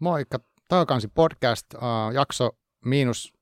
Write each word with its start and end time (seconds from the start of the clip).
Moikka, 0.00 0.38
Takakansi 0.68 1.08
podcast, 1.08 1.74
uh, 1.74 1.80
jakso 2.14 2.50
miinus 2.84 3.32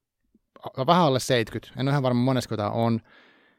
vähän 0.86 1.02
alle 1.02 1.20
70. 1.20 1.80
En 1.80 1.88
ole 1.88 1.90
ihan 1.90 2.02
varma 2.02 2.20
monesko 2.20 2.56
tämä 2.56 2.70
on. 2.70 3.00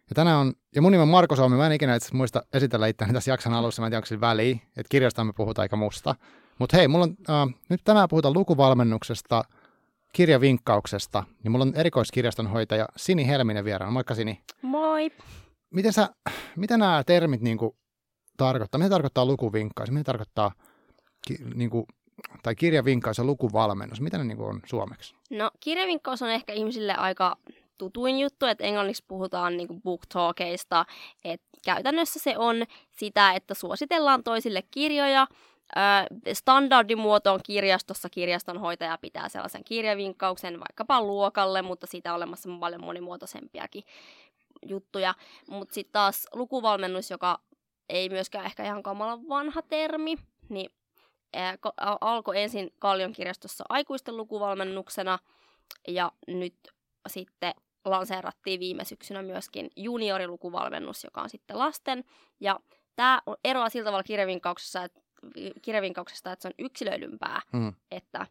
Ja 0.10 0.16
tänään 0.16 0.38
on, 0.38 0.54
ja 0.76 0.82
mun 0.82 0.92
nimi 0.92 1.02
on 1.02 1.08
Marko 1.08 1.36
Suomi, 1.36 1.58
mä 1.58 1.66
en 1.66 1.72
ikinä 1.72 1.96
itse 1.96 2.16
muista 2.16 2.44
esitellä 2.54 2.88
itseäni 2.88 3.14
tässä 3.14 3.32
jakson 3.32 3.54
alussa, 3.54 3.82
mä 3.82 3.86
en 3.86 3.92
tiedä 3.92 4.04
onko 4.12 4.22
väliä, 4.22 4.52
että 4.54 4.90
kirjasta 4.90 5.24
me 5.24 5.34
puhutaan 5.34 5.64
aika 5.64 5.76
musta. 5.76 6.16
Mutta 6.60 6.78
hei, 6.78 6.88
mulla 6.88 7.04
on, 7.04 7.12
uh, 7.12 7.54
nyt 7.70 7.82
tänään 7.84 8.10
puhutaan 8.10 8.34
lukuvalmennuksesta, 8.34 9.44
kirjavinkkauksesta, 10.14 11.24
niin 11.44 11.52
mulla 11.52 11.66
on 11.66 11.74
erikoiskirjastonhoitaja 11.76 12.88
Sini 12.96 13.28
Helminen 13.28 13.66
vieraana. 13.66 13.92
Moikka 13.92 14.16
Sini. 14.16 14.42
Moi. 14.62 15.12
Miten 15.70 15.94
sä, 15.94 16.10
mitä 16.56 16.78
nämä 16.78 17.04
termit 17.06 17.42
niin 17.42 17.58
kuin, 17.58 17.76
tarkoittaa? 18.38 18.80
Mitä 18.80 18.90
tarkoittaa 18.90 19.26
lukuvinkkaus? 19.26 19.92
Mitä 19.92 20.04
tarkoittaa 20.04 20.52
ki, 21.28 21.38
niin 21.56 21.70
kuin, 21.70 21.86
tai 22.44 22.56
kirjavinkkaus 22.56 23.18
ja 23.18 23.24
lukuvalmennus? 23.24 24.02
Mitä 24.02 24.18
ne 24.18 24.24
niin 24.24 24.40
on 24.40 24.60
suomeksi? 24.66 25.16
No 25.30 25.52
kirjavinkkaus 25.60 26.22
on 26.22 26.30
ehkä 26.30 26.54
ihmisille 26.54 26.94
aika 26.94 27.38
tutuin 27.78 28.20
juttu, 28.20 28.46
että 28.46 28.64
englanniksi 28.64 29.04
puhutaan 29.08 29.58
niin 29.58 29.82
book 29.84 30.06
talkeista, 30.14 30.86
että 31.24 31.48
käytännössä 31.66 32.20
se 32.20 32.38
on 32.38 32.56
sitä, 32.92 33.34
että 33.34 33.54
suositellaan 33.54 34.24
toisille 34.24 34.64
kirjoja, 34.72 35.28
standardimuotoon 36.34 37.40
kirjastossa 37.44 38.10
kirjastonhoitaja 38.10 38.98
pitää 39.02 39.30
sellaisen 39.30 39.64
kirjavinkkauksen 39.64 40.60
vaikkapa 40.60 41.02
luokalle, 41.02 41.62
mutta 41.62 41.88
siitä 41.88 42.12
on 42.12 42.16
olemassa 42.16 42.50
paljon 42.60 42.84
monimuotoisempiakin 42.84 43.84
juttuja. 44.66 45.16
Mutta 45.50 45.74
sitten 45.74 45.92
taas 45.92 46.28
lukuvalmennus, 46.34 47.12
joka 47.12 47.40
ei 47.90 48.10
myöskään 48.10 48.46
ehkä 48.46 48.64
ihan 48.64 48.84
kamala 48.84 49.20
vanha 49.30 49.62
termi, 49.62 50.16
niin 50.50 50.72
alkoi 52.02 52.42
ensin 52.42 52.74
Kallion 52.80 53.14
kirjastossa 53.14 53.64
aikuisten 53.70 54.18
lukuvalmennuksena 54.18 55.20
ja 55.88 56.12
nyt 56.28 56.56
sitten 57.08 57.54
lanseerattiin 57.86 58.60
viime 58.60 58.86
syksynä 58.86 59.22
myöskin 59.22 59.70
juniorilukuvalmennus, 59.76 61.04
joka 61.04 61.22
on 61.22 61.30
sitten 61.30 61.60
lasten. 61.60 62.04
Ja 62.40 62.60
tämä 62.96 63.22
eroaa 63.44 63.70
sillä 63.70 63.86
tavalla 63.86 64.04
kirjavinkkauksessa, 64.04 64.84
että, 64.84 65.02
kirjavinkkauksesta, 65.62 66.32
että 66.32 66.42
se 66.42 66.48
on 66.48 66.66
yksilöidympää, 66.66 67.42
mm. 67.54 67.74
että 67.92 68.28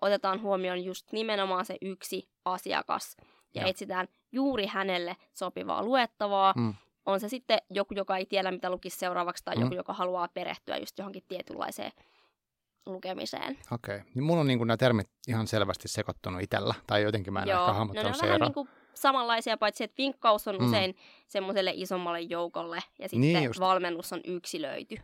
otetaan 0.00 0.42
huomioon 0.42 0.84
just 0.84 1.12
nimenomaan 1.12 1.64
se 1.64 1.76
yksi 1.82 2.28
asiakas 2.44 3.16
ja, 3.54 3.62
ja. 3.62 3.68
etsitään 3.68 4.08
juuri 4.32 4.66
hänelle 4.66 5.16
sopivaa 5.32 5.82
luettavaa. 5.82 6.54
Mm. 6.56 6.74
On 7.06 7.20
se 7.20 7.28
sitten 7.28 7.58
joku, 7.70 7.94
joka 7.94 8.16
ei 8.16 8.26
tiedä, 8.26 8.50
mitä 8.50 8.70
lukisi 8.70 8.98
seuraavaksi, 8.98 9.44
tai 9.44 9.56
mm. 9.56 9.62
joku, 9.62 9.74
joka 9.74 9.92
haluaa 9.92 10.28
perehtyä 10.28 10.76
just 10.76 10.98
johonkin 10.98 11.24
tietynlaiseen 11.28 11.92
lukemiseen. 12.86 13.58
Okei. 13.72 13.96
Okay. 13.96 14.10
Niin 14.14 14.24
mulla 14.24 14.40
on 14.40 14.46
niin 14.46 14.58
nämä 14.58 14.76
termit 14.76 15.06
ihan 15.28 15.46
selvästi 15.46 15.88
sekoittunut 15.88 16.42
itsellä, 16.42 16.74
tai 16.86 17.02
jotenkin 17.02 17.32
mä 17.32 17.42
en 17.42 17.48
Joo. 17.48 17.60
ehkä 17.60 17.72
hahmottanut 17.72 18.12
no, 18.12 18.18
on 18.18 18.28
vähän 18.28 18.40
niin 18.40 18.54
kuin 18.54 18.68
samanlaisia, 18.94 19.56
paitsi 19.56 19.84
että 19.84 19.94
vinkkaus 19.98 20.48
on 20.48 20.56
mm. 20.58 20.66
usein 20.66 20.96
semmoiselle 21.28 21.72
isommalle 21.74 22.20
joukolle, 22.20 22.78
ja 22.98 23.08
sitten 23.08 23.20
niin 23.20 23.50
valmennus 23.60 24.12
on 24.12 24.20
yksilöity. 24.24 24.96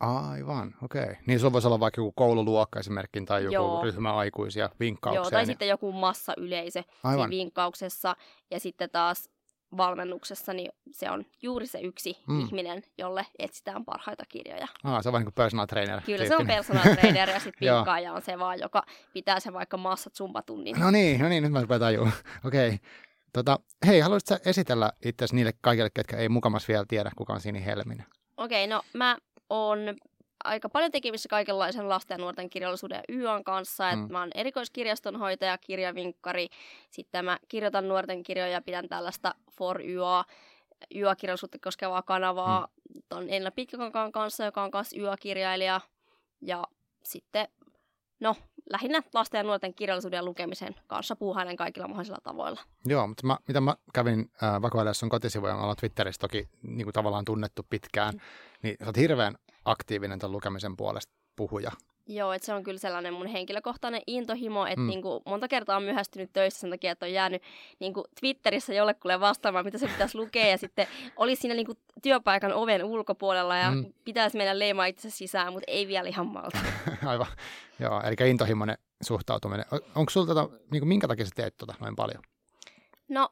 Aivan, 0.00 0.74
okei. 0.82 1.02
Okay. 1.02 1.14
Niin 1.26 1.40
sulla 1.40 1.52
voisi 1.52 1.66
olla 1.66 1.80
vaikka 1.80 2.00
joku 2.00 2.12
koululuokka 2.12 2.80
esimerkiksi 2.80 3.24
tai 3.24 3.42
joku 3.44 3.54
Joo. 3.54 3.82
ryhmä 3.82 4.14
aikuisia 4.14 4.70
vinkkaukseen. 4.80 5.24
Joo, 5.24 5.30
tai 5.30 5.42
ja... 5.42 5.46
sitten 5.46 5.68
joku 5.68 5.92
massayleisö 5.92 6.82
Aivan. 7.04 7.30
vinkkauksessa 7.30 8.16
ja 8.50 8.60
sitten 8.60 8.90
taas 8.90 9.30
valmennuksessa, 9.76 10.52
niin 10.52 10.72
se 10.90 11.10
on 11.10 11.24
juuri 11.42 11.66
se 11.66 11.80
yksi 11.80 12.16
mm. 12.28 12.40
ihminen, 12.40 12.82
jolle 12.98 13.26
etsitään 13.38 13.84
parhaita 13.84 14.24
kirjoja. 14.28 14.66
Ah, 14.84 15.02
se 15.02 15.08
on 15.08 15.12
vähän 15.12 15.20
niin 15.20 15.32
kuin 15.32 15.34
personal 15.34 15.66
trainer. 15.66 16.00
Kyllä 16.06 16.26
se 16.26 16.36
on 16.36 16.46
personal 16.46 16.94
trainer 16.94 17.30
ja 17.30 17.40
sitten 17.40 17.74
vinkkaaja 17.74 18.12
on 18.16 18.22
se 18.22 18.38
vaan, 18.38 18.60
joka 18.60 18.82
pitää 19.12 19.40
sen 19.40 19.52
vaikka 19.52 19.76
massat 19.76 20.14
zumbatunnin. 20.14 20.80
No 20.80 20.90
niin, 20.90 21.20
no 21.20 21.28
niin, 21.28 21.42
nyt 21.42 21.52
mä 21.52 21.60
rupean 21.60 21.80
tajua. 21.80 22.10
Okei. 22.46 22.68
Okay. 22.68 22.78
Tota, 23.32 23.58
hei, 23.86 24.00
haluaisitko 24.00 24.50
esitellä 24.50 24.92
itse 25.04 25.26
niille 25.32 25.52
kaikille, 25.60 25.90
ketkä 25.94 26.16
ei 26.16 26.28
mukamas 26.28 26.68
vielä 26.68 26.84
tiedä, 26.88 27.10
kuka 27.16 27.32
on 27.32 27.40
Sini 27.40 27.64
Helminen? 27.64 28.06
Okei, 28.36 28.64
okay, 28.64 28.76
no 28.76 28.82
mä 28.92 29.16
on 29.50 29.78
aika 30.44 30.68
paljon 30.68 30.90
tekemisissä 30.92 31.28
kaikenlaisen 31.28 31.88
lasten 31.88 32.14
ja 32.14 32.18
nuorten 32.18 32.50
kirjallisuuden 32.50 33.02
ja 33.08 33.14
YAn 33.14 33.44
kanssa. 33.44 33.96
Mm. 33.96 34.04
Et 34.04 34.10
mä 34.10 34.20
oon 34.20 34.30
erikoiskirjastonhoitaja, 34.34 35.58
kirjavinkkari. 35.58 36.48
Sitten 36.90 37.24
mä 37.24 37.38
kirjoitan 37.48 37.88
nuorten 37.88 38.22
kirjoja 38.22 38.52
ja 38.52 38.62
pidän 38.62 38.88
tällaista 38.88 39.34
For 39.52 39.82
YA, 39.82 40.24
YA-kirjallisuutta 40.94 41.58
koskevaa 41.64 42.02
kanavaa 42.02 42.68
mm. 42.94 43.02
ton 43.08 43.30
Enla 43.30 43.50
Pitkäkankaan 43.50 44.12
kanssa, 44.12 44.44
joka 44.44 44.62
on 44.62 44.70
myös 44.74 44.92
YA-kirjailija. 44.92 45.80
Ja 46.42 46.64
sitten, 47.04 47.48
no, 48.20 48.36
lähinnä 48.70 49.02
lasten 49.14 49.38
ja 49.38 49.42
nuorten 49.42 49.74
kirjallisuuden 49.74 50.16
ja 50.16 50.24
lukemisen 50.24 50.74
kanssa 50.86 51.16
puuhailen 51.16 51.56
kaikilla 51.56 51.88
mahdollisilla 51.88 52.20
tavoilla. 52.22 52.60
Joo, 52.86 53.06
mutta 53.06 53.26
mä, 53.26 53.38
mitä 53.48 53.60
mä 53.60 53.76
kävin 53.92 54.30
äh, 54.42 54.62
vakoilemaan 54.62 54.94
sun 54.94 55.08
kotisivuja, 55.08 55.54
mä 55.54 55.60
olen 55.60 55.76
Twitterissä 55.76 56.20
toki 56.20 56.48
niin 56.62 56.84
kuin 56.84 56.92
tavallaan 56.92 57.24
tunnettu 57.24 57.66
pitkään, 57.70 58.14
mm. 58.14 58.20
niin 58.62 58.76
sä 58.80 58.86
oot 58.86 58.96
hirveän 58.96 59.34
aktiivinen 59.64 60.18
tämän 60.18 60.32
lukemisen 60.32 60.76
puolesta 60.76 61.12
puhuja. 61.36 61.70
Joo, 62.06 62.32
että 62.32 62.46
se 62.46 62.54
on 62.54 62.62
kyllä 62.62 62.78
sellainen 62.78 63.14
mun 63.14 63.26
henkilökohtainen 63.26 64.02
intohimo, 64.06 64.66
että 64.66 64.80
mm. 64.80 64.86
niinku, 64.86 65.22
monta 65.26 65.48
kertaa 65.48 65.76
on 65.76 65.82
myöhästynyt 65.82 66.32
töissä 66.32 66.60
sen 66.60 66.70
takia, 66.70 66.92
että 66.92 67.06
on 67.06 67.12
jäänyt 67.12 67.42
niinku, 67.80 68.04
Twitterissä 68.20 68.74
jollekulle 68.74 69.20
vastaamaan, 69.20 69.64
mitä 69.64 69.78
se 69.78 69.88
pitäisi 69.88 70.18
lukea, 70.18 70.46
ja 70.46 70.58
sitten 70.58 70.86
oli 71.16 71.36
siinä 71.36 71.54
niinku, 71.54 71.74
työpaikan 72.02 72.52
oven 72.52 72.84
ulkopuolella, 72.84 73.56
ja 73.56 73.70
mm. 73.70 73.92
pitäisi 74.04 74.36
mennä 74.36 74.58
leimaa 74.58 74.86
itse 74.86 75.10
sisään, 75.10 75.52
mutta 75.52 75.70
ei 75.70 75.88
vielä 75.88 76.08
ihan 76.08 76.26
malta. 76.26 76.58
Aivan, 77.06 77.26
joo, 77.78 78.02
eli 78.02 78.30
intohimoinen 78.30 78.78
suhtautuminen. 79.02 79.64
Onko 79.94 80.10
sulla 80.10 80.26
tota, 80.26 80.48
niinku, 80.70 80.86
minkä 80.86 81.08
takia 81.08 81.24
sä 81.24 81.32
teet 81.34 81.56
tota 81.56 81.74
noin 81.80 81.96
paljon? 81.96 82.22
No, 83.08 83.28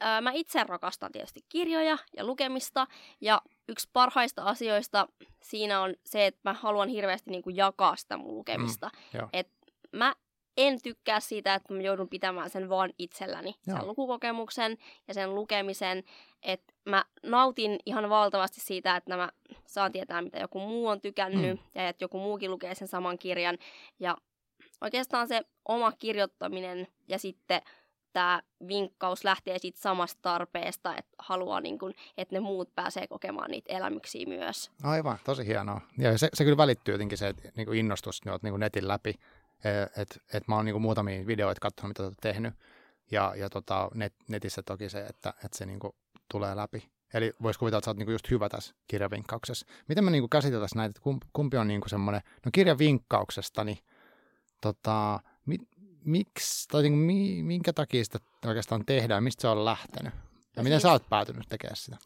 ää, 0.00 0.20
mä 0.20 0.30
itse 0.34 0.64
rakastan 0.64 1.12
tietysti 1.12 1.40
kirjoja 1.48 1.98
ja 2.16 2.24
lukemista, 2.24 2.86
ja 3.20 3.42
yksi 3.70 3.88
parhaista 3.92 4.42
asioista 4.42 5.08
siinä 5.42 5.80
on 5.80 5.94
se, 6.06 6.26
että 6.26 6.40
mä 6.44 6.52
haluan 6.52 6.88
hirveästi 6.88 7.30
niin 7.30 7.42
kuin 7.42 7.56
jakaa 7.56 7.96
sitä 7.96 8.16
mun 8.16 8.36
lukemista. 8.36 8.90
Mm, 9.14 9.28
et 9.32 9.48
mä 9.92 10.14
en 10.56 10.82
tykkää 10.82 11.20
siitä, 11.20 11.54
että 11.54 11.74
mä 11.74 11.82
joudun 11.82 12.08
pitämään 12.08 12.50
sen 12.50 12.68
vaan 12.68 12.90
itselläni, 12.98 13.54
joo. 13.66 13.78
sen 13.78 13.88
lukukokemuksen 13.88 14.78
ja 15.08 15.14
sen 15.14 15.34
lukemisen. 15.34 16.04
Että 16.42 16.72
mä 16.84 17.04
nautin 17.22 17.78
ihan 17.86 18.10
valtavasti 18.10 18.60
siitä, 18.60 18.96
että 18.96 19.16
mä 19.16 19.28
saan 19.66 19.92
tietää, 19.92 20.22
mitä 20.22 20.38
joku 20.38 20.60
muu 20.60 20.86
on 20.86 21.00
tykännyt 21.00 21.60
mm. 21.60 21.64
ja 21.74 21.88
että 21.88 22.04
joku 22.04 22.18
muukin 22.18 22.50
lukee 22.50 22.74
sen 22.74 22.88
saman 22.88 23.18
kirjan. 23.18 23.58
Ja 23.98 24.16
oikeastaan 24.80 25.28
se 25.28 25.42
oma 25.68 25.92
kirjoittaminen 25.92 26.86
ja 27.08 27.18
sitten 27.18 27.62
tämä 28.12 28.42
vinkkaus 28.68 29.24
lähtee 29.24 29.58
siitä 29.58 29.80
samasta 29.80 30.18
tarpeesta, 30.22 30.96
että 30.96 31.12
haluaa, 31.18 31.60
niin 31.60 31.78
kun, 31.78 31.94
että 32.16 32.34
ne 32.34 32.40
muut 32.40 32.74
pääsee 32.74 33.06
kokemaan 33.06 33.50
niitä 33.50 33.72
elämyksiä 33.72 34.26
myös. 34.26 34.70
Aivan, 34.82 35.18
tosi 35.24 35.46
hienoa. 35.46 35.80
Ja 35.98 36.18
se, 36.18 36.28
se 36.34 36.44
kyllä 36.44 36.56
välittyy 36.56 36.94
jotenkin 36.94 37.18
se 37.18 37.34
niin 37.56 37.74
innostus 37.74 38.24
niin 38.24 38.38
niin 38.42 38.60
netin 38.60 38.88
läpi. 38.88 39.14
Että 39.96 40.20
et 40.32 40.48
mä 40.48 40.56
oon 40.56 40.64
niin 40.64 40.82
muutamia 40.82 41.26
videoita 41.26 41.60
katsonut, 41.60 41.88
mitä 41.88 42.02
olet 42.02 42.18
tehnyt. 42.20 42.54
Ja, 43.10 43.32
ja 43.36 43.50
tota, 43.50 43.90
net, 43.94 44.14
netissä 44.28 44.62
toki 44.62 44.88
se, 44.88 45.00
että, 45.00 45.34
että 45.44 45.58
se 45.58 45.66
niin 45.66 45.80
tulee 46.32 46.56
läpi. 46.56 46.90
Eli 47.14 47.32
voisi 47.42 47.58
kuvitella, 47.58 47.78
että 47.78 47.84
sä 47.84 47.90
oot 47.90 47.96
niinku 47.96 48.12
just 48.12 48.30
hyvä 48.30 48.48
tässä 48.48 48.74
kirjavinkkauksessa. 48.86 49.66
Miten 49.88 50.04
me 50.04 50.10
niinku 50.10 50.28
käsiteltäisiin 50.28 50.76
näitä, 50.76 50.90
että 50.90 51.24
kumpi 51.32 51.56
on 51.56 51.68
niinku 51.68 51.88
semmoinen, 51.88 52.22
no 52.44 52.50
kirjavinkkauksesta, 52.52 53.64
niin 53.64 53.78
tota, 54.60 55.20
mit, 55.46 55.60
miksi, 56.04 56.68
tai 56.68 56.82
niin, 56.82 57.44
minkä 57.44 57.72
takia 57.72 58.04
sitä 58.04 58.18
oikeastaan 58.46 58.86
tehdään, 58.86 59.24
mistä 59.24 59.40
se 59.40 59.48
on 59.48 59.64
lähtenyt? 59.64 60.12
Ja 60.14 60.20
no 60.56 60.62
miten 60.62 60.80
siis, 60.80 60.82
sä 60.82 60.92
oot 60.92 61.08
päätynyt 61.08 61.48
tekemään 61.48 61.76
sitä? 61.76 61.96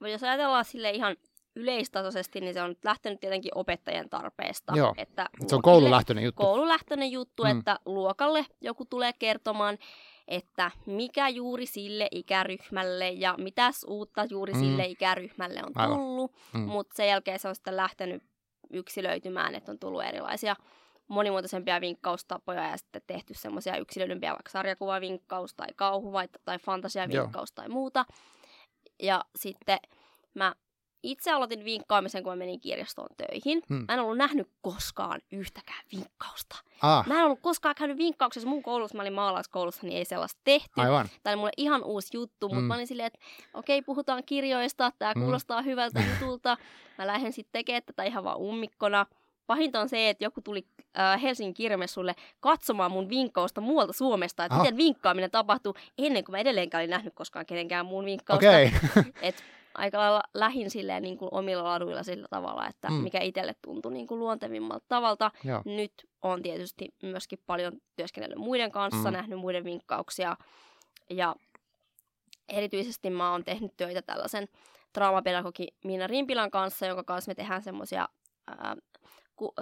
Jos 0.00 0.22
ajatellaan 0.22 0.64
sille 0.64 0.90
ihan 0.90 1.16
yleistasoisesti, 1.56 2.40
niin 2.40 2.54
se 2.54 2.62
on 2.62 2.76
lähtenyt 2.84 3.20
tietenkin 3.20 3.52
opettajien 3.54 4.08
tarpeesta. 4.08 4.72
Joo, 4.76 4.94
että 4.96 5.28
se 5.46 5.54
on 5.54 5.62
koululähtöinen 5.62 6.24
juttu. 6.24 6.42
Koululähtöinen 6.42 7.10
juttu, 7.10 7.44
mm. 7.44 7.58
että 7.58 7.78
luokalle 7.86 8.46
joku 8.60 8.84
tulee 8.84 9.12
kertomaan, 9.12 9.78
että 10.28 10.70
mikä 10.86 11.28
juuri 11.28 11.66
sille 11.66 12.08
ikäryhmälle 12.10 13.10
ja 13.10 13.34
mitäs 13.38 13.84
uutta 13.88 14.24
juuri 14.24 14.52
mm. 14.52 14.60
sille 14.60 14.86
ikäryhmälle 14.86 15.62
on 15.66 15.88
tullut. 15.88 16.32
Mm. 16.52 16.60
Mutta 16.60 16.96
sen 16.96 17.08
jälkeen 17.08 17.38
se 17.38 17.48
on 17.48 17.54
sitten 17.54 17.76
lähtenyt 17.76 18.22
yksilöitymään, 18.70 19.54
että 19.54 19.72
on 19.72 19.78
tullut 19.78 20.04
erilaisia 20.04 20.56
monimuotoisempia 21.08 21.80
vinkkaustapoja 21.80 22.70
ja 22.70 22.76
sitten 22.76 23.02
tehty 23.06 23.34
semmoisia 23.34 23.76
yksilöidympiä 23.76 24.30
vaikka 24.30 24.50
sarjakuvavinkkaus 24.50 25.54
tai 25.54 25.68
kauhu- 25.76 26.12
tai 26.44 26.58
fantasiavinkkaus 26.58 27.52
tai 27.52 27.68
muuta. 27.68 28.04
Ja 29.02 29.24
sitten 29.36 29.78
mä 30.34 30.54
itse 31.02 31.32
aloitin 31.32 31.64
vinkkaamisen, 31.64 32.22
kun 32.22 32.32
mä 32.32 32.36
menin 32.36 32.60
kirjastoon 32.60 33.08
töihin. 33.16 33.62
Hmm. 33.68 33.84
Mä 33.88 33.94
en 33.94 34.00
ollut 34.00 34.16
nähnyt 34.16 34.50
koskaan 34.62 35.20
yhtäkään 35.32 35.84
vinkkausta. 35.92 36.56
Ah. 36.82 37.06
Mä 37.06 37.18
en 37.18 37.24
ollut 37.24 37.40
koskaan 37.42 37.74
käynyt 37.74 37.98
vinkkauksessa 37.98 38.48
mun 38.48 38.62
koulussa. 38.62 38.96
Mä 38.96 39.02
olin 39.02 39.12
maalauskoulussa, 39.12 39.86
niin 39.86 39.98
ei 39.98 40.04
sellaista 40.04 40.40
tehty. 40.44 40.80
Aivan. 40.80 41.08
Tämä 41.22 41.32
oli 41.32 41.38
mulle 41.38 41.52
ihan 41.56 41.84
uusi 41.84 42.16
juttu, 42.16 42.48
mutta 42.48 42.60
hmm. 42.60 42.66
mä 42.68 42.74
olin 42.74 42.86
silleen, 42.86 43.06
että 43.06 43.18
okei, 43.54 43.78
okay, 43.78 43.84
puhutaan 43.86 44.22
kirjoista, 44.26 44.92
tämä 44.98 45.12
hmm. 45.14 45.22
kuulostaa 45.22 45.62
hyvältä 45.62 46.02
jutulta. 46.12 46.56
Mä 46.98 47.06
lähden 47.06 47.32
sitten 47.32 47.52
tekemään 47.52 47.82
tätä 47.86 48.04
ihan 48.04 48.24
vaan 48.24 48.38
ummikkona. 48.38 49.06
Pahinta 49.46 49.80
on 49.80 49.88
se, 49.88 50.08
että 50.10 50.24
joku 50.24 50.40
tuli 50.40 50.66
äh, 50.98 51.22
Helsingin 51.22 51.54
kirjamessulle 51.54 52.14
katsomaan 52.40 52.90
mun 52.92 53.08
vinkkausta 53.08 53.60
muualta 53.60 53.92
Suomesta, 53.92 54.44
että 54.44 54.54
Ah. 54.56 54.60
miten 54.62 54.76
vinkkaaminen 54.76 55.30
tapahtuu 55.30 55.74
ennen 55.98 56.24
kuin 56.24 56.32
mä 56.34 56.38
edelleenkään 56.38 56.80
olin 56.80 56.90
nähnyt 56.90 57.14
koskaan 57.14 57.46
kenenkään 57.46 57.86
muun 57.86 58.04
vinkkausta. 58.04 58.48
Okei. 58.48 58.70
Et 59.22 59.44
aika 59.74 59.98
lailla 59.98 60.22
lähin 60.34 60.70
silleen 60.70 61.02
niin 61.02 61.18
kuin 61.18 61.28
omilla 61.32 61.64
laduilla 61.64 62.02
sillä 62.02 62.26
tavalla, 62.30 62.66
että 62.68 62.88
Mm. 62.88 62.94
mikä 62.94 63.20
itselle 63.20 63.54
tuntui 63.62 63.92
niin 63.92 64.06
kuin 64.06 64.18
luontevimmalta 64.18 64.84
tavalta. 64.88 65.30
Joo. 65.44 65.62
Nyt 65.64 65.92
on 66.22 66.42
tietysti 66.42 66.94
myöskin 67.02 67.38
paljon 67.46 67.72
työskennellyt 67.96 68.38
muiden 68.38 68.70
kanssa, 68.72 69.10
Mm. 69.10 69.12
nähnyt 69.16 69.38
muiden 69.38 69.64
vinkkauksia 69.64 70.36
ja 71.10 71.34
erityisesti 72.48 73.10
mä 73.10 73.30
oon 73.32 73.44
tehnyt 73.44 73.76
töitä 73.76 74.02
tällaisen 74.02 74.48
draamapedagogi 74.94 75.66
Miina 75.84 76.06
Rimpilän 76.06 76.50
kanssa, 76.50 76.86
jonka 76.86 77.04
kanssa 77.04 77.30
me 77.30 77.34
tehdään 77.34 77.62
semmoisia 77.62 78.08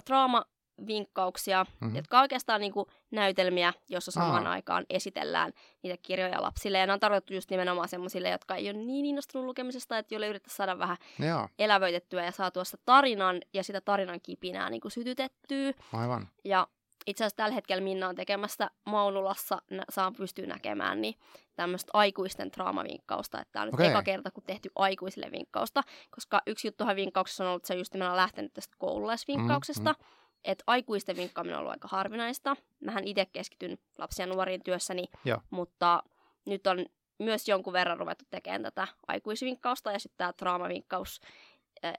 draamavinkkauksia, 0.07 1.65
Mhm. 1.65 1.85
mm-hmm. 1.85 1.97
jotka 1.97 2.17
on 2.19 2.23
oikeastaan 2.23 2.61
niin 2.61 2.73
kuin 2.73 2.87
näytelmiä, 3.11 3.73
jossa 3.89 4.11
samaan 4.11 4.47
Aa. 4.47 4.53
aikaan 4.53 4.85
esitellään 4.91 5.53
niitä 5.83 5.99
kirjoja 6.03 6.43
lapsille. 6.43 6.79
Ja 6.79 6.87
ne 6.87 6.93
on 6.93 7.01
tarkoitettu 7.01 7.35
just 7.35 7.51
nimenomaan 7.51 7.89
semmoisille, 7.89 8.31
jotka 8.31 8.55
ei 8.57 8.71
ole 8.71 8.79
niin 8.79 9.05
innostunut 9.07 9.45
lukemisesta, 9.47 9.99
että 9.99 10.15
joille 10.15 10.29
yrittää 10.29 10.55
saada 10.55 10.79
vähän 10.79 10.97
Joo, 11.19 11.49
elävöitettyä 11.59 12.25
ja 12.25 12.33
saatua 12.33 12.65
sitä 12.65 12.79
tarinan 12.85 13.41
ja 13.53 13.65
sitä 13.65 13.81
tarinan 13.81 14.21
kipinää 14.21 14.71
niin 14.71 14.81
kuin 14.81 14.93
sytytettyä. 14.93 15.73
aivan. 15.93 16.29
Ja 16.45 16.69
itse 17.07 17.25
asiassa 17.25 17.37
tällä 17.37 17.55
hetkellä 17.55 17.81
Minna 17.83 18.09
on 18.09 18.15
tekemässä 18.15 18.71
Maunulassa, 18.85 19.63
nä- 19.71 19.85
saa 19.91 20.13
pystyä 20.13 20.47
näkemään, 20.47 21.01
niin 21.01 21.15
tämmöistä 21.57 21.91
aikuisten 21.95 22.53
draamavinkkausta. 22.53 23.41
Että 23.41 23.53
tämä 23.53 23.63
on 23.63 23.67
nyt 23.67 23.75
Okei. 23.75 23.87
eka 23.87 24.03
kerta, 24.03 24.31
kun 24.31 24.43
tehty 24.47 24.71
aikuisille 24.77 25.31
vinkkausta, 25.33 25.83
koska 26.11 26.43
yksi 26.47 26.69
juttuhan 26.69 26.97
vinkkauksessa 26.97 27.45
on 27.45 27.49
ollut, 27.49 27.61
että 27.61 27.67
se 27.67 27.73
on 27.75 27.79
just 27.79 27.95
nimenomaan 27.95 28.17
lähtenyt 28.17 28.53
tästä 28.53 28.77
koululaisvinkkauksesta. 28.79 29.93
Mm, 29.99 30.05
Että 30.45 30.65
aikuisten 30.67 31.17
vinkkaaminen 31.17 31.57
on 31.57 31.61
ollut 31.61 31.73
aika 31.73 31.89
harvinaista. 31.89 32.57
Mähän 32.81 33.05
itse 33.05 33.27
keskityn 33.27 33.79
lapsia 33.99 34.27
ja 34.27 34.35
nuoriin 34.35 34.63
työssäni, 34.65 35.05
Joo. 35.25 35.41
mutta 35.51 36.03
nyt 36.47 36.67
on 36.67 36.87
myös 37.19 37.49
jonkun 37.49 37.73
verran 37.73 37.99
ruvettu 37.99 38.25
tekemään 38.31 38.63
tätä 38.63 38.89
aikuisvinkkausta 39.09 39.93
ja 39.93 39.99
sitten 39.99 40.19
tämä 40.19 40.33
draamavinkkaus 40.43 41.21
äh, 41.25 41.31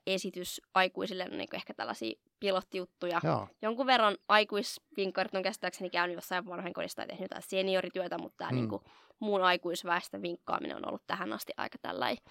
esitys 0.08 0.62
aikuisille 0.74 1.24
on 1.32 1.38
niin 1.38 1.56
ehkä 1.56 1.74
tällaisia 1.74 2.20
pilottijuttuja. 2.40 3.22
Joo, 3.24 3.48
Jonkun 3.62 3.86
verran 3.86 4.18
aikuisvinkkarit 4.28 5.36
on 5.36 5.44
käsittääkseni 5.44 5.90
käynyt 5.90 6.16
jossain 6.16 6.46
vanhainkodissa 6.46 6.96
tai 6.96 7.08
tehnyt 7.08 7.22
jotain 7.22 7.44
seniorityötä, 7.48 8.18
mutta 8.18 8.38
tämä 8.38 8.52
Mm. 8.52 8.56
mm. 8.56 8.60
niin 8.62 8.70
kuin, 8.70 8.82
muun 9.20 9.44
aikuisväestön 9.44 10.22
vinkkaaminen 10.22 10.78
on 10.78 10.88
ollut 10.88 11.08
tähän 11.08 11.34
asti 11.34 11.54
aika 11.58 11.78
tällainen, 11.82 12.24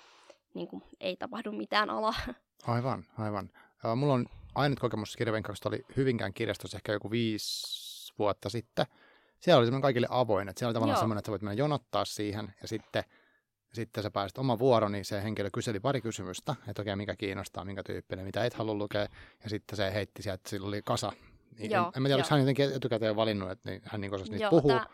niin 0.55 0.69
kuin, 0.69 0.83
ei 1.01 1.17
tapahdu 1.17 1.53
mitään 1.53 1.91
ala. 1.91 2.15
aivan, 2.67 3.05
aivan. 3.19 3.51
Ää, 3.85 3.95
Mulla 3.95 4.15
on 4.15 4.27
ainut 4.55 4.81
kokemus 4.81 5.17
kirjavenkkauksesta 5.17 5.69
oli 5.69 5.85
Hyvinkään 5.97 6.35
kirjastossa 6.35 6.77
ehkä 6.79 6.93
joku 6.93 7.11
viisi 7.11 8.15
vuotta 8.19 8.49
sitten. 8.49 8.87
Siellä 9.41 9.59
oli 9.59 9.67
semmoinen 9.67 9.83
kaikille 9.83 10.07
avoin, 10.11 10.49
että 10.49 10.59
siellä 10.59 10.69
oli 10.69 10.75
tavallaan 10.75 10.97
Joo. 10.97 11.01
semmoinen, 11.01 11.19
että 11.19 11.27
sä 11.27 11.31
voit 11.31 11.43
mennä 11.43 11.55
jonottaa 11.59 12.05
siihen 12.05 12.55
ja 12.63 12.69
sitten, 12.69 13.05
sitten 13.75 14.03
sä 14.03 14.11
pääsit 14.11 14.39
oma 14.39 14.59
vuoro, 14.59 14.89
niin 14.89 15.05
se 15.05 15.23
henkilö 15.23 15.51
kyseli 15.53 15.81
pari 15.81 16.01
kysymystä, 16.01 16.55
että 16.69 16.83
okei, 16.83 16.97
mikä 16.97 17.17
kiinnostaa, 17.17 17.65
minkä 17.65 17.83
tyyppinen, 17.83 18.25
mitä 18.25 18.45
et 18.45 18.55
halua 18.55 18.75
lukea, 18.75 19.09
ja 19.45 19.51
sitten 19.51 19.77
se 19.77 19.95
heitti 19.95 20.23
sieltä, 20.23 20.35
että 20.35 20.51
sillä 20.51 20.69
oli 20.69 20.83
kasa. 20.85 21.13
Niin, 21.59 21.71
Joo, 21.71 21.87
en, 21.87 21.93
en 21.97 22.03
mä 22.03 22.09
tiedä, 22.09 22.17
oliko 22.17 22.29
hän 22.31 22.41
jotenkin 22.41 22.73
etukäteen 22.73 23.17
valinnut, 23.17 23.51
että 23.51 23.71
niin, 23.71 23.83
hän 23.85 24.01
niin 24.01 24.15
osasi 24.15 24.31
niistä 24.31 24.45
Joo, 24.45 24.51
puhua, 24.51 24.77
tää 24.77 24.87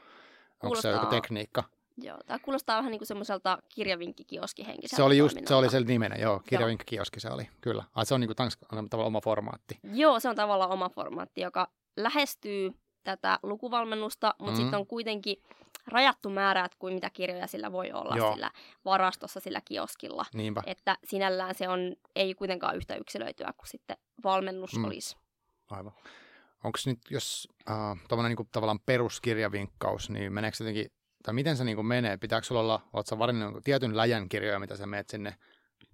onko 0.63 0.81
se 0.81 0.89
joku 0.89 1.07
tekniikka. 1.07 1.65
Joo, 1.97 2.19
tämä 2.27 2.39
kuulostaa 2.39 2.77
vähän 2.77 2.91
niin 2.91 2.99
kuin 2.99 3.07
semmoiselta 3.07 3.59
kirjavinkkikioskihenkiseltä 3.69 4.97
Se 4.97 5.03
oli 5.03 5.19
just, 5.19 5.39
se 5.47 5.55
oli 5.55 5.71
se 5.71 5.81
nimenen, 5.81 6.21
joo, 6.21 6.41
kirjavinkkikioski 6.49 7.21
se 7.21 7.31
oli, 7.31 7.49
kyllä. 7.61 7.85
Ai, 7.95 8.07
se 8.07 8.15
on 8.15 8.21
niin 8.21 8.29
kuin 8.29 8.37
tanska, 8.37 8.67
on 8.73 8.91
tavallaan 8.91 9.07
oma 9.07 9.21
formaatti. 9.21 9.79
Joo, 9.93 10.21
se 10.21 10.29
on 10.29 10.37
tavallaan 10.37 10.71
oma 10.71 10.89
formaatti, 10.89 11.41
joka 11.41 11.69
lähestyy 11.97 12.71
tätä 13.05 13.39
lukuvalmennusta, 13.43 14.35
mutta 14.39 14.53
Mm. 14.53 14.57
mm. 14.59 14.63
sitten 14.63 14.79
on 14.79 14.87
kuitenkin 14.87 15.37
rajattu 15.87 16.31
määrä, 16.31 16.65
että 16.65 16.77
kuin 16.79 16.95
mitä 16.95 17.11
kirjoja 17.11 17.47
sillä 17.47 17.73
voi 17.73 17.93
olla 17.93 18.17
Joo. 18.17 18.33
sillä 18.33 18.51
varastossa, 18.85 19.41
sillä 19.41 19.61
kioskilla. 19.65 20.25
Niinpä. 20.35 20.63
Että 20.67 20.97
sinällään 21.05 21.55
se 21.55 21.69
on, 21.69 21.97
ei 22.17 22.35
kuitenkaan 22.35 22.77
yhtä 22.77 22.95
yksilöityä 22.97 23.53
kuin 23.57 23.69
sitten 23.69 23.97
valmennus 24.25 24.77
Mm. 24.77 24.85
olisi. 24.85 25.17
Aivan. 25.71 25.93
Onko 26.65 26.79
nyt, 26.87 26.99
jos 27.11 27.49
äh, 27.71 27.77
tuommoinen 28.09 28.37
niin 28.39 28.49
tavallaan 28.53 28.81
peruskirjavinkkaus, 28.87 30.11
niin 30.11 30.33
meneekö 30.33 30.57
se 30.57 30.65
jotenkin, 30.65 30.93
tai 31.23 31.35
miten 31.35 31.57
se 31.57 31.65
niin 31.65 31.77
kuin 31.77 31.87
menee? 31.87 32.17
Pitääkö 32.17 32.47
sulla 32.47 32.61
olla, 32.61 32.81
oletko 32.93 33.17
sä 33.17 33.63
tietyn 33.65 33.97
läjän 33.97 34.29
kirjoja, 34.29 34.59
mitä 34.59 34.77
sä 34.77 34.87
meet 34.87 35.09
sinne 35.09 35.35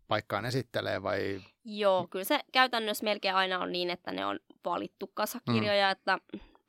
paikkaan 0.08 0.44
esittelee 0.44 1.02
vai? 1.02 1.40
Joo, 1.64 2.06
kyllä 2.10 2.24
se 2.24 2.40
käytännössä 2.52 3.04
melkein 3.04 3.34
aina 3.34 3.58
on 3.58 3.72
niin, 3.72 3.90
että 3.90 4.12
ne 4.12 4.26
on 4.26 4.38
valittu 4.64 5.10
kasakirjoja, 5.14 5.86
mm. 5.86 5.92
että 5.92 6.18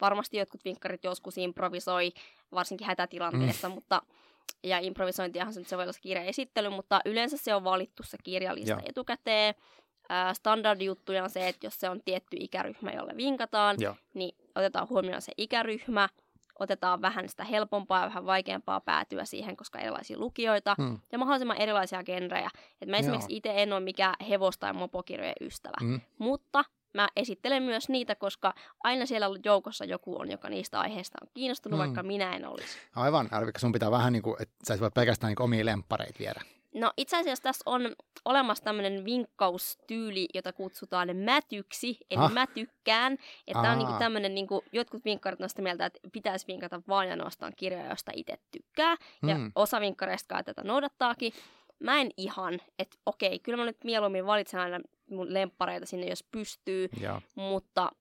varmasti 0.02 0.38
jotkut 0.38 0.66
vinkkarit 0.66 1.04
joskus 1.04 1.38
improvisoi, 1.38 2.12
varsinkin 2.52 2.88
hätätilanteessa, 2.88 3.70
mm. 3.70 3.76
mutta 3.76 4.02
ja 4.64 4.80
improvisointiahan 4.80 5.54
se, 5.54 5.60
nyt 5.60 5.68
se 5.68 5.78
voi 5.78 5.84
olla 5.84 5.94
se 5.94 6.02
kirjan 6.02 6.26
esittely, 6.26 6.70
mutta 6.70 7.00
yleensä 7.06 7.38
se 7.38 7.56
on 7.56 7.64
valittu 7.64 8.04
se 8.04 8.18
kirjalista 8.24 8.72
Joo. 8.72 8.82
etukäteen. 8.86 9.56
Standardijuttuja 10.34 11.24
on 11.24 11.30
se, 11.30 11.48
että 11.48 11.68
jos 11.68 11.80
se 11.80 11.90
on 11.90 12.02
tietty 12.06 12.38
ikäryhmä, 12.40 12.92
jolle 12.92 13.18
vinkataan, 13.18 13.76
Joo. 13.80 13.96
niin 14.14 14.36
otetaan 14.56 14.90
huomioon 14.90 15.22
se 15.22 15.32
ikäryhmä, 15.38 16.10
otetaan 16.60 17.02
vähän 17.02 17.30
sitä 17.30 17.44
helpompaa 17.44 18.00
ja 18.02 18.06
vähän 18.08 18.26
vaikeampaa 18.26 18.82
päätyä 18.82 19.26
siihen, 19.26 19.58
koska 19.58 19.80
erilaisia 19.80 20.18
lukijoita 20.20 20.76
Hmm. 20.78 21.00
ja 21.12 21.18
mahdollisimman 21.18 21.58
erilaisia 21.58 22.04
genrejä. 22.04 22.50
Et 22.82 22.90
mä 22.90 22.98
esimerkiksi 22.98 23.36
itse 23.36 23.52
en 23.56 23.74
ole 23.74 23.80
mikään 23.80 24.16
hevos- 24.30 24.58
tai 24.60 24.74
mopokirjojen 24.74 25.36
ystävä, 25.42 25.78
Mm. 25.82 26.02
mutta 26.18 26.64
mä 26.94 27.08
esittelen 27.16 27.64
myös 27.64 27.90
niitä, 27.90 28.16
koska 28.16 28.54
aina 28.84 29.06
siellä 29.06 29.28
joukossa 29.46 29.86
joku 29.86 30.20
on, 30.22 30.32
joka 30.32 30.50
niistä 30.50 30.80
aiheista 30.80 31.18
on 31.22 31.28
kiinnostunut, 31.34 31.80
Mm. 31.80 31.84
vaikka 31.84 32.04
minä 32.04 32.36
en 32.36 32.46
olisi. 32.48 32.78
Aivan, 32.96 33.30
eli 33.42 33.52
sun 33.58 33.72
pitää 33.72 33.92
vähän 33.92 34.14
niin 34.14 34.24
kuin, 34.24 34.36
että 34.42 34.56
sä 34.68 34.74
et 34.74 34.82
voi 34.82 34.92
pelkästään 34.92 35.30
niin 35.32 35.42
omia 35.42 35.66
lemppareita 35.66 36.20
viedä. 36.20 36.42
No 36.76 36.92
itse 36.98 37.18
asiassa 37.18 37.44
tässä 37.44 37.64
on 37.66 37.82
olemassa 38.26 38.64
tämmöinen 38.64 39.06
vinkkaustyyli, 39.06 40.28
jota 40.34 40.54
kutsutaan 40.54 41.16
mätyksi, 41.18 41.98
eli 42.12 42.20
Ah. 42.24 42.32
mä 42.34 42.48
tykkään. 42.48 43.14
Että 43.48 43.62
tämä 43.62 43.72
on 43.72 43.78
niinku 43.80 43.94
tämmöinen, 44.00 44.36
niinku, 44.36 44.64
jotkut 44.72 45.06
vinkkarit 45.06 45.42
on 45.42 45.50
sitä 45.50 45.62
mieltä, 45.62 45.86
että 45.86 46.00
pitäisi 46.14 46.48
vinkata 46.48 46.82
vain 46.88 47.08
ja 47.08 47.14
ainoastaan 47.14 47.54
kirjoja, 47.56 47.88
joista 47.88 48.12
itse 48.16 48.38
tykkää. 48.52 48.96
Ja 49.28 49.38
Mm. 49.38 49.52
osa 49.56 49.80
vinkkareista 49.82 50.36
kai 50.36 50.44
tätä 50.44 50.64
noudattaakin. 50.64 51.34
Mä 51.80 52.02
en 52.02 52.10
ihan, 52.18 52.60
että 52.80 52.98
okei, 53.06 53.40
kyllä 53.40 53.58
mä 53.58 53.66
nyt 53.66 53.84
mieluummin 53.84 54.26
valitsen 54.26 54.60
aina 54.60 54.80
mun 55.10 55.34
lemppareita 55.34 55.86
sinne, 55.86 56.06
jos 56.08 56.24
pystyy. 56.24 56.90
Joo. 57.02 57.22
Mutta 57.36 57.92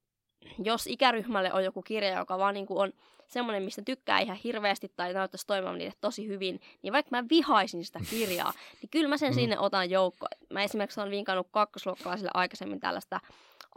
jos 0.65 0.87
ikäryhmälle 0.87 1.53
on 1.53 1.65
joku 1.65 1.83
kirja, 1.83 2.19
joka 2.19 2.39
vaan 2.39 2.55
niin 2.55 2.67
kuin 2.67 2.79
on 2.79 2.93
semmoinen, 3.27 3.63
mistä 3.63 3.83
tykkää 3.83 4.19
ihan 4.21 4.37
hirveästi 4.37 4.93
tai 4.97 5.13
näyttäisi 5.13 5.47
toimivan 5.47 5.79
niille 5.79 5.95
tosi 6.01 6.27
hyvin, 6.29 6.61
niin 6.83 6.93
vaikka 6.93 7.17
mä 7.17 7.25
vihaisin 7.31 7.85
sitä 7.85 8.01
kirjaa, 8.11 8.53
niin 8.83 8.91
kyllä 8.91 9.09
mä 9.09 9.17
sen 9.17 9.31
Mm. 9.31 9.35
sinne 9.35 9.59
otan 9.59 9.91
joukkoon. 9.91 10.31
Mä 10.51 10.63
esimerkiksi 10.63 11.01
olen 11.01 11.11
vinkannut 11.11 11.49
kakkosluokkalaisille 11.51 12.31
aikaisemmin 12.35 12.81
tällaista 12.81 13.21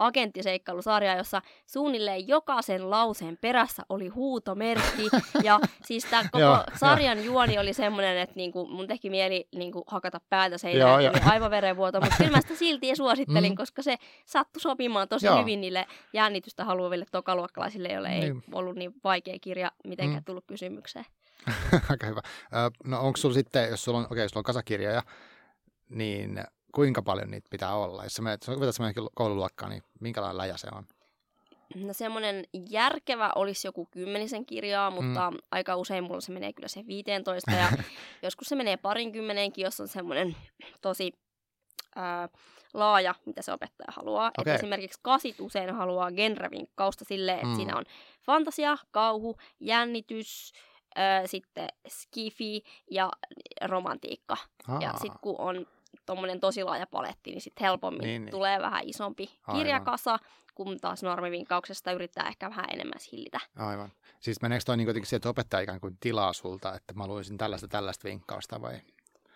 agenttiseikkailusarjaa, 0.00 1.16
jossa 1.16 1.42
suunnilleen 1.66 2.28
jokaisen 2.28 2.90
lauseen 2.90 3.38
perässä 3.40 3.82
oli 3.88 4.08
huutomerkki. 4.08 5.08
ja 5.44 5.60
siis 5.84 6.04
tämä 6.04 6.22
koko 6.22 6.38
Joo, 6.38 6.64
sarjan 6.76 7.24
juoni 7.24 7.58
oli 7.58 7.72
semmoinen, 7.72 8.18
että 8.18 8.36
niinku, 8.36 8.66
mun 8.66 8.86
teki 8.86 9.10
mieli 9.10 9.48
niinku, 9.54 9.84
hakata 9.86 10.20
päätä 10.28 10.58
seinään, 10.58 11.04
joo. 11.04 11.12
tuli 11.12 11.22
aivoverenvuoto, 11.32 12.00
mutta 12.00 12.16
kyllä 12.16 12.30
mä 12.30 12.40
sitä 12.40 12.54
silti 12.54 12.96
suosittelin, 12.96 13.52
Mm. 13.52 13.56
koska 13.56 13.82
se 13.82 13.96
sattui 14.26 14.60
sopimaan 14.60 15.08
tosi 15.08 15.26
Joo. 15.26 15.40
hyvin 15.40 15.60
niille 15.60 15.86
jännitystä 16.12 16.64
haluaville 16.64 17.04
tokaluokkalaisille, 17.12 17.88
joille 17.88 18.08
ei 18.08 18.20
Niin. 18.20 18.42
ollut 18.52 18.76
niin 18.76 18.92
vaikea 19.04 19.38
kirja 19.40 19.72
mitenkään 19.84 20.20
Mm. 20.22 20.24
tullut 20.24 20.44
kysymykseen. 20.46 21.04
Aika 21.90 22.06
hyvä. 22.06 22.20
No 22.84 23.00
onko 23.00 23.16
sulla 23.16 23.34
sitten, 23.34 23.70
jos 23.70 23.84
sulla 23.84 23.98
on, 23.98 24.06
okei, 24.10 24.28
sulla 24.28 24.40
on 24.40 24.44
kasakirjoja, 24.44 25.02
niin 25.88 26.44
kuinka 26.74 27.02
paljon 27.02 27.30
niitä 27.30 27.48
pitää 27.50 27.74
olla? 27.74 28.04
Jos 28.04 28.14
sä 28.14 28.22
menet, 28.22 28.48
vetät 28.48 28.74
semmoinen 28.74 29.08
koululuokkaan, 29.14 29.70
niin 29.70 29.82
minkälainen 30.00 30.36
läjä 30.36 30.56
se 30.56 30.68
on? 30.72 30.84
No 31.74 31.92
semmoinen 31.92 32.44
järkevä 32.70 33.32
olisi 33.34 33.68
joku 33.68 33.88
kymmenisen 33.90 34.46
kirjaa, 34.46 34.90
mutta 34.90 35.30
mm. 35.30 35.36
aika 35.50 35.76
usein 35.76 36.04
mulla 36.04 36.20
se 36.20 36.32
menee 36.32 36.52
kyllä 36.52 36.68
se 36.68 36.86
15 36.86 37.50
ja 37.50 37.68
joskus 38.22 38.48
se 38.48 38.54
menee 38.56 38.76
parinkymmeneenkin, 38.76 39.62
jos 39.62 39.80
on 39.80 39.88
semmoinen 39.88 40.36
tosi 40.80 41.12
ää, 41.96 42.28
laaja, 42.74 43.14
mitä 43.26 43.42
se 43.42 43.52
opettaja 43.52 43.92
haluaa. 43.96 44.26
Okay. 44.28 44.42
Okei. 44.42 44.54
Et 44.54 44.60
esimerkiksi 44.60 44.98
kasit 45.02 45.40
usein 45.40 45.74
haluaa 45.74 46.10
genrevinkkausta 46.12 47.04
silleen, 47.04 47.36
että 47.36 47.46
Mm. 47.46 47.52
mm. 47.52 47.56
siinä 47.56 47.76
on 47.76 47.84
fantasia, 48.26 48.76
kauhu, 48.90 49.36
jännitys, 49.60 50.52
ää, 50.94 51.26
sitten 51.26 51.68
skifi 51.88 52.62
ja 52.90 53.10
romantiikka. 53.64 54.36
Aa, 54.68 54.78
Ja 54.80 54.92
sitten 54.92 55.20
kun 55.20 55.36
on 55.38 55.66
tuommoinen 56.10 56.40
tosi 56.40 56.64
laaja 56.64 56.86
paletti, 56.86 57.30
niin 57.30 57.40
sitten 57.40 57.64
helpommin 57.64 58.02
Niin, 58.02 58.24
niin, 58.24 58.30
tulee 58.30 58.60
vähän 58.60 58.82
isompi 58.84 59.30
Aivan. 59.46 59.60
kirjakasa, 59.60 60.18
kun 60.54 60.80
taas 60.80 61.02
normivinkkauksesta 61.02 61.92
yrittää 61.92 62.28
ehkä 62.28 62.50
vähän 62.50 62.64
enemmän 62.72 62.98
hillitä. 63.12 63.40
Aivan. 63.56 63.92
Siis 64.20 64.42
meneekö 64.42 64.64
toi 64.66 64.76
niin 64.76 64.86
kuitenkin 64.86 65.08
siihen, 65.08 65.18
että 65.18 65.28
opettaja 65.28 65.60
ikään 65.60 65.80
kuin 65.80 65.96
tilaa 66.00 66.32
sulta, 66.32 66.74
että 66.74 66.94
mä 66.94 67.06
luisin 67.06 67.38
tällaista 67.38 67.68
tällaista 67.68 68.08
vinkkausta 68.08 68.62
vai? 68.62 68.80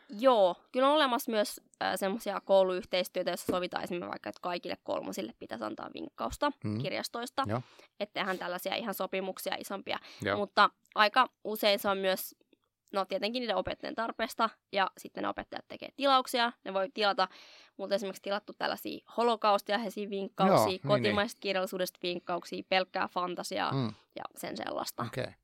Joo, 0.08 0.56
kyllä 0.72 0.88
on 0.88 0.94
olemassa 0.94 1.30
myös 1.30 1.60
äh, 1.82 1.92
semmoisia 1.96 2.40
kouluyhteistyötä, 2.40 3.30
joissa 3.30 3.52
sovitaan 3.52 3.84
esimerkiksi 3.84 4.10
vaikka, 4.10 4.28
että 4.28 4.40
kaikille 4.42 4.76
kolmosille 4.82 5.32
pitäisi 5.38 5.64
antaa 5.64 5.90
vinkkausta 5.94 6.52
mm. 6.64 6.78
kirjastoista. 6.78 7.44
Että 8.00 8.14
tehdään 8.14 8.38
tällaisia 8.38 8.74
ihan 8.74 8.94
sopimuksia 8.94 9.54
isompia. 9.58 9.98
Joo. 10.22 10.36
Mutta 10.36 10.70
aika 10.94 11.28
usein 11.44 11.78
se 11.78 11.88
on 11.88 11.98
myös, 11.98 12.34
no 12.94 13.04
tietenkin 13.04 13.40
niiden 13.40 13.56
opettajien 13.56 13.94
tarpeesta, 13.94 14.50
ja 14.72 14.90
sitten 14.98 15.22
ne 15.22 15.28
opettajat 15.28 15.68
tekee 15.68 15.88
tilauksia. 15.96 16.52
Ne 16.64 16.74
voi 16.74 16.90
tilata, 16.94 17.28
mutta 17.76 17.94
esimerkiksi 17.94 18.22
tilattu 18.22 18.52
tällaisia 18.52 19.04
holokaustia, 19.16 19.78
vinkkauksia, 20.10 20.56
Joo, 20.56 20.66
niin, 20.66 20.80
kotimaisesta 20.80 21.36
niin. 21.36 21.42
kirjallisuudesta 21.42 21.98
vinkkauksia, 22.02 22.62
pelkkää 22.68 23.08
fantasiaa 23.08 23.72
mm. 23.72 23.94
ja 24.16 24.24
sen 24.36 24.56
sellaista. 24.56 25.02
Okei. 25.02 25.24
Okay. 25.24 25.34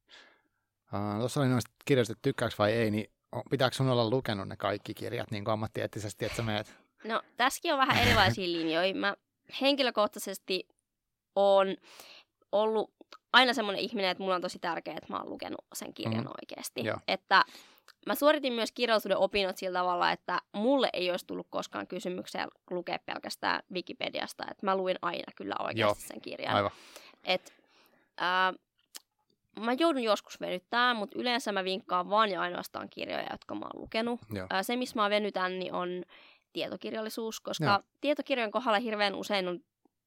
Uh, 1.13 1.19
tuossa 1.19 1.41
oli 1.41 1.49
noista 1.49 1.71
kirjoista, 1.85 2.13
että 2.13 2.23
tykkääks 2.23 2.59
vai 2.59 2.73
ei, 2.73 2.91
niin 2.91 3.13
pitääkö 3.51 3.77
sun 3.77 3.89
olla 3.89 4.11
lukenut 4.11 4.49
ne 4.49 4.57
kaikki 4.57 4.95
kirjat 4.95 5.31
niin 5.31 5.51
ammattieettisesti, 5.51 6.25
että 6.25 6.37
sä 6.37 6.43
meet? 6.43 6.75
No, 7.05 7.23
tässäkin 7.37 7.73
on 7.73 7.79
vähän 7.79 8.07
erilaisia 8.07 8.47
linjoja. 8.59 8.95
Mä 8.95 9.17
henkilökohtaisesti 9.61 10.69
on 11.37 11.77
ollut 12.53 12.95
aina 13.33 13.55
semmoinen 13.55 13.83
ihminen, 13.83 14.11
että 14.11 14.23
mulla 14.23 14.35
on 14.35 14.43
tosi 14.43 14.59
tärkeää, 14.59 14.97
että 14.97 15.13
mä 15.13 15.19
oon 15.19 15.31
lukenut 15.31 15.65
sen 15.73 15.95
kirjan 15.95 16.25
mm. 16.25 16.31
oikeasti. 16.41 16.85
Joo. 16.85 16.97
Että 17.09 17.45
mä 18.07 18.15
suoritin 18.15 18.53
myös 18.53 18.73
kirjallisuuden 18.73 19.19
opinnot 19.19 19.57
sillä 19.57 19.79
tavalla, 19.79 20.13
että 20.13 20.41
mulle 20.53 20.91
ei 20.93 21.11
olisi 21.11 21.27
tullut 21.27 21.47
koskaan 21.51 21.87
kysymyksiä 21.87 22.49
lukea 22.71 22.99
pelkästään 23.07 23.63
Wikipediasta. 23.73 24.45
Että 24.51 24.67
mä 24.67 24.77
luin 24.77 24.97
aina 25.03 25.33
kyllä 25.37 25.55
oikeasti 25.59 26.03
Joo. 26.03 26.09
sen 26.09 26.21
kirjan. 26.21 26.55
Aivan. 26.57 26.71
Et, 27.25 27.55
äh, 28.23 28.55
mä 29.61 29.73
joudun 29.73 30.03
joskus 30.03 30.41
venyttämään, 30.41 30.97
mutta 30.97 31.19
yleensä 31.19 31.53
mä 31.53 31.65
vinkkaan 31.65 32.11
vaan 32.11 32.31
ja 32.31 32.41
ainoastaan 32.41 32.91
kirjoja, 32.91 33.27
jotka 33.31 33.55
mä 33.55 33.65
oon 33.65 33.83
lukenut. 33.83 34.21
Joo. 34.33 34.47
Se, 34.63 34.77
missä 34.77 34.97
mä 34.97 35.11
venytän, 35.11 35.59
niin 35.59 35.73
on 35.73 36.03
tietokirjallisuus, 36.53 37.41
koska 37.41 37.65
Joo. 37.65 37.81
tietokirjojen 38.01 38.51
kohdalla 38.51 38.79
hirveän 38.79 39.15
usein 39.15 39.49
on, 39.49 39.61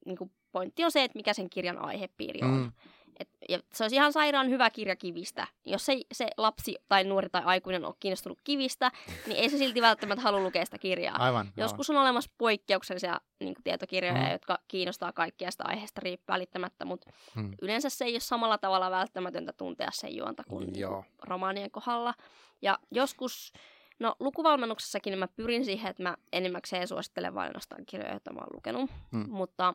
niin 0.05 0.17
kuin, 0.17 0.31
pointti 0.53 0.83
on 0.83 0.91
se, 0.91 1.03
että 1.03 1.19
mikä 1.19 1.33
sen 1.33 1.49
kirjan 1.49 1.77
aihepiiri 1.77 2.39
on. 2.43 2.49
Mm. 2.49 2.71
Et, 3.19 3.29
ja 3.49 3.59
se 3.73 3.83
olisi 3.83 3.95
ihan 3.95 4.13
sairaan 4.13 4.49
hyvä 4.49 4.69
kirja 4.69 4.95
kivistä. 4.95 5.47
Jos 5.65 5.85
se, 5.85 5.97
se 6.11 6.27
lapsi 6.37 6.75
tai 6.89 7.03
nuori 7.03 7.29
tai 7.29 7.41
aikuinen 7.45 7.85
on 7.85 7.93
kiinnostunut 7.99 8.39
kivistä, 8.43 8.91
niin 9.27 9.37
ei 9.37 9.49
se 9.49 9.57
silti 9.57 9.81
välttämättä 9.81 10.23
halua 10.23 10.39
lukea 10.39 10.65
sitä 10.65 10.77
kirjaa. 10.77 11.15
Aivan, 11.19 11.51
Joskus 11.57 11.89
on 11.89 11.97
olemassa 11.97 12.31
poikkeuksellisia 12.37 13.21
niin 13.39 13.53
kuin, 13.53 13.63
tietokirjoja, 13.63 14.25
mm. 14.25 14.31
jotka 14.31 14.59
kiinnostaa 14.67 15.11
kaikkia 15.11 15.51
sitä 15.51 15.63
aiheesta 15.67 16.01
välittämättä, 16.27 16.85
mutta 16.85 17.11
mm. 17.35 17.51
yleensä 17.61 17.89
se 17.89 18.05
ei 18.05 18.13
ole 18.13 18.19
samalla 18.19 18.57
tavalla 18.57 18.91
välttämätöntä 18.91 19.53
tuntea 19.53 19.89
sen 19.93 20.15
juonta 20.15 20.43
kuin, 20.49 20.73
niin 20.73 20.87
kuin 20.87 21.05
romaanien 21.23 21.71
kohdalla. 21.71 22.13
Ja 22.61 22.79
joskus 22.91 23.53
No 23.99 24.15
lukuvalmennuksessakin 24.19 25.19
mä 25.19 25.27
pyrin 25.27 25.65
siihen, 25.65 25.89
että 25.89 26.03
mä 26.03 26.17
enimmäkseen 26.31 26.87
suosittelen 26.87 27.35
vain 27.35 27.53
kirjoja, 27.85 28.11
joita 28.11 28.33
mä 28.33 28.39
oon 28.39 28.55
lukenut. 28.55 28.91
Mm. 29.11 29.29
Mutta 29.29 29.73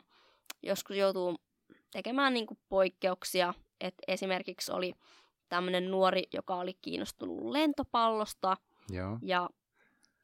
joskus 0.63 0.97
joutuu 0.97 1.37
tekemään 1.93 2.35
niin 2.35 2.47
kuin 2.47 2.59
poikkeuksia. 2.69 3.55
Et 3.81 3.95
esimerkiksi 4.09 4.73
oli 4.73 4.95
tämmöinen 5.49 5.91
nuori, 5.91 6.23
joka 6.33 6.55
oli 6.55 6.75
kiinnostunut 6.83 7.45
lentopallosta 7.45 8.57
Joo. 8.91 9.19
ja 9.23 9.51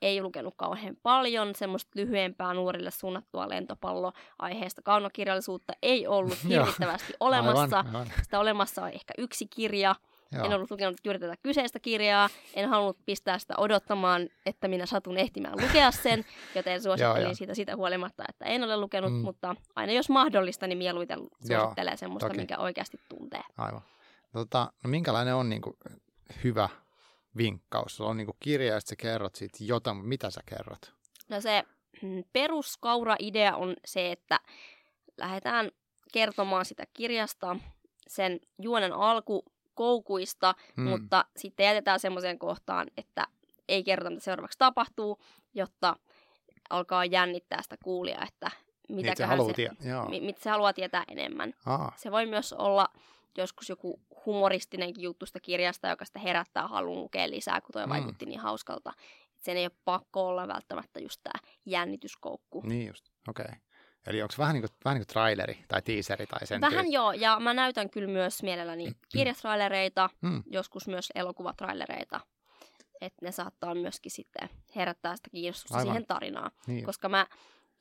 ei 0.02 0.22
lukenut 0.22 0.54
kauhean 0.56 0.96
paljon 1.02 1.54
semmoista 1.54 1.90
lyhyempää 1.94 2.54
nuorille 2.54 2.90
suunnattua 2.90 3.48
lentopalloaiheesta 3.48 4.82
kaunokirjallisuutta 4.82 5.72
ei 5.82 6.06
ollut 6.06 6.44
hirvittävästi 6.48 7.14
olemassa. 7.20 7.76
Aivan, 7.76 7.96
aivan. 7.96 8.12
Sitä 8.22 8.40
olemassa 8.40 8.82
on 8.82 8.88
ehkä 8.88 9.14
yksi 9.18 9.46
kirja, 9.46 9.94
Joo. 10.34 10.46
En 10.46 10.52
ollut 10.52 10.70
lukenut 10.70 10.96
juuri 11.04 11.18
tätä 11.18 11.36
kyseistä 11.42 11.80
kirjaa, 11.80 12.28
en 12.54 12.68
halunnut 12.68 12.98
pistää 13.06 13.38
sitä 13.38 13.54
odottamaan, 13.58 14.28
että 14.46 14.68
minä 14.68 14.86
satun 14.86 15.16
ehtimään 15.16 15.60
lukea 15.62 15.90
sen, 15.90 16.24
joten 16.54 16.82
suosittelin 16.82 17.36
siitä 17.36 17.54
sitä 17.54 17.76
huolimatta, 17.76 18.24
että 18.28 18.44
en 18.44 18.64
ole 18.64 18.76
lukenut, 18.76 19.12
mm. 19.12 19.18
mutta 19.18 19.56
aina 19.76 19.92
jos 19.92 20.08
mahdollista, 20.10 20.66
niin 20.66 20.78
mieluiten 20.78 21.18
suosittelee 21.18 21.92
Joo, 21.92 21.96
semmoista, 21.96 22.28
toki. 22.28 22.36
minkä 22.38 22.58
oikeasti 22.58 23.00
tuntee. 23.08 23.42
Aivan. 23.58 23.82
No, 24.32 24.40
tota, 24.40 24.72
no 24.84 24.90
minkälainen 24.90 25.34
on 25.34 25.48
niin 25.48 25.62
kuin, 25.62 25.76
hyvä 26.44 26.68
vinkkaus? 27.36 27.96
Sulla 27.96 28.10
on 28.10 28.16
niin 28.16 28.26
kuin 28.26 28.36
kirja, 28.40 28.76
että 28.76 28.88
sä 28.88 28.96
kerrot 28.96 29.34
siitä 29.34 29.58
jotain, 29.60 29.96
mitä 29.96 30.30
sä 30.30 30.40
kerrot? 30.46 30.94
No 31.28 31.40
se 31.40 31.64
mm, 32.02 32.24
peruskaura-idea 32.32 33.56
on 33.56 33.74
se, 33.84 34.12
että 34.12 34.40
lähdetään 35.18 35.70
kertomaan 36.12 36.64
sitä 36.64 36.84
kirjasta, 36.94 37.56
sen 38.06 38.40
juonen 38.58 38.92
alku 38.92 39.44
koukuista, 39.74 40.54
mm. 40.76 40.88
mutta 40.88 41.24
sitten 41.36 41.66
jätetään 41.66 42.00
semmoiseen 42.00 42.38
kohtaan, 42.38 42.86
että 42.96 43.26
ei 43.68 43.84
kerrota, 43.84 44.10
mitä 44.10 44.24
seuraavaksi 44.24 44.58
tapahtuu, 44.58 45.18
jotta 45.54 45.96
alkaa 46.70 47.04
jännittää 47.04 47.62
sitä 47.62 47.76
kuulia, 47.84 48.22
että 48.28 48.50
mitä 48.88 49.08
niin, 49.08 49.16
se, 49.16 49.24
haluaa 49.24 49.48
se, 49.48 49.54
tie- 49.54 49.70
mi, 50.08 50.20
mit 50.20 50.38
se 50.38 50.50
haluaa 50.50 50.72
tietää 50.72 51.04
enemmän. 51.08 51.54
Aa. 51.66 51.92
Se 51.96 52.10
voi 52.10 52.26
myös 52.26 52.52
olla 52.52 52.88
joskus 53.38 53.68
joku 53.68 54.00
humoristinenkin 54.26 55.02
juttu 55.02 55.26
sitä 55.26 55.40
kirjasta, 55.40 55.88
joka 55.88 56.04
sitten 56.04 56.22
herättää 56.22 56.68
halun 56.68 57.00
lukea 57.00 57.30
lisää, 57.30 57.60
kun 57.60 57.72
tuo 57.72 57.86
mm. 57.86 57.88
vaikutti 57.88 58.26
niin 58.26 58.40
hauskalta. 58.40 58.92
sen 59.38 59.56
ei 59.56 59.64
ole 59.64 59.72
pakko 59.84 60.26
olla 60.26 60.48
välttämättä 60.48 61.00
just 61.00 61.20
tämä 61.22 61.52
jännityskoukku. 61.66 62.62
Niin 62.64 62.86
just, 62.86 63.04
okei. 63.28 63.44
Okay. 63.44 63.58
Eli 64.06 64.22
onko 64.22 64.34
vähän 64.38 64.54
niin 64.54 64.62
kuin, 64.62 64.70
vähän 64.84 64.94
niin 64.94 65.06
kuin 65.06 65.12
traileri 65.12 65.64
tai 65.68 65.82
teaseri 65.82 66.26
tai 66.26 66.46
sen 66.46 66.60
Vähän 66.60 66.84
tyyppi? 66.84 66.94
joo, 66.94 67.12
ja 67.12 67.40
mä 67.40 67.54
näytän 67.54 67.90
kyllä 67.90 68.08
myös 68.08 68.42
mielelläni 68.42 68.86
mm. 68.86 68.94
kirjatrailereita, 69.08 70.10
mm. 70.20 70.42
joskus 70.46 70.88
myös 70.88 71.08
elokuvatrailereita. 71.14 72.20
Että 73.00 73.26
ne 73.26 73.32
saattaa 73.32 73.74
myöskin 73.74 74.12
sitten 74.12 74.48
herättää 74.76 75.16
sitä 75.16 75.30
kiinnostusta 75.30 75.78
Aivan. 75.78 75.86
siihen 75.86 76.06
tarinaan. 76.06 76.50
Niin. 76.66 76.84
Koska 76.84 77.08
mä 77.08 77.26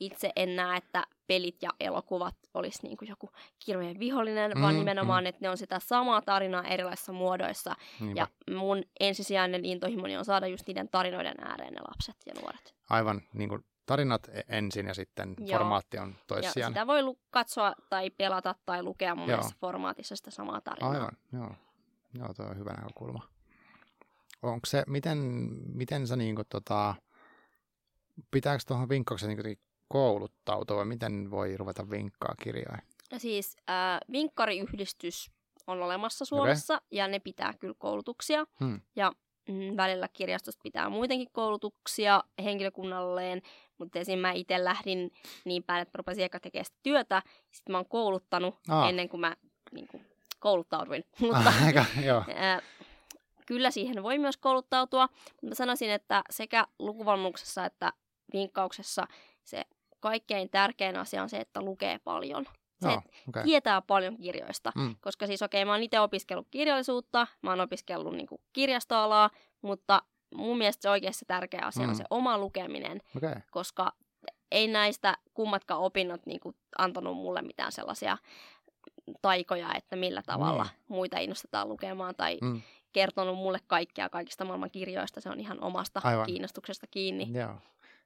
itse 0.00 0.30
en 0.36 0.56
näe, 0.56 0.76
että 0.76 1.06
pelit 1.26 1.62
ja 1.62 1.70
elokuvat 1.80 2.34
olisi 2.54 2.78
niin 2.82 2.96
kuin 2.96 3.08
joku 3.08 3.30
kirjojen 3.58 3.98
vihollinen, 3.98 4.52
mm, 4.54 4.62
vaan 4.62 4.74
nimenomaan, 4.74 5.24
mm. 5.24 5.26
että 5.26 5.38
ne 5.42 5.50
on 5.50 5.58
sitä 5.58 5.78
samaa 5.78 6.22
tarinaa 6.22 6.64
erilaisissa 6.64 7.12
muodoissa. 7.12 7.76
Niinpä. 8.00 8.20
Ja 8.20 8.54
mun 8.54 8.82
ensisijainen 9.00 9.64
intohimoni 9.64 10.16
on 10.16 10.24
saada 10.24 10.46
just 10.46 10.66
niiden 10.66 10.88
tarinoiden 10.88 11.34
ääreen 11.44 11.74
ne 11.74 11.80
lapset 11.88 12.16
ja 12.26 12.32
nuoret. 12.40 12.74
Aivan, 12.90 13.22
niin 13.32 13.48
kuin 13.48 13.64
tarinat 13.86 14.28
e- 14.28 14.42
ensin 14.48 14.86
ja 14.86 14.94
sitten 14.94 15.34
Joo. 15.38 15.58
formaatti 15.58 15.98
on 15.98 16.14
toissijainen. 16.26 16.62
Ja 16.62 16.68
sitä 16.68 16.86
voi 16.86 17.02
lu- 17.02 17.18
katsoa 17.30 17.74
tai 17.90 18.10
pelata 18.10 18.54
tai 18.66 18.82
lukea 18.82 19.14
mun 19.14 19.26
mielestä 19.26 19.54
formaatissa 19.60 20.16
sitä 20.16 20.30
samaa 20.30 20.60
tarinaa. 20.60 20.90
Aivan, 20.90 21.16
joo. 21.32 21.54
Joo, 22.18 22.34
tuo 22.34 22.46
on 22.46 22.58
hyvä 22.58 22.72
näkökulma. 22.72 23.28
Onko 24.42 24.66
se, 24.66 24.84
miten, 24.86 25.18
miten 25.74 26.06
sä 26.06 26.16
niin 26.16 26.34
kuin, 26.34 26.46
tota, 26.48 26.94
pitääkö 28.30 28.62
tuohon 28.66 28.88
vinkkaukseen 28.88 29.36
niin 29.36 29.58
kouluttautua 29.88 30.76
vai 30.76 30.84
miten 30.84 31.30
voi 31.30 31.56
ruveta 31.56 31.90
vinkkaa 31.90 32.34
kirjaa? 32.42 32.78
No 33.12 33.18
siis 33.18 33.56
äh, 33.70 34.00
vinkkariyhdistys 34.12 35.30
on 35.66 35.82
olemassa 35.82 36.24
Suomessa 36.24 36.74
okay. 36.74 36.86
ja 36.90 37.08
ne 37.08 37.18
pitää 37.18 37.52
kyllä 37.60 37.74
koulutuksia. 37.78 38.46
Hmm. 38.60 38.80
Ja 38.96 39.12
mm, 39.48 39.76
välillä 39.76 40.08
kirjastosta 40.08 40.60
pitää 40.62 40.88
muitenkin 40.88 41.28
koulutuksia 41.32 42.24
henkilökunnalleen, 42.44 43.42
mutta 43.78 43.98
esim. 43.98 44.18
mä 44.18 44.32
itse 44.32 44.64
lähdin 44.64 45.10
niin 45.44 45.62
päin, 45.62 45.82
että 45.82 45.98
rupesin 45.98 46.24
eka 46.24 46.40
tekemään 46.40 46.66
työtä, 46.82 47.22
sitten 47.50 47.72
mä 47.72 47.78
oon 47.78 47.88
kouluttanut 47.88 48.54
Aa. 48.68 48.88
ennen 48.88 49.08
kuin 49.08 49.20
mä 49.20 49.36
niin 49.72 49.88
kuin, 49.88 50.06
kouluttauduin. 50.38 51.04
mutta, 51.20 51.52
Aika, 51.66 51.84
joo. 52.04 52.24
Ää, 52.36 52.60
kyllä 53.46 53.70
siihen 53.70 54.02
voi 54.02 54.18
myös 54.18 54.36
kouluttautua, 54.36 55.08
mutta 55.26 55.46
mä 55.46 55.54
sanoisin, 55.54 55.90
että 55.90 56.22
sekä 56.30 56.66
lukuvalmennuksessa 56.78 57.64
että 57.64 57.92
vinkkauksessa 58.32 59.06
se 59.44 59.64
kaikkein 60.00 60.50
tärkein 60.50 60.96
asia 60.96 61.22
on 61.22 61.28
se, 61.28 61.36
että 61.36 61.62
lukee 61.62 61.98
paljon. 62.04 62.46
Se 62.88 62.96
no, 62.96 63.02
okay. 63.28 63.42
tietää 63.44 63.82
paljon 63.82 64.16
kirjoista, 64.16 64.72
mm. 64.76 64.96
koska 65.00 65.26
siis 65.26 65.42
okei, 65.42 65.62
okay, 65.62 65.68
mä 65.68 65.72
oon 65.72 65.82
itse 65.82 66.00
opiskellut 66.00 66.48
kirjallisuutta, 66.50 67.26
mä 67.42 67.50
oon 67.50 67.60
opiskellut 67.60 68.14
niin 68.14 68.26
kuin, 68.26 68.40
kirjastoalaa, 68.52 69.30
mutta 69.62 70.02
mun 70.34 70.58
mielestä 70.58 70.82
se 70.82 70.90
oikeasti 70.90 71.24
tärkeä 71.24 71.60
asia 71.64 71.82
mm. 71.82 71.88
on 71.88 71.96
se 71.96 72.04
oma 72.10 72.38
lukeminen, 72.38 73.00
okay. 73.16 73.34
koska 73.50 73.92
ei 74.52 74.68
näistä 74.68 75.16
kummatkaan 75.34 75.80
opinnot 75.80 76.26
niin 76.26 76.40
kuin, 76.40 76.56
antanut 76.78 77.16
mulle 77.16 77.42
mitään 77.42 77.72
sellaisia 77.72 78.18
taikoja, 79.22 79.74
että 79.74 79.96
millä 79.96 80.22
tavalla 80.26 80.64
mm. 80.64 80.94
muita 80.94 81.18
innostetaan 81.18 81.68
lukemaan 81.68 82.14
tai 82.14 82.38
mm. 82.42 82.62
kertonut 82.92 83.36
mulle 83.36 83.58
kaikkea 83.66 84.08
kaikista 84.08 84.44
maailman 84.44 84.70
kirjoista. 84.70 85.20
Se 85.20 85.30
on 85.30 85.40
ihan 85.40 85.60
omasta 85.60 86.00
Aivan. 86.04 86.26
kiinnostuksesta 86.26 86.86
kiinni. 86.86 87.28
Joo. 87.32 87.54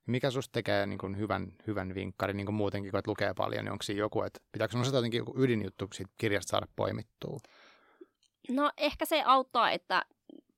Mikä 0.09 0.31
susta 0.31 0.53
tekee 0.53 0.87
niin 0.87 0.99
kuin 0.99 1.19
hyvän, 1.19 1.53
hyvän 1.67 1.95
vinkkarin 1.95 2.37
niin 2.37 2.47
kuin 2.47 2.55
muutenkin, 2.55 2.91
kun 2.91 2.99
et 2.99 3.07
lukee 3.07 3.35
paljon, 3.35 3.65
niin 3.65 3.73
onko 3.73 3.83
siinä 3.83 3.99
joku, 3.99 4.23
että 4.23 4.41
pitääkö 4.53 4.73
sinulla 4.73 4.99
jotenkin 4.99 5.19
joku 5.19 5.35
ydinjuttu 5.37 5.89
siitä 5.93 6.13
kirjasta 6.19 6.51
saada 6.51 6.67
poimittua? 6.77 7.39
No 8.49 8.71
ehkä 8.77 9.05
se 9.05 9.23
auttaa, 9.27 9.71
että 9.71 10.05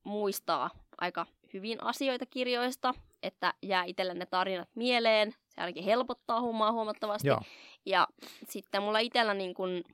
muistaa 0.04 0.71
aika 0.99 1.26
hyvin 1.52 1.83
asioita 1.83 2.26
kirjoista, 2.26 2.95
että 3.23 3.54
jää 3.62 3.85
itselle 3.85 4.14
ne 4.14 4.26
tarinat 4.26 4.69
mieleen. 4.75 5.35
Se 5.49 5.61
ainakin 5.61 5.85
helpottaa 5.85 6.40
hommaa 6.40 6.73
huomattavasti. 6.73 7.28
Joo. 7.28 7.40
Ja 7.87 8.09
sitten 8.49 8.83
mulla 8.83 8.99
itsellä 8.99 9.35
niin 9.35 9.54
kun, 9.54 9.85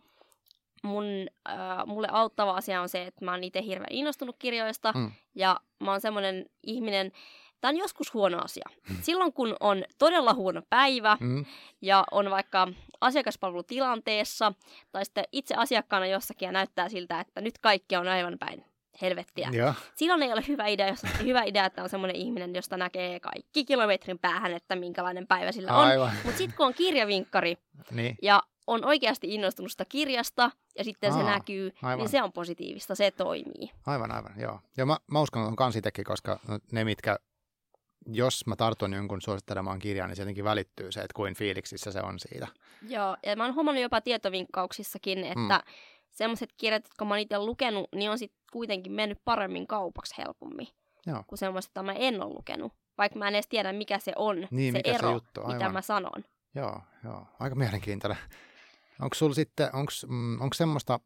mun, 0.83 1.05
äh, 1.49 1.87
mulle 1.87 2.09
auttava 2.11 2.57
asia 2.57 2.81
on 2.81 2.89
se, 2.89 3.07
että 3.07 3.25
mä 3.25 3.31
oon 3.31 3.45
itse 3.45 3.63
hirveän 3.63 3.93
innostunut 3.93 4.37
kirjoista. 4.39 4.93
Mm. 4.93 5.11
Ja 5.35 5.61
mä 5.81 5.91
oon 5.91 6.01
semmoinen 6.01 6.47
ihminen, 6.63 7.13
tämä 7.61 7.71
on 7.71 7.77
joskus 7.77 8.15
huono 8.15 8.39
asia. 8.45 8.69
Silloin 9.03 9.33
kun 9.33 9.57
on 9.61 9.85
todella 9.99 10.35
huono 10.35 10.63
päivä 10.71 11.17
Mm. 11.21 11.45
ja 11.83 12.05
on 12.11 12.31
vaikka 12.31 12.69
asiakaspalvelutilanteessa 13.01 14.53
tai 14.93 15.05
sitten 15.05 15.25
itse 15.33 15.55
asiakkaana 15.55 16.07
jossakin 16.07 16.47
ja 16.47 16.53
näyttää 16.53 16.89
siltä, 16.89 17.21
että 17.21 17.41
nyt 17.41 17.59
kaikki 17.59 17.97
on 17.97 18.09
aivan 18.09 18.37
päin 18.39 18.65
helvettiä. 19.03 19.49
Joo. 19.53 19.75
Silloin 19.97 20.23
ei 20.23 20.33
ole 20.33 20.45
hyvä 20.49 20.67
idea, 20.67 20.89
jos, 20.89 21.03
hyvä 21.25 21.43
idea, 21.43 21.65
että 21.65 21.83
on 21.83 21.89
semmoinen 21.89 22.17
ihminen, 22.17 22.55
josta 22.55 22.77
näkee 22.77 23.21
kaikki 23.21 23.65
kilometrin 23.65 24.19
päähän, 24.19 24.53
että 24.55 24.77
minkälainen 24.77 25.27
päivä 25.27 25.53
sillä 25.53 25.77
on. 25.77 26.11
Mutta 26.25 26.39
sitten 26.39 26.57
kun 26.57 26.67
on 26.67 26.75
kirjavinkkari 26.75 27.57
Niin. 27.91 28.19
ja 28.23 28.43
on 28.67 28.85
oikeasti 28.85 29.35
innostunut 29.35 29.71
sitä 29.71 29.85
kirjasta 29.85 30.51
ja 30.79 30.85
sitten 30.85 31.13
se 31.13 31.19
Aa, 31.19 31.25
näkyy, 31.31 31.73
aivan. 31.83 31.99
niin 31.99 32.09
se 32.09 32.23
on 32.23 32.33
positiivista, 32.33 32.95
se 32.95 33.11
toimii. 33.11 33.71
Aivan, 33.87 34.11
aivan, 34.13 34.33
joo. 34.41 34.61
Ja 34.77 34.87
mä, 34.87 34.97
mä 35.11 35.21
uskon, 35.21 35.43
että 35.43 35.49
on 35.51 35.57
kans 35.57 35.77
itsekin, 35.77 36.05
koska 36.05 36.41
ne, 36.73 36.85
mitkä, 36.85 37.19
jos 38.07 38.47
mä 38.47 38.57
tartun 38.57 38.93
jonkun 38.93 39.21
suosittelemaan 39.21 39.79
kirjaa, 39.79 40.07
niin 40.07 40.17
se 40.17 40.23
jotenkin 40.23 40.45
välittyy 40.45 40.93
se, 40.93 41.01
että 41.01 41.15
kuin 41.15 41.35
fiiliksissä 41.35 41.93
se 41.93 42.01
on 42.01 42.19
siitä. 42.19 42.49
Joo, 42.89 43.17
ja 43.27 43.37
mä 43.37 43.45
oon 43.45 43.55
huomannut 43.55 43.83
jopa 43.83 44.01
tietovinkkauksissakin, 44.01 45.19
että 45.25 45.63
mm. 45.67 45.73
semmoiset 46.11 46.51
kirjat, 46.57 46.85
jotka 46.85 47.05
mä 47.05 47.15
oon 47.15 47.19
itse 47.19 47.39
lukenut, 47.39 47.89
niin 47.95 48.11
on 48.11 48.19
sitten 48.19 48.41
kuitenkin 48.53 48.93
mennyt 48.93 49.19
paremmin 49.25 49.67
kaupaksi 49.67 50.15
helpommin 50.19 50.69
Joo. 51.07 51.25
kuin 51.27 51.39
semmoiset, 51.39 51.71
joita 51.75 51.83
mä 51.83 51.93
en 51.93 52.23
ole 52.23 52.35
lukenut. 52.35 52.73
Vaikka 52.99 53.19
mä 53.19 53.29
en 53.29 53.35
edes 53.35 53.47
tiedä, 53.47 53.73
mikä 53.73 53.99
se 53.99 54.13
on, 54.17 54.49
Niin, 54.51 54.73
se 54.73 54.79
mikä 54.79 54.91
se 54.91 54.97
ero, 54.97 55.13
juttu, 55.13 55.41
mitä 55.41 55.53
aivan. 55.53 55.73
mä 55.73 55.83
sanon. 55.83 56.25
Joo, 56.55 56.81
joo. 57.05 57.27
Aika 57.41 57.55
mielenkiintoinen. 57.55 58.19
Onko 59.03 59.15
sulla 59.15 59.35
sitten, 59.35 59.71
onko, 59.73 59.93
mm, 60.07 60.41
onko 60.41 60.55
semmoista, 60.55 61.01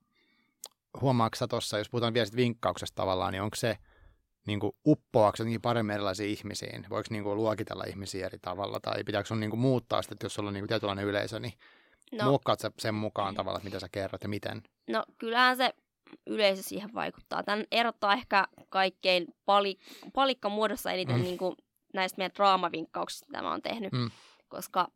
huomaatko 1.00 1.46
tuossa, 1.46 1.78
jos 1.78 1.90
puhutaan 1.90 2.14
vielä 2.14 2.28
vinkkauksesta 2.36 2.96
tavallaan, 2.96 3.32
niin 3.32 3.42
onko 3.42 3.56
se 3.56 3.78
niin 4.46 4.60
kuin 4.60 4.72
uppoaako 4.86 5.36
se 5.36 5.42
jotenkin 5.42 5.60
paremmin 5.60 5.94
erilaisiin 5.94 6.30
ihmisiin? 6.30 6.86
Voiko 6.90 7.06
niin 7.10 7.24
kuin 7.24 7.36
luokitella 7.36 7.84
ihmisiä 7.84 8.26
eri 8.26 8.38
tavalla? 8.38 8.80
Tai 8.80 9.04
pitääkö 9.04 9.26
sun 9.26 9.40
niin 9.40 9.50
kuin 9.50 9.60
muuttaa 9.60 10.02
sitä, 10.02 10.12
että 10.14 10.24
jos 10.24 10.34
sulla 10.34 10.48
on 10.48 10.54
niin 10.54 10.62
kuin 10.62 10.68
tietynlainen 10.68 11.04
yleisö, 11.04 11.40
niin 11.40 11.52
no. 12.12 12.24
Muokkaat 12.24 12.60
sä 12.60 12.70
sen 12.78 12.94
mukaan 12.94 13.34
tavalla, 13.34 13.58
että 13.58 13.64
mitä 13.64 13.80
sä 13.80 13.88
kerrot 13.92 14.22
ja 14.22 14.28
miten? 14.28 14.62
no 14.88 15.04
kyllähän 15.18 15.56
se 15.56 15.74
yleisö 16.26 16.62
siihen 16.62 16.94
vaikuttaa. 16.94 17.42
Tän 17.42 17.64
erottaa 17.72 18.12
ehkä 18.12 18.48
kaikkein 18.68 19.26
pali, 19.44 19.78
palikkamuodossa 20.14 20.92
eniten 20.92 21.16
Mm. 21.16 21.22
niin 21.22 21.38
kuin 21.38 21.56
näistä 21.94 22.18
meidän 22.18 22.34
draamavinkkauksista, 22.36 23.26
mitä 23.26 23.42
mä 23.42 23.50
oon 23.50 23.62
tehnyt. 23.62 23.92
Mm. 23.92 24.10
Koska 24.48 24.88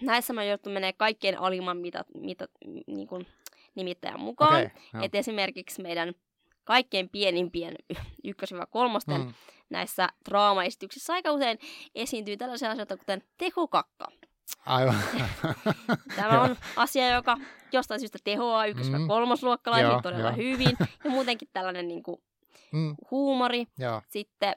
näissä 0.00 0.32
mä 0.32 0.44
joudun 0.44 0.72
menee 0.72 0.92
kaikkein 0.92 1.38
alimman 1.38 1.76
mitä, 1.76 2.04
mitä, 2.14 2.48
niin 2.86 3.08
kuin 3.08 3.26
nimittäjän 3.74 4.20
mukaan. 4.20 4.60
Joo. 4.60 5.02
Et 5.04 5.14
esimerkiksi 5.14 5.82
meidän 5.82 6.14
kaikkein 6.64 7.08
pienimpien 7.08 7.74
ykkös-kolmosten 8.24 9.20
mm. 9.20 9.34
Näissä 9.70 10.08
draamaesityksissä 10.28 11.12
aika 11.12 11.32
usein 11.32 11.58
esiintyy 11.94 12.36
tällaisia 12.36 12.70
asioita 12.70 12.96
kuten 12.96 13.22
tekokakka. 13.38 14.08
aivan. 14.66 14.94
Tämä 16.16 16.42
on 16.42 16.56
asia, 16.76 17.08
joka 17.14 17.36
jostain 17.72 18.00
syystä 18.00 18.18
tehoaa 18.24 18.66
ykkös- 18.66 18.88
Mm. 18.88 18.92
ja 19.94 20.02
todella 20.02 20.28
joo. 20.28 20.36
hyvin. 20.36 20.76
Ja 21.04 21.10
muutenkin 21.10 21.48
tällainen 21.52 21.88
niin 21.88 22.02
kuin, 22.02 22.22
mm, 22.72 22.96
huumori. 23.10 23.66
joo, 23.78 24.02
Sitten 24.08 24.56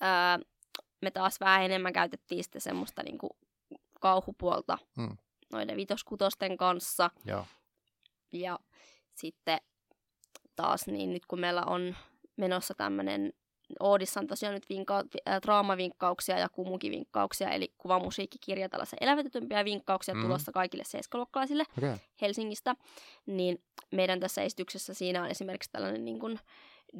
ää, 0.00 0.38
me 1.02 1.10
taas 1.10 1.40
vähän 1.40 1.62
enemmän 1.64 1.92
käytettiin 1.92 2.44
sitten 2.44 2.60
semmoista 2.60 3.02
niin 3.02 3.18
kuin, 3.18 3.30
kauhupuolta 4.00 4.78
Mm. 4.96 5.16
noiden 5.52 5.76
vitoskutosten 5.76 6.56
kanssa. 6.56 7.10
joo. 7.24 7.46
Ja 8.32 8.58
sitten 9.14 9.60
taas 10.62 10.86
niin 10.86 11.12
nyt 11.12 11.26
kun 11.26 11.40
meillä 11.40 11.62
on 11.66 11.96
menossa 12.36 12.74
tämmöinen 12.74 13.32
Oodissa 13.80 14.20
on 14.20 14.26
tosiaan 14.26 14.54
nyt 14.54 14.66
vinka- 14.70 15.18
äh, 15.28 15.40
draamavinkkauksia 15.42 16.38
ja 16.38 16.48
kumukivinkkauksia, 16.48 17.50
eli 17.50 17.72
kuvamusiikkikirja, 17.78 18.68
tällaisia 18.68 18.98
elävytetympiä 19.00 19.64
vinkkauksia 19.64 20.14
Mm. 20.14 20.22
tulossa 20.22 20.52
kaikille 20.52 20.84
seiskaluokkalaisille 20.86 21.64
Okei. 21.78 21.94
Helsingistä, 22.20 22.76
niin 23.26 23.62
meidän 23.92 24.20
tässä 24.20 24.42
esityksessä 24.42 24.94
siinä 24.94 25.22
on 25.22 25.28
esimerkiksi 25.30 25.70
tällainen 25.72 26.04
niin 26.04 26.18
kuin 26.18 26.38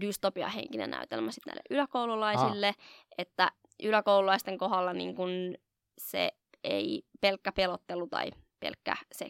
dystopiahenkinen 0.01 0.91
näytelmä 0.91 1.31
sitten 1.31 1.51
näille 1.51 1.63
yläkoululaisille, 1.71 2.69
ah. 2.69 2.77
että 3.19 3.51
yläkoululaisten 3.83 4.59
kohdalla 4.59 4.93
niin 4.93 5.15
kuin 5.15 5.59
se 5.99 6.33
ei 6.65 7.03
pelkkä 7.21 7.53
pelottelu 7.53 8.07
tai 8.07 8.31
pelkkä 8.61 8.97
se 9.13 9.29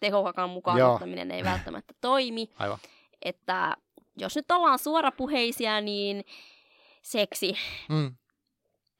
tehokakan 0.00 0.50
mukaan 0.50 0.78
Joo. 0.78 0.92
ottaminen 0.92 1.30
ei 1.30 1.44
välttämättä 1.44 1.94
toimi, 2.00 2.48
Aivan. 2.58 2.78
Että 3.24 3.76
jos 4.16 4.36
nyt 4.36 4.50
ollaan 4.50 4.78
suorapuheisia, 4.78 5.80
niin 5.80 6.24
seksi, 7.02 7.54
Mm, 7.88 8.14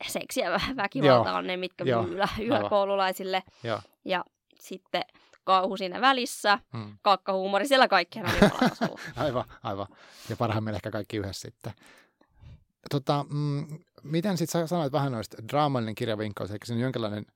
seksi 0.07 0.41
ja 0.41 0.57
vä- 0.57 0.77
väkivalta 0.77 1.29
Joo. 1.29 1.39
on 1.39 1.47
ne, 1.47 1.57
mitkä 1.57 1.85
Joo. 1.85 2.03
myy 2.03 2.19
yläkoululaisille. 2.41 3.43
joo. 3.65 3.81
Ja 4.05 4.25
sitten 4.61 5.03
kauhu 5.45 5.77
siinä 5.77 6.01
välissä, 6.01 6.59
Mm. 6.73 6.99
kakkahuumori 7.03 7.67
siellä 7.69 7.89
kaikkien 7.89 8.27
alimalla 8.27 8.97
Aivan, 9.17 9.45
aivan. 9.63 9.87
Ja 10.29 10.37
parhaimmillaan 10.37 10.79
ehkä 10.79 10.91
kaikki 10.91 11.17
yhdessä 11.17 11.49
sitten. 11.49 11.73
Tota, 12.91 13.25
mm, 13.31 13.67
miten 14.03 14.39
sitten 14.39 14.69
sanoit 14.69 14.93
vähän 14.93 15.13
noista 15.13 15.37
draamallinen 15.49 15.95
kirjavinkkaus, 15.95 16.51
eli 16.51 16.59
siinä 16.65 16.79
on 16.79 16.83
jonkinlainen 16.83 17.27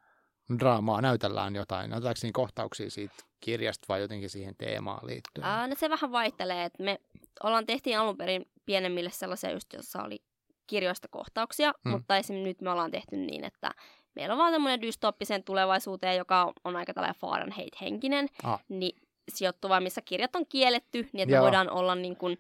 draamaa, 0.59 1.01
näytellään 1.01 1.55
jotain. 1.57 1.91
Näytetäänkö 1.91 2.21
siinä 2.21 2.33
kohtauksia 2.35 2.91
siitä 2.91 3.15
kirjasta 3.41 3.87
vai 3.89 4.01
jotenkin 4.01 4.31
siihen 4.31 4.55
teemaan 4.59 5.07
liittyen? 5.07 5.47
Ää, 5.47 5.67
no 5.67 5.75
se 5.79 5.91
vähän 5.91 6.13
vaihtelee, 6.13 6.65
että 6.65 6.83
me 6.83 7.01
ollaan 7.43 7.67
tehtiin 7.67 7.99
alun 7.99 8.17
perin 8.17 8.49
pienemmille 8.67 9.11
sellaisia 9.11 9.51
just, 9.51 9.73
jossa 9.73 10.03
oli 10.03 10.23
kirjoista 10.67 11.09
kohtauksia, 11.09 11.75
Mm. 11.85 11.91
mutta 11.91 12.17
esimerkiksi 12.17 12.49
nyt 12.49 12.61
me 12.61 12.71
ollaan 12.71 12.91
tehty 12.91 13.17
niin, 13.17 13.45
että 13.45 13.71
meillä 14.15 14.33
on 14.33 14.39
vaan 14.39 14.53
tämmöinen 14.53 14.83
dystoppiseen 14.83 15.45
tulevaisuuteen, 15.45 16.17
joka 16.17 16.53
on 16.65 16.77
aika 16.77 16.95
tällainen 16.95 17.21
Fahrenheit-henkinen, 17.21 18.29
Ah. 18.43 18.61
niin 18.69 19.01
sijoittuva, 19.33 19.81
missä 19.81 20.01
kirjat 20.05 20.37
on 20.37 20.47
kielletty, 20.47 21.09
niin 21.13 21.23
että 21.23 21.35
Joo. 21.35 21.41
me 21.41 21.45
voidaan 21.45 21.71
olla 21.71 21.95
niin 21.95 22.17
kuin 22.17 22.39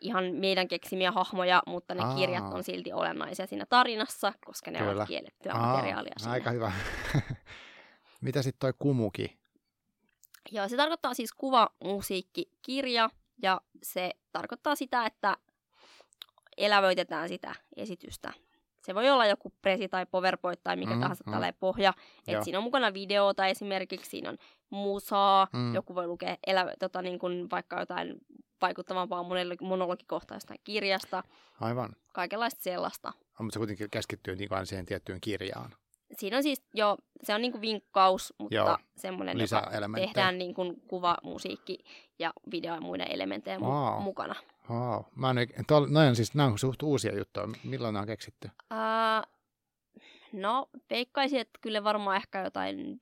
ihan 0.00 0.24
meidän 0.24 0.68
keksimiä 0.68 1.12
hahmoja, 1.12 1.62
mutta 1.66 1.94
ne 1.94 2.02
Aa. 2.04 2.14
kirjat 2.14 2.44
on 2.44 2.64
silti 2.64 2.92
olennaisia 2.92 3.46
siinä 3.46 3.66
tarinassa, 3.68 4.32
koska 4.46 4.70
ne 4.70 4.78
Kyllä. 4.78 4.92
ovat 4.92 5.08
kiellettyä 5.08 5.52
Aa, 5.52 5.76
materiaalia 5.76 6.12
siinä. 6.16 6.32
Aika 6.32 6.50
hyvä. 6.50 6.72
Mitä 8.20 8.42
sitten 8.42 8.60
toi 8.60 8.72
kumuki? 8.78 9.38
Joo, 10.52 10.68
se 10.68 10.76
tarkoittaa 10.76 11.14
siis 11.14 11.32
kuva, 11.32 11.68
musiikki, 11.84 12.50
kirja 12.62 13.10
ja 13.42 13.60
se 13.82 14.10
tarkoittaa 14.32 14.76
sitä, 14.76 15.06
että 15.06 15.36
elävöitetään 16.56 17.28
sitä 17.28 17.54
esitystä. 17.76 18.32
Se 18.86 18.94
voi 18.94 19.10
olla 19.10 19.26
joku 19.26 19.52
presi 19.62 19.88
tai 19.88 20.06
powerpoint 20.06 20.60
tai 20.64 20.76
mikä 20.76 20.94
Mm, 20.94 21.00
tahansa 21.00 21.24
mm. 21.26 21.30
mm. 21.30 21.32
tällainen 21.32 21.56
pohja. 21.60 21.92
Joo. 22.26 22.38
Et 22.38 22.44
siinä 22.44 22.58
on 22.58 22.64
mukana 22.64 22.94
videota 22.94 23.46
esimerkiksi, 23.46 24.10
siinä 24.10 24.28
on 24.30 24.38
musaa, 24.70 25.48
Mm. 25.52 25.74
joku 25.74 25.94
voi 25.94 26.06
lukea 26.06 26.36
elä, 26.46 26.74
tota, 26.78 27.02
niin 27.02 27.18
kuin 27.18 27.50
vaikka 27.50 27.80
jotain 27.80 28.14
vaikuttavampaa 28.62 29.22
monologi- 29.22 29.64
monologikohtaa 29.64 30.36
jostain 30.36 30.60
kirjasta, 30.64 31.22
Aivan. 31.60 31.90
kaikenlaista 32.12 32.62
sellaista. 32.62 33.12
Mutta 33.38 33.52
se 33.54 33.58
kuitenkin 33.58 33.90
keskittyy 33.90 34.36
niin 34.36 34.48
siihen 34.64 34.86
tiettyyn 34.86 35.20
kirjaan. 35.20 35.70
Siinä 36.18 36.36
on 36.36 36.42
siis 36.42 36.62
jo, 36.74 36.96
se 37.22 37.34
on 37.34 37.42
niin 37.42 37.52
kuin 37.52 37.62
vinkkaus, 37.62 38.34
mutta 38.38 38.54
Joo. 38.54 38.78
Semmoinen, 38.96 39.38
joka 39.40 39.70
tehdään 39.94 40.38
niin 40.38 40.54
kuin 40.54 40.80
kuva, 40.88 41.16
musiikki 41.22 41.78
ja 42.18 42.32
video 42.50 42.74
ja 42.74 42.80
muiden 42.80 43.10
elementtejä 43.10 43.58
Wow. 43.58 44.02
mukana. 44.02 44.34
Wow. 44.70 45.02
Mä 45.14 45.30
en, 45.30 45.36
tol, 45.66 45.86
noin 45.86 46.08
on 46.08 46.16
siis, 46.16 46.34
nämä 46.34 46.48
on 46.48 46.58
suht 46.58 46.82
uusia 46.82 47.16
juttuja. 47.18 47.48
Milloin 47.64 47.92
nämä 47.92 48.00
on 48.00 48.06
keksitty? 48.06 48.48
Uh, 48.72 49.32
no, 50.32 50.68
veikkaisin, 50.90 51.40
että 51.40 51.58
kyllä 51.62 51.84
varmaan 51.84 52.16
ehkä 52.16 52.42
jotain 52.44 53.00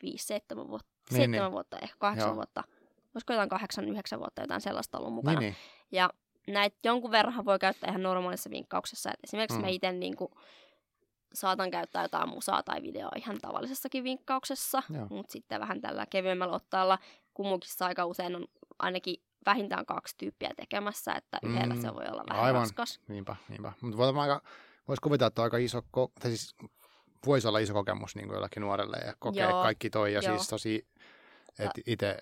5-7 0.54 0.68
vuotta, 0.68 0.90
Niin, 1.10 1.16
7 1.20 1.30
niin. 1.30 1.52
vuotta, 1.52 1.78
ehkä 1.78 1.96
8 1.98 2.26
Joo. 2.28 2.34
vuotta. 2.36 2.64
Olisiko 3.14 3.32
jotain 3.32 3.50
8-9 4.16 4.18
vuotta 4.18 4.40
jotain 4.42 4.60
sellaista 4.60 4.98
ollut 4.98 5.12
mukana. 5.14 5.40
Niin, 5.40 5.46
niin. 5.52 5.56
Ja 5.92 6.10
näitä 6.46 6.76
jonkun 6.84 7.10
verran 7.10 7.44
voi 7.44 7.58
käyttää 7.58 7.90
ihan 7.90 8.02
normaalissa 8.02 8.50
vinkkauksessa. 8.50 9.10
Et 9.10 9.18
esimerkiksi 9.24 9.58
Mm. 9.58 9.62
mä 9.64 9.68
itse 9.68 9.92
niin 9.92 10.14
saatan 11.34 11.70
käyttää 11.70 12.02
jotain 12.02 12.28
musaa 12.28 12.62
tai 12.62 12.82
videoa 12.82 13.10
ihan 13.16 13.38
tavallisessakin 13.42 14.04
vinkkauksessa, 14.04 14.82
mutta 15.10 15.32
sitten 15.32 15.60
vähän 15.60 15.80
tällä 15.80 16.06
kevyemmällä 16.10 16.54
ottaalla 16.54 16.98
kumukissa 17.34 17.86
aika 17.86 18.06
usein 18.06 18.36
on 18.36 18.44
ainakin 18.78 19.16
vähintään 19.46 19.86
kaksi 19.86 20.14
tyyppiä 20.18 20.50
tekemässä, 20.56 21.12
että 21.12 21.38
yhdellä 21.42 21.74
Mm, 21.74 21.80
se 21.80 21.94
voi 21.94 22.04
olla 22.10 22.24
vähän 22.30 22.44
aivan. 22.44 22.60
raskas. 22.62 23.00
Niinpä, 23.08 23.36
niinpä. 23.48 23.72
Mutta 23.80 23.98
voisi 24.88 25.00
kuvitella, 25.02 25.28
että 25.28 25.42
on 25.42 25.44
aika 25.44 25.56
iso, 25.56 25.78
ko- 25.80 26.12
tai 26.20 26.30
siis 26.30 26.54
voisi 27.26 27.48
olla 27.48 27.58
iso 27.58 27.74
kokemus 27.74 28.16
niin 28.16 28.26
kuin 28.26 28.34
jollekin 28.34 28.60
nuorelle 28.60 28.96
ja 29.06 29.14
kokea 29.18 29.50
Joo, 29.50 29.62
kaikki 29.62 29.90
toi. 29.90 30.12
Ja 30.12 30.20
joo. 30.24 30.36
siis 30.36 30.48
tosi, 30.48 30.86
että 31.58 31.80
itse 31.86 32.16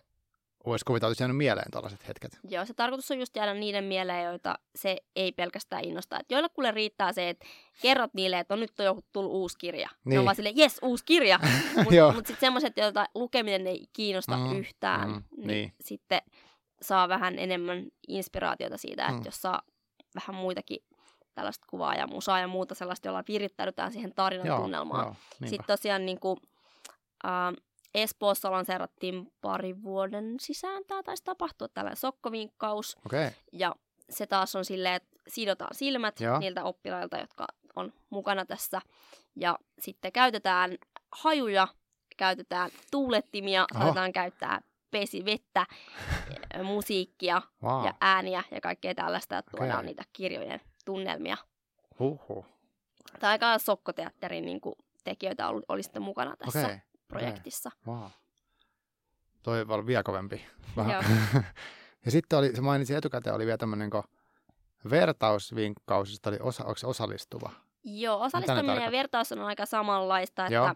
voisi 0.67 0.85
kuvitella, 0.85 1.07
että 1.07 1.11
olisi 1.11 1.23
jäänyt 1.23 1.37
mieleen 1.37 1.71
tällaiset 1.71 2.09
hetket. 2.09 2.39
Joo, 2.49 2.65
se 2.65 2.75
tarkoitus 2.75 3.11
on 3.11 3.19
just 3.19 3.37
jäädä 3.37 3.55
niiden 3.55 3.85
mieleen, 3.85 4.25
joita 4.25 4.59
se 4.75 4.97
ei 5.17 5.33
pelkästään 5.33 5.85
innosta. 5.85 6.21
Et 6.21 6.31
joille 6.31 6.49
kuule 6.49 6.71
riittää 6.71 7.13
se, 7.13 7.29
että 7.29 7.47
kerrot 7.83 8.15
niille, 8.15 8.39
että 8.39 8.55
on 8.55 8.61
nyt 8.61 8.81
on 8.81 8.87
joku 8.87 9.05
tullut 9.13 9.33
uusi 9.33 9.59
kirja. 9.59 9.89
Niin. 9.89 9.99
Ne 10.05 10.11
Niin. 10.11 10.19
on 10.19 10.25
vaan 10.25 10.37
silleen, 10.37 10.57
jes, 10.57 10.79
uusi 10.83 11.05
kirja. 11.05 11.41
Mutta 11.77 12.13
mut 12.15 12.27
sitten 12.27 12.41
semmoiset, 12.47 12.77
joita 12.77 13.07
lukeminen 13.15 13.67
ei 13.67 13.87
kiinnosta 13.93 14.37
Mm, 14.37 14.57
yhtään, 14.59 15.09
mm, 15.11 15.23
niin, 15.37 15.47
niin. 15.47 15.73
sitten 15.81 16.23
saa 16.83 17.09
vähän 17.09 17.39
enemmän 17.39 17.87
inspiraatiota 18.09 18.77
siitä, 18.79 19.03
että 19.03 19.19
Mm. 19.19 19.23
jos 19.25 19.43
saa 19.43 19.63
vähän 20.15 20.35
muitakin 20.41 20.79
tällaista 21.35 21.67
kuvaa 21.71 21.95
ja 21.95 22.07
musaa 22.07 22.41
ja 22.41 22.47
muuta 22.49 22.75
sellaista, 22.75 23.09
jolla 23.09 23.25
virittäydytään 23.29 23.93
siihen 23.93 24.15
tarinan 24.15 24.47
Joo, 24.47 24.59
tunnelmaan. 24.61 25.05
joo, 25.05 25.15
niinpä. 25.41 25.47
Sitten 25.49 25.67
tosiaan 25.67 26.07
niin 26.07 26.21
kuin, 26.21 26.37
äh, 27.25 27.31
Espoossa 27.95 28.51
lanseerattiin 28.51 29.33
pari 29.41 29.83
vuoden 29.83 30.35
sisään 30.41 30.83
tämä 30.87 31.03
taisi 31.03 31.25
tapahtua, 31.25 31.69
tällainen 31.69 31.97
sokkovinkkaus. 31.97 32.97
Okei, 33.07 33.31
Ja 33.53 33.75
se 34.11 34.27
taas 34.27 34.57
on 34.57 34.65
silleen, 34.65 34.95
että 34.95 35.09
sidotaan 35.29 35.75
silmät 35.75 36.21
Joo. 36.21 36.39
niiltä 36.39 36.65
oppilailta, 36.65 37.19
jotka 37.19 37.47
on 37.77 37.93
mukana 38.11 38.45
tässä. 38.47 38.81
Ja 39.37 39.59
sitten 39.81 40.13
käytetään 40.13 40.79
hajuja, 41.13 41.69
käytetään 42.17 42.71
tuulettimia, 42.91 43.67
Oho. 43.75 43.85
aletaan 43.85 44.13
käyttää 44.13 44.61
pesivettä, 44.93 45.67
eh, 46.55 46.63
musiikkia 46.75 47.43
wow. 47.63 47.85
ja 47.85 47.95
ääniä 48.01 48.43
ja 48.51 48.61
kaikkea 48.61 48.95
tällaista, 48.95 49.39
että 49.39 49.51
tuodaan 49.51 49.79
Okei. 49.79 49.87
niitä 49.87 50.03
kirjojen 50.13 50.61
tunnelmia. 50.85 51.37
Huhhuh. 51.99 52.47
Tai 53.21 53.31
aika 53.31 53.59
sokkoteatterin 53.59 54.45
niin 54.45 54.61
kuin, 54.61 54.75
tekijöitä 55.05 55.49
oli, 55.49 55.63
oli 55.69 55.83
sitten 55.83 56.03
mukana 56.03 56.37
tässä 56.37 56.67
Okei, 56.67 56.79
projektissa. 57.09 57.71
wow. 57.87 58.11
Toi 59.43 59.65
oli 59.69 59.87
vielä 59.87 60.03
kovempi. 60.03 60.47
Ja 62.05 62.11
sitten 62.11 62.39
oli, 62.39 62.57
se 62.57 62.61
mainitsi 62.61 62.95
etukäteen, 62.95 63.37
oli 63.37 63.47
vielä 63.47 63.59
tämmöinen 63.59 63.91
vertausvinkkaus, 64.91 66.21
oli 66.27 66.39
osa, 66.41 66.65
onko 66.65 66.77
se 66.77 66.87
osallistuva? 66.87 67.51
Joo, 67.85 68.21
osallistuminen 68.21 68.83
ja 68.83 68.91
vertaus 68.91 69.33
on 69.33 69.39
aika 69.39 69.67
samanlaista, 69.67 70.47
että 70.47 70.55
Joo. 70.55 70.75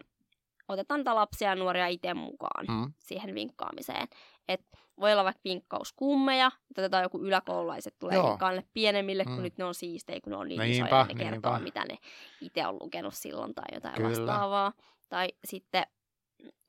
Otetaan 0.67 0.99
niitä 0.99 1.15
lapsia 1.15 1.49
ja 1.49 1.55
nuoria 1.55 1.87
itse 1.87 2.13
mukaan 2.13 2.65
Mm. 2.69 2.93
siihen 2.99 3.35
vinkkaamiseen. 3.35 4.07
Et 4.47 4.61
voi 4.99 5.11
olla 5.13 5.23
vaikka 5.23 5.41
vinkkauskummeja, 5.45 6.47
että 6.47 6.81
otetaan 6.81 7.03
joku 7.03 7.19
yläkoululaiset 7.23 7.95
tulee 7.99 8.15
Joo. 8.15 8.37
ne 8.55 8.63
pienemmille, 8.73 9.23
kun 9.25 9.35
Mm. 9.35 9.41
nyt 9.41 9.57
ne 9.57 9.63
on 9.65 9.75
siistejä, 9.75 10.19
kun 10.23 10.31
ne 10.31 10.37
on 10.37 10.47
niin 10.47 10.59
Niinpä, 10.61 10.85
isoja, 10.87 11.03
ne 11.05 11.13
kertoo, 11.15 11.51
niinpä. 11.51 11.59
mitä 11.63 11.85
ne 11.93 11.97
itse 12.41 12.67
on 12.67 12.77
lukenut 12.81 13.13
silloin 13.13 13.55
tai 13.55 13.65
jotain 13.73 13.95
Kyllä. 13.95 14.09
vastaavaa. 14.09 14.73
Tai 15.09 15.27
sitten 15.45 15.83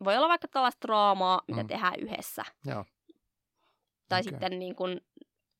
voi 0.04 0.16
olla 0.16 0.28
vaikka 0.28 0.48
tällaista 0.48 0.86
draamaa, 0.88 1.40
mitä 1.48 1.62
Mm. 1.62 1.68
tehdään 1.68 2.00
yhdessä. 2.00 2.44
Joo. 2.64 2.84
Tai 4.08 4.20
Okei. 4.20 4.30
sitten 4.32 4.58
niin 4.58 4.74
kun 4.74 5.00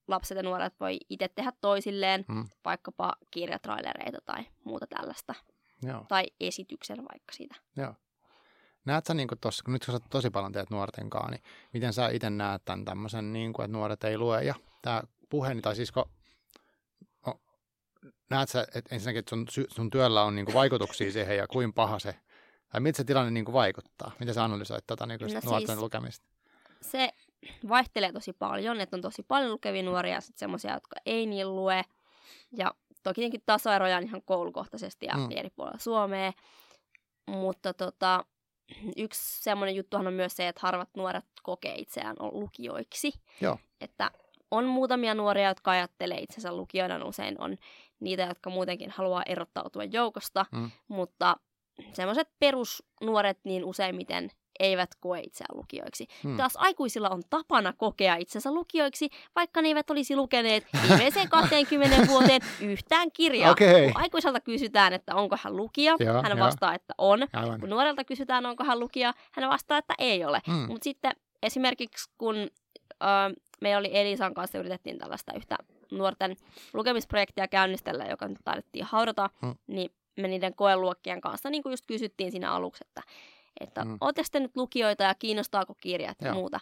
lapset 0.09 0.37
ja 0.37 0.43
nuoret 0.43 0.75
voi 0.81 0.99
itse 1.11 1.29
tehdä 1.29 1.53
toisilleen, 1.61 2.25
Mm. 2.29 2.49
vaikkapa 2.65 3.13
kirjatrailereita 3.31 4.19
tai 4.27 4.45
muuta 4.65 4.87
tällaista. 4.87 5.35
Joo. 5.83 6.05
Tai 6.09 6.25
esityksen 6.41 6.97
vaikka 6.99 7.33
siitä. 7.33 7.55
Joo. 7.77 7.95
Näet 8.89 9.07
sä 9.07 9.15
niin 9.15 9.29
tuossa, 9.41 9.65
kun 9.65 9.73
nyt 9.73 9.85
kun 9.85 9.95
sä 9.95 10.01
tosi 10.11 10.31
paljon 10.31 10.53
teet 10.53 10.71
nuorten 10.71 11.11
kanssa, 11.11 11.31
niin 11.31 11.43
miten 11.73 11.93
sä 11.93 12.09
itse 12.09 12.31
näet 12.31 12.63
tämän 12.65 12.85
tämmöisen, 12.85 13.33
niin 13.33 13.53
kuin, 13.53 13.65
että 13.65 13.77
nuoret 13.77 14.05
ei 14.05 14.19
lue 14.19 14.45
ja 14.45 14.55
tämä 14.83 15.03
puhe, 15.29 15.61
tai 15.61 15.77
siis 15.77 15.93
kun, 15.93 16.05
o, 17.27 17.41
näet 18.31 18.49
sä, 18.49 18.67
että 18.75 18.95
ensinnäkin, 18.95 19.19
että 19.19 19.31
sun, 19.31 19.47
sun 19.75 19.91
työllä 19.91 20.23
on 20.23 20.35
niin 20.35 20.45
kuin 20.45 20.55
vaikutuksia 20.55 21.13
siihen 21.13 21.37
ja 21.37 21.47
kuin 21.47 21.73
paha 21.73 21.99
se, 21.99 22.15
tai 22.69 22.81
miltä 22.81 22.97
se 22.97 23.05
tilanne 23.05 23.31
niin 23.31 23.45
kuin 23.45 23.53
vaikuttaa? 23.53 24.13
Miten 24.21 24.35
sä 24.35 24.45
analysoit 24.45 24.87
tota, 24.87 25.07
niin 25.07 25.19
kuin 25.19 25.35
No 25.35 25.41
nuorten 25.45 25.67
siis- 25.67 25.81
lukemista? 25.81 26.27
se 26.81 27.13
vaihtelee 27.69 28.13
tosi 28.13 28.33
paljon, 28.33 28.81
että 28.81 28.97
on 28.97 29.03
tosi 29.03 29.23
paljon 29.23 29.53
lukevia 29.53 29.83
nuoria 29.83 30.15
ja 30.15 30.21
sitten 30.21 30.39
semmoisia, 30.39 30.75
jotka 30.75 30.97
ei 31.07 31.27
niin 31.27 31.57
lue. 31.57 31.83
Ja 32.53 32.75
toki 33.03 33.15
tietenkin 33.15 33.43
tasoeroja 33.47 33.97
on 33.97 34.03
ihan 34.03 34.23
koulukohtaisesti 34.25 35.07
ja 35.07 35.17
mm. 35.17 35.29
eri 35.31 35.51
puolilla 35.51 35.79
Suomea. 35.79 36.33
Mutta 37.27 37.75
tota, 37.75 38.25
yksi 38.97 39.43
semmoinen 39.43 39.77
juttuhan 39.77 40.07
on 40.07 40.13
myös 40.13 40.37
se, 40.37 40.49
että 40.49 40.61
harvat 40.63 40.89
nuoret 40.97 41.25
kokee 41.43 41.75
itseään 41.75 42.17
lukijoiksi. 42.21 43.13
Joo. 43.41 43.59
Että 43.81 44.11
on 44.51 44.65
muutamia 44.65 45.15
nuoria, 45.15 45.49
jotka 45.49 45.71
ajattelee 45.71 46.19
itsensä 46.19 46.53
lukijoina, 46.57 47.05
usein 47.05 47.41
on 47.41 47.57
niitä, 48.01 48.23
jotka 48.23 48.51
muutenkin 48.51 48.91
haluaa 48.91 49.23
erottautua 49.27 49.85
joukosta, 49.85 50.47
Mm. 50.53 50.71
mutta 50.89 51.37
semmoiset 51.93 52.29
perusnuoret 52.39 53.39
niin 53.45 53.65
useimmiten 53.65 54.31
eivät 54.61 54.91
koe 55.01 55.21
itseään 55.21 55.57
lukijoiksi. 55.59 56.07
Hmm. 56.25 56.37
Taas 56.37 56.57
aikuisilla 56.57 57.09
on 57.09 57.23
tapana 57.31 57.73
kokea 57.73 58.17
itsensä 58.17 58.53
lukijoiksi, 58.55 59.09
vaikka 59.37 59.63
ne 59.63 59.69
eivät 59.69 59.91
olisi 59.91 60.17
lukeneet 60.17 60.67
viimeiseen 60.89 61.29
20 61.29 61.97
vuoteen 62.13 62.41
yhtään 62.61 63.13
kirjaa. 63.13 63.53
Okei. 63.53 63.93
Kun 63.93 64.03
aikuiselta 64.03 64.41
kysytään, 64.41 64.93
että 64.93 65.15
onko 65.15 65.37
hän 65.43 65.57
lukija, 65.57 65.97
Joo, 66.01 66.23
hän 66.23 66.39
vastaa, 66.39 66.75
että 66.75 66.95
on. 66.99 67.27
Aivan. 67.33 67.61
Kun 67.61 67.71
nuorelta 67.71 68.05
kysytään, 68.05 68.47
onko 68.47 68.65
hän 68.65 68.81
lukija, 68.81 69.15
hän 69.33 69.51
vastaa, 69.51 69.79
että 69.79 69.95
ei 69.99 70.25
ole. 70.25 70.41
Mm. 70.47 70.55
Mutta 70.55 70.85
sitten 70.85 71.13
esimerkiksi 71.43 72.11
kun 72.19 72.37
ö, 72.37 72.47
meillä 73.61 73.79
oli 73.79 73.91
Elisan 73.93 74.35
kanssa, 74.35 74.59
yritettiin 74.59 74.99
tällaista 74.99 75.33
yhtä 75.37 75.57
nuorten 75.91 76.37
lukemisprojektia 76.75 77.49
käynnistellä, 77.49 78.05
joka 78.05 78.29
nyt 78.29 78.39
taidettiin 78.45 78.85
haudata, 78.85 79.31
Mm. 79.43 79.55
niin 79.67 79.91
me 80.21 80.29
niiden 80.29 80.55
koeluokkien 80.55 81.21
kanssa 81.21 81.51
niin 81.51 81.63
kuin 81.63 81.71
just 81.73 81.87
kysyttiin 81.87 82.31
siinä 82.31 82.53
aluksi, 82.53 82.85
että, 82.89 83.03
että 83.61 83.85
Mm. 83.85 83.91
mm. 83.91 83.99
ootteko 84.01 84.29
te 84.33 84.41
nyt 84.41 84.57
lukijoita 84.57 85.03
ja 85.05 85.15
kiinnostaako 85.15 85.75
kirjat 85.81 86.17
ja 86.23 86.35
muuta. 86.35 86.61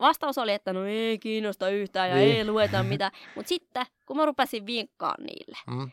Vastaus 0.00 0.38
oli, 0.38 0.52
että 0.52 0.72
no 0.72 0.84
ei 0.84 1.18
kiinnosta 1.18 1.68
yhtään 1.68 2.10
ja 2.10 2.16
Niin. 2.16 2.36
ei 2.36 2.46
lueta 2.46 2.82
mitään. 2.82 3.12
Mutta 3.36 3.48
sitten, 3.48 3.86
kun 4.06 4.16
mä 4.16 4.24
rupesin 4.26 4.66
vinkkaan 4.66 5.24
niille, 5.24 5.58
Mm. 5.66 5.90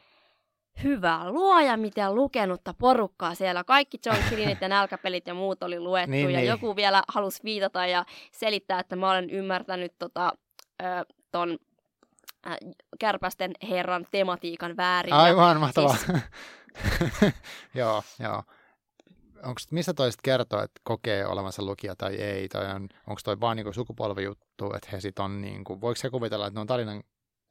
hyvä 0.83 1.31
luoja, 1.31 1.77
mitä 1.77 2.13
lukenutta 2.13 2.73
porukkaa 2.73 3.35
siellä. 3.35 3.63
Kaikki 3.63 3.97
John 4.05 4.17
Greenit 4.29 4.61
ja 4.61 4.67
nälkäpelit 4.69 5.27
ja 5.27 5.33
muut 5.33 5.63
oli 5.63 5.79
luettu. 5.79 6.11
Niin, 6.11 6.31
ja 6.31 6.37
niin. 6.37 6.47
joku 6.49 6.75
vielä 6.75 7.03
halusi 7.07 7.43
viitata 7.43 7.85
ja 7.85 8.05
selittää, 8.31 8.79
että 8.79 8.95
mä 8.95 9.09
olen 9.11 9.29
ymmärtänyt 9.29 9.93
tota, 9.99 10.31
ö, 10.81 10.85
ton 11.31 11.57
äh, 12.47 12.57
kärpästen 12.99 13.51
herran 13.69 14.05
tematiikan 14.11 14.77
väärin. 14.77 15.13
Aivan 15.13 15.59
mahtavaa. 15.59 15.95
siis- 15.95 16.21
joo, 17.75 18.03
joo. 18.19 18.43
Onks, 19.43 19.71
mistä 19.71 19.93
toiset 19.93 20.21
kertoo, 20.21 20.63
että 20.63 20.81
kokee 20.83 21.25
olevansa 21.27 21.65
lukija 21.65 21.95
tai 21.95 22.15
ei? 22.15 22.49
Tai 22.49 22.65
on, 22.75 22.89
onko 23.07 23.21
toi 23.23 23.39
vaan 23.39 23.57
niinku 23.57 23.73
sukupolvijuttu, 23.73 24.73
että 24.75 24.89
he 24.91 25.01
sit 25.01 25.19
on, 25.19 25.41
niinku, 25.41 25.81
voiko 25.81 25.95
se 25.95 26.09
kuvitella, 26.09 26.47
että 26.47 26.57
ne 26.57 26.61
on 26.61 26.67
tarinan 26.67 27.03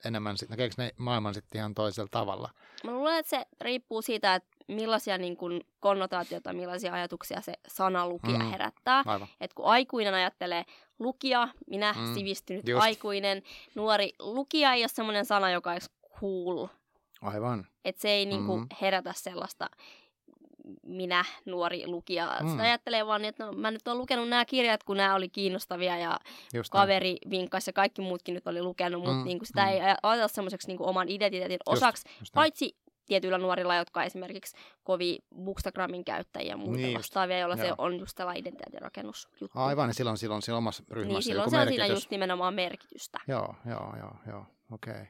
enemmän, 0.04 0.36
näkeekö 0.48 0.74
ne 0.78 0.90
maailman 0.96 1.34
sitten 1.34 1.58
ihan 1.58 1.74
toisella 1.74 2.08
tavalla? 2.10 2.50
Mä 2.84 2.90
luulen, 2.90 3.18
että 3.18 3.30
se 3.30 3.46
riippuu 3.60 4.02
siitä, 4.02 4.34
että 4.34 4.48
millaisia 4.68 5.18
niin 5.18 5.36
kun, 5.36 5.60
konnotaatioita, 5.80 6.52
millaisia 6.52 6.92
ajatuksia 6.92 7.40
se 7.40 7.52
sana 7.68 8.08
lukija 8.08 8.38
Mm. 8.38 8.50
herättää. 8.50 9.02
Aivan. 9.06 9.28
Et 9.40 9.54
kun 9.54 9.64
aikuinen 9.66 10.14
ajattelee 10.14 10.64
lukija, 10.98 11.48
minä 11.66 11.92
Mm, 11.98 12.14
sivistynyt 12.14 12.68
just. 12.68 12.82
aikuinen, 12.82 13.42
nuori 13.74 14.12
lukija 14.18 14.72
ei 14.72 14.82
ole 14.82 14.88
semmoinen 14.88 15.24
sana, 15.24 15.50
joka 15.50 15.72
olisi 15.72 15.90
cool. 16.20 16.66
Aivan. 17.22 17.66
Että 17.84 18.00
se 18.02 18.08
ei 18.08 18.26
niinku 18.26 18.56
Mm. 18.56 18.66
herätä 18.82 19.12
sellaista 19.16 19.70
minä, 20.86 21.24
nuori 21.44 21.86
lukija. 21.86 22.36
Mm. 22.42 22.50
Sitä 22.50 22.62
ajattelee 22.62 23.06
vaan, 23.06 23.22
niin, 23.22 23.28
että 23.28 23.46
no, 23.46 23.52
mä 23.52 23.70
nyt 23.70 23.88
oon 23.88 23.98
lukenut 23.98 24.28
nämä 24.28 24.44
kirjat, 24.44 24.84
kun 24.84 24.96
nämä 24.96 25.14
oli 25.14 25.28
kiinnostavia 25.28 25.98
ja 25.98 26.18
Just 26.54 26.72
kaveri 26.72 27.16
vinkkasi 27.30 27.68
ja 27.68 27.72
kaikki 27.72 28.02
muutkin 28.02 28.34
nyt 28.34 28.46
oli 28.46 28.62
lukenut, 28.62 29.02
mutta 29.02 29.18
Mm, 29.18 29.24
niinku 29.24 29.44
sitä 29.44 29.62
mm. 29.62 29.68
ei 29.68 29.80
ajatella 30.02 30.28
semmoiseksi 30.28 30.68
niinku 30.68 30.88
oman 30.88 31.08
identiteetin 31.08 31.58
osaksi, 31.66 32.08
Just 32.08 32.20
näin. 32.20 32.32
paitsi 32.34 32.76
tietyillä 33.06 33.38
nuorilla, 33.38 33.76
jotka 33.76 34.02
esimerkiksi 34.02 34.56
kovin 34.84 35.18
Bookstagramin 35.44 36.04
käyttäjiä 36.04 36.52
ja 36.52 36.56
muita 36.56 36.72
Niin 36.72 36.82
niin 36.82 36.92
just. 36.92 36.98
vastaavia, 36.98 37.38
joilla 37.38 37.56
se 37.56 37.72
on 37.78 37.98
just 37.98 38.16
tällainen 38.16 38.40
identiteetin 38.40 38.82
rakennusjuttu. 38.82 39.50
Aivan, 39.54 39.88
ja 39.90 39.94
silloin, 39.94 40.18
silloin 40.18 40.42
siinä 40.42 40.56
omassa 40.56 40.82
ryhmässä 40.90 41.14
Niin 41.14 41.22
silloin 41.22 41.50
se 41.50 41.58
on 41.58 41.68
siinä 41.68 41.86
just 41.86 42.10
nimenomaan 42.10 42.54
merkitystä. 42.54 43.20
Joo, 43.28 43.54
joo, 43.66 43.94
joo, 43.98 44.16
joo, 44.26 44.46
okei. 44.72 44.92
Okay. 44.92 45.06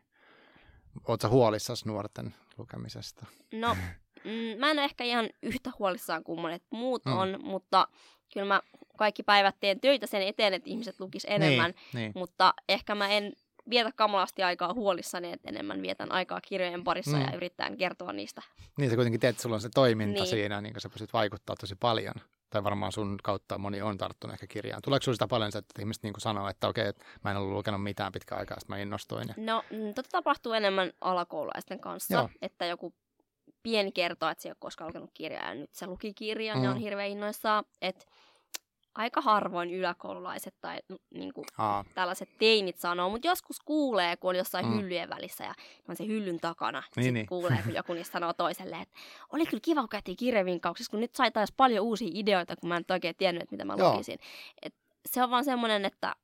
Oletko 1.09 1.29
huolissasi 1.29 1.89
nuorten 1.89 2.35
lukemisesta? 2.59 3.27
No, 3.53 3.77
mm, 4.25 4.61
mä 4.61 4.71
en 4.71 4.79
ole 4.79 4.85
ehkä 4.85 5.05
ihan 5.05 5.31
yhtä 5.43 5.71
huolissaan 5.79 6.25
kuin 6.25 6.41
monet 6.41 6.63
muut 6.71 7.05
Mm. 7.05 7.13
on, 7.19 7.39
mutta 7.43 7.89
kyllä 8.35 8.47
mä 8.47 8.61
kaikki 8.99 9.23
päivät 9.23 9.57
teen 9.61 9.81
töitä 9.81 10.07
sen 10.07 10.23
eteen, 10.23 10.55
että 10.55 10.71
ihmiset 10.71 11.01
lukis 11.01 11.27
enemmän. 11.31 11.71
Niin, 11.71 11.95
niin. 11.95 12.13
Mutta 12.15 12.55
ehkä 12.69 12.95
mä 12.95 13.09
en 13.09 13.33
vietä 13.71 13.91
kamalasti 13.97 14.43
aikaa 14.43 14.75
huolissani, 14.75 15.33
että 15.33 15.49
enemmän 15.49 15.83
vietän 15.83 16.13
aikaa 16.13 16.41
kirjojen 16.41 16.85
parissa 16.85 17.17
Mm. 17.17 17.23
ja 17.23 17.33
yrittää 17.37 17.77
kertoa 17.77 18.13
niistä. 18.13 18.43
Niin 18.79 18.91
sä 18.91 18.97
kuitenkin 18.97 19.21
teet, 19.21 19.31
että 19.31 19.43
sulla 19.43 19.55
on 19.55 19.61
se 19.61 19.69
toiminta 19.75 20.13
niin. 20.13 20.21
Niin. 20.23 20.31
siinä, 20.31 20.61
niin 20.61 20.75
sä 20.79 20.89
pystyt 20.89 21.13
vaikuttaa 21.13 21.57
tosi 21.61 21.75
paljon. 21.81 22.15
Tai 22.51 22.65
varmaan 22.65 22.93
sun 22.93 23.19
kautta 23.23 23.59
moni 23.59 23.83
on 23.83 23.99
tarttunut 23.99 24.35
ehkä 24.35 24.47
kirjaan. 24.47 24.83
Tuleeko 24.83 25.03
sinulla 25.05 25.15
sitä 25.15 25.29
paljon, 25.29 25.49
että 25.59 25.81
ihmiset 25.83 26.03
niin 26.03 26.15
sanoo, 26.19 26.49
että 26.49 26.69
okei, 26.69 26.87
että 26.89 27.05
mä 27.25 27.31
en 27.31 27.37
ollut 27.37 27.53
lukenut 27.53 27.83
mitään 27.83 28.13
pitkään 28.13 28.39
aikaa, 28.39 28.61
sitten 28.61 28.77
mä 28.77 28.83
innostuin. 28.83 29.29
Ja... 29.29 29.35
No, 29.37 29.65
mm, 29.71 29.95
tota 29.95 30.09
tapahtuu 30.13 30.53
enemmän 30.53 30.93
alakoululaisten 31.01 31.81
kanssa. 31.81 32.15
Joo. 32.15 32.29
että 32.43 32.67
joku 32.67 32.95
pieni 33.71 33.93
kertoo, 33.93 34.29
että 34.29 34.43
se 34.43 34.49
ei 34.49 34.51
ole 34.51 34.57
koskaan 34.61 34.89
lukenut 34.89 35.11
kirjaa 35.15 35.49
ja 35.49 35.55
nyt 35.55 35.71
se 35.75 35.87
luki 35.87 36.15
kirjan 36.15 36.59
Mm. 36.59 36.65
ja 36.65 36.71
on 36.71 36.77
hirveän 36.77 37.09
innoissaan. 37.09 37.65
Että 37.83 38.05
aika 38.95 39.21
harvoin 39.21 39.71
yläkoululaiset 39.71 40.55
tai 40.61 40.79
niin 41.15 41.33
kuin, 41.33 41.45
Aa, 41.59 41.85
tällaiset 41.95 42.29
teinit 42.39 42.79
sanoo, 42.79 43.11
mutta 43.11 43.27
joskus 43.29 43.61
kuulee, 43.65 44.17
kun 44.17 44.29
on 44.31 44.37
jossain 44.37 44.67
Mm. 44.67 44.77
hyllyjen 44.79 45.09
välissä 45.11 45.45
ja 45.45 45.55
on 45.89 45.97
se 45.97 46.07
hyllyn 46.07 46.41
takana. 46.41 46.83
Niin, 46.97 47.05
Niin, 47.05 47.15
niin. 47.15 47.27
kuulee, 47.27 47.59
kun 47.65 47.75
joku 47.75 47.93
niistä 47.93 48.13
sanoo 48.13 48.33
toiselle, 48.33 48.77
että 48.81 48.99
oli 49.33 49.47
kyllä 49.47 49.61
kiva, 49.65 49.81
kun 49.81 49.89
käytiin 49.89 50.17
kirjavinkkauksessa, 50.17 50.91
kun 50.91 51.01
nyt 51.01 51.15
sai 51.15 51.31
taas 51.31 51.53
paljon 51.57 51.85
uusia 51.85 52.11
ideoita, 52.15 52.57
kun 52.57 52.69
mä 52.69 52.77
en 52.77 52.85
oikein 52.91 53.15
tiennyt, 53.17 53.43
että 53.43 53.55
mitä 53.55 53.65
mä 53.65 53.75
Joo. 53.79 53.93
lukisin. 53.93 54.19
Et 54.63 54.75
se 55.09 55.23
on 55.23 55.31
vaan 55.31 55.45
semmoinen, 55.45 55.85
että 55.85 56.17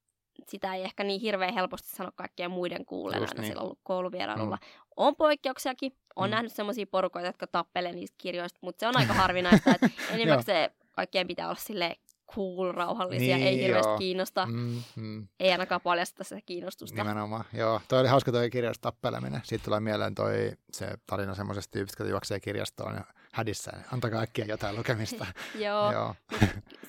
sitä 0.49 0.75
ei 0.75 0.83
ehkä 0.85 1.05
niin 1.05 1.21
hirveän 1.21 1.55
helposti 1.55 1.89
sano 1.97 2.11
kaikkien 2.15 2.51
muiden 2.51 2.85
kuulleen 2.85 3.23
Just 3.23 3.33
aina 3.33 3.41
niin. 3.43 3.53
silloin 3.53 3.79
kouluvierailulla. 3.83 4.59
On 4.97 5.17
poikkeuksiakin. 5.17 5.93
On 6.17 6.29
Mm. 6.29 6.31
nähnyt 6.31 6.53
sellaisia 6.53 6.87
porukoita, 6.87 7.29
jotka 7.29 7.47
tappelee 7.47 7.93
niistä 7.93 8.15
kirjoista, 8.19 8.59
mutta 8.63 8.81
se 8.81 8.89
on 8.89 8.97
aika 8.97 9.13
harvinaista. 9.15 9.71
että 9.75 9.91
enimmäkseen 10.15 10.71
kaikkien 10.93 11.27
pitää 11.27 11.47
olla 11.47 11.57
sille 11.61 11.97
cool, 12.35 12.73
rauhallisia, 12.73 13.37
Niin, 13.37 13.47
ei 13.49 13.59
hirveästi 13.63 13.89
joo. 13.91 13.99
kiinnosta. 13.99 14.47
Mm, 14.47 14.83
mm, 14.97 15.29
Ei 15.41 15.53
ainakaan 15.53 15.81
paljasta 15.81 16.25
sitä 16.25 16.41
kiinnostusta. 16.47 16.97
nimenomaan. 17.03 17.45
Joo, 17.53 17.81
toi 17.89 18.01
oli 18.01 18.09
hauska 18.09 18.33
toi 18.33 18.51
kirjasta 18.51 18.83
tappeleminen. 18.83 19.41
Siitä 19.45 19.65
tulee 19.65 19.81
mieleen 19.81 20.15
toi 20.15 20.53
se 20.73 20.89
tarina 21.07 21.35
semmoisesta 21.35 21.71
tyypistä, 21.73 22.03
joka 22.03 22.11
juoksee 22.11 22.41
kirjastoon 22.41 22.95
ja 22.95 23.05
hädissä. 23.33 23.73
Antakaa 23.93 24.21
äkkiä 24.23 24.45
jotain 24.45 24.77
lukemista. 24.77 25.27
Joo, 25.65 25.93
Joo, 25.93 26.15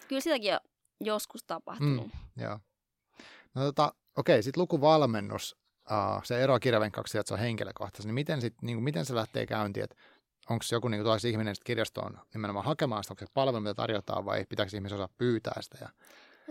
kyllä 0.07 0.21
sitäkin 0.21 0.53
on 0.53 0.59
joskus 0.99 1.43
tapahtunut. 1.43 2.05
Mm. 2.07 2.43
joo. 2.43 2.59
No 3.55 3.63
tota, 3.63 3.93
okei, 4.17 4.43
sitten 4.43 4.61
lukuvalmennus. 4.61 5.55
Uh, 5.91 6.23
se 6.23 6.43
eroa 6.43 6.59
kirjavenkkauksia, 6.59 7.21
että 7.21 7.27
se 7.27 7.33
on 7.33 7.39
henkilökohtaisesti. 7.39 8.07
Niin 8.07 8.13
miten, 8.13 8.41
sit, 8.41 8.53
niin 8.61 8.75
kuin, 8.77 8.83
miten 8.83 9.05
se 9.05 9.15
lähtee 9.15 9.45
käyntiin? 9.45 9.83
Että 9.83 9.95
onko 10.49 10.65
joku 10.71 10.87
niin 10.87 11.03
kuin, 11.03 11.31
ihminen 11.31 11.55
kirjastoon 11.63 12.19
nimenomaan 12.33 12.65
hakemaan 12.65 13.03
sitä, 13.03 13.11
onko 13.11 13.19
se 13.19 13.31
palvelu, 13.33 13.59
mitä 13.59 13.73
tarjotaan 13.73 14.25
vai 14.25 14.45
pitääkö 14.49 14.71
ihmisen 14.75 14.95
osaa 14.95 15.09
pyytää 15.17 15.61
sitä? 15.61 15.77
Ja... 15.81 15.89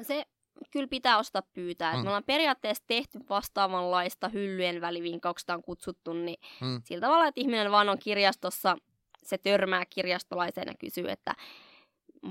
Se 0.05 0.25
kyllä 0.71 0.87
pitää 0.88 1.19
osata 1.19 1.43
pyytää. 1.53 1.93
Mm. 1.93 1.99
Mm. 1.99 2.03
Me 2.03 2.09
ollaan 2.09 2.25
periaatteessa 2.25 2.85
tehty 2.87 3.19
vastaavanlaista 3.31 4.29
hyllyjen 4.29 4.81
välivinkauksesta 4.81 5.55
on 5.55 5.62
kutsuttu, 5.62 6.12
niin 6.12 6.40
Mm. 6.61 6.83
sillä 6.85 7.01
tavalla, 7.07 7.27
että 7.27 7.40
ihminen 7.40 7.71
vaan 7.71 7.88
on 7.88 7.99
kirjastossa, 7.99 8.77
se 9.23 9.38
törmää 9.38 9.85
kirjastolaiseen 9.90 10.69
ja 10.69 10.75
kysyy, 10.81 11.11
että 11.11 11.35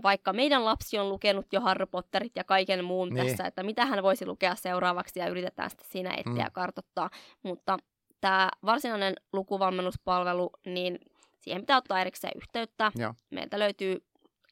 vaikka 0.04 0.34
meidän 0.34 0.66
lapsi 0.66 1.00
on 1.00 1.10
lukenut 1.10 1.46
jo 1.52 1.62
Harry 1.62 1.86
Potterit 1.86 2.32
ja 2.36 2.44
kaiken 2.44 2.86
muun 2.86 3.10
Niin. 3.10 3.28
tässä, 3.28 3.46
että 3.48 3.64
mitä 3.64 3.86
hän 3.86 4.04
voisi 4.04 4.26
lukea 4.26 4.56
seuraavaksi 4.56 5.20
ja 5.20 5.28
yritetään 5.28 5.70
sitten 5.70 5.88
siinä 5.92 6.14
etsiä 6.14 6.34
Mm. 6.34 6.40
ja 6.40 6.50
kartoittaa. 6.52 7.10
Mutta 7.44 7.78
tämä 8.22 8.50
varsinainen 8.66 9.16
lukuvalmennuspalvelu, 9.34 10.50
niin 10.66 11.00
siihen 11.42 11.62
pitää 11.62 11.78
ottaa 11.78 12.02
erikseen 12.02 12.34
yhteyttä. 12.36 12.92
Joo. 12.96 13.14
Meiltä 13.32 13.60
löytyy 13.60 14.04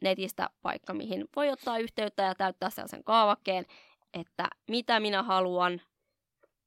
netistä 0.01 0.49
paikka, 0.61 0.93
mihin 0.93 1.27
voi 1.35 1.49
ottaa 1.49 1.77
yhteyttä 1.77 2.23
ja 2.23 2.35
täyttää 2.35 2.69
sellaisen 2.69 3.03
kaavakkeen, 3.03 3.65
että 4.13 4.47
mitä 4.67 4.99
minä 4.99 5.23
haluan, 5.23 5.81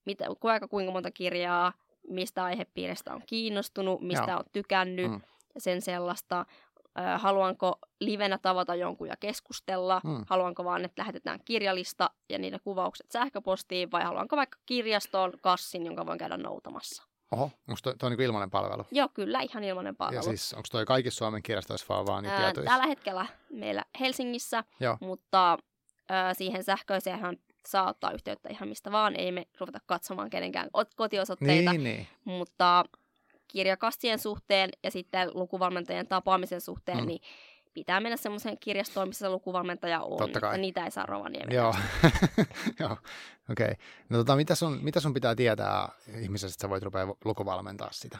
mitä, 0.07 0.25
kuinka, 0.41 0.69
kuinka 0.69 0.93
monta 0.93 1.11
kirjaa, 1.11 1.73
mistä 2.09 2.45
aihepiiristä 2.45 3.15
on 3.15 3.23
kiinnostunut, 3.27 4.01
mistä 4.01 4.31
Joo. 4.31 4.39
on 4.39 4.45
tykännyt 4.53 5.11
Mm. 5.11 5.21
ja 5.55 5.61
sen 5.61 5.83
sellaista. 5.83 6.47
Haluanko 7.19 7.79
livenä 8.01 8.39
tavata 8.39 8.75
jonkun 8.75 9.09
ja 9.09 9.17
keskustella, 9.21 10.01
Mm. 10.05 10.25
haluanko 10.27 10.65
vaan, 10.65 10.85
että 10.85 11.03
lähetetään 11.03 11.41
kirjalista 11.45 12.11
ja 12.29 12.39
niiden 12.39 12.61
kuvaukset 12.65 13.11
sähköpostiin, 13.11 13.91
vai 13.91 14.05
haluanko 14.05 14.37
vaikka 14.37 14.59
kirjastoon 14.67 15.33
kassin, 15.41 15.87
jonka 15.87 16.07
voin 16.07 16.19
käydä 16.19 16.37
noutamassa. 16.37 17.03
Oho, 17.33 17.45
onko 17.45 17.79
toi, 17.83 17.95
toi 17.99 18.11
niin 18.11 18.21
ilmainen 18.21 18.51
palvelu? 18.51 18.85
Joo, 18.91 19.09
kyllä, 19.15 19.41
ihan 19.41 19.65
ilmainen 19.65 19.97
palvelu. 19.97 20.19
Ja 20.19 20.23
siis 20.23 20.53
onko 20.53 20.67
toi 20.71 20.85
kaikissa 20.87 21.19
Suomen 21.19 21.43
kirjastoissa 21.43 21.87
vaan 21.89 22.07
vaan 22.07 22.23
niitä 22.23 22.37
Ää, 22.37 22.43
tietoja? 22.43 22.67
tällä 22.67 22.87
hetkellä 22.87 23.27
meillä 23.51 23.85
Helsingissä, 24.01 24.65
Joo. 24.81 24.97
mutta 25.01 25.59
ää, 26.09 26.35
siihen 26.35 26.65
sähköiseen 26.65 27.39
saa 27.69 27.89
ottaa 27.89 28.11
yhteyttä 28.11 28.49
ihan 28.49 28.69
mistä 28.69 28.93
vaan. 28.93 29.17
Ei 29.17 29.33
me 29.33 29.47
ruveta 29.61 29.79
katsomaan 29.87 30.31
kenenkään 30.31 30.67
ot- 30.67 30.91
kotiosoitteita, 30.97 31.71
Niin, 31.73 31.85
niin. 31.85 32.07
mutta 32.25 32.85
kirjakassien 33.55 34.19
suhteen 34.19 34.71
ja 34.83 34.91
sitten 34.91 35.31
lukuvalmentajien 35.35 36.09
tapaamisen 36.09 36.61
suhteen, 36.61 36.99
Mm. 36.99 37.07
niin 37.07 37.21
pitää 37.75 38.01
mennä 38.01 38.17
semmoiseen 38.17 38.59
kirjastoon, 38.59 39.09
missä 39.09 39.27
se 39.27 39.29
lukuvalmentaja 39.29 40.01
on. 40.03 40.19
Totta 40.19 40.41
kai. 40.41 40.55
Ja 40.55 40.59
niitä 40.59 40.85
ei 40.85 40.91
saa 40.91 41.07
Rovaniemellä. 41.07 41.55
Joo, 41.55 41.75
Joo. 42.81 42.93
okei. 43.51 43.65
Okay. 43.67 43.75
No 44.09 44.19
tota, 44.19 44.37
mitä 44.37 44.55
sun, 44.55 44.79
mitä 44.83 45.01
sun 45.01 45.15
pitää 45.15 45.35
tietää 45.35 45.89
ihmisestä, 46.21 46.55
että 46.55 46.63
sä 46.63 46.69
voit 46.71 46.83
rupea 46.83 47.07
lukuvalmentaa 47.25 47.89
sitä? 47.93 48.19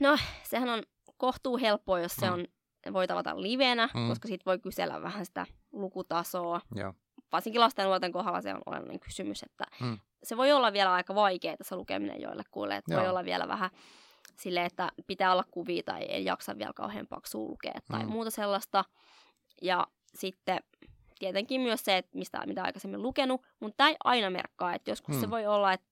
No, 0.00 0.18
sehän 0.42 0.68
on 0.68 0.82
kohtuu 1.16 1.58
helppoa, 1.58 2.00
jos 2.00 2.16
se 2.16 2.26
Mm. 2.26 2.32
on, 2.32 2.46
voi 2.92 3.06
tavata 3.06 3.42
livenä, 3.42 3.88
Mm. 3.94 4.08
koska 4.08 4.28
sitten 4.28 4.44
voi 4.46 4.58
kysellä 4.58 5.02
vähän 5.02 5.26
sitä 5.26 5.46
lukutasoa. 5.72 6.60
Joo. 6.74 6.94
Varsinkin 7.32 7.60
lasten 7.60 7.82
ja 7.82 7.86
nuorten 7.86 8.12
kohdalla 8.12 8.40
se 8.40 8.54
on 8.54 8.62
olennainen 8.66 9.00
kysymys, 9.00 9.42
että 9.42 9.64
Mm. 9.80 9.98
se 10.22 10.36
voi 10.36 10.52
olla 10.52 10.72
vielä 10.72 10.92
aika 10.92 11.14
vaikeaa 11.14 11.56
se 11.62 11.76
lukeminen 11.76 12.20
joillekuille. 12.20 12.76
Että 12.76 12.94
voi 12.94 13.04
Joo. 13.04 13.10
olla 13.10 13.24
vielä 13.24 13.48
vähän 13.48 13.70
silleen, 14.40 14.66
että 14.66 14.92
pitää 15.06 15.32
olla 15.32 15.44
kuvia 15.50 15.82
tai 15.82 16.02
ei 16.02 16.24
jaksa 16.24 16.58
vielä 16.58 16.72
kauhean 16.72 17.06
paksua 17.06 17.48
lukea 17.48 17.80
tai 17.90 18.02
Mm. 18.04 18.10
muuta 18.10 18.30
sellaista. 18.30 18.84
Ja 19.62 19.86
sitten 20.14 20.60
tietenkin 21.18 21.60
myös 21.60 21.84
se, 21.84 21.96
että 21.96 22.18
mistä, 22.18 22.46
mitä 22.46 22.62
aikaisemmin 22.62 23.02
lukenut, 23.02 23.42
mutta 23.60 23.76
tämä 23.76 23.90
ei 23.90 23.96
aina 24.04 24.30
merkkaa. 24.30 24.74
Että 24.74 24.90
joskus 24.90 25.14
Mm. 25.14 25.20
se 25.20 25.30
voi 25.30 25.46
olla, 25.46 25.72
että 25.72 25.86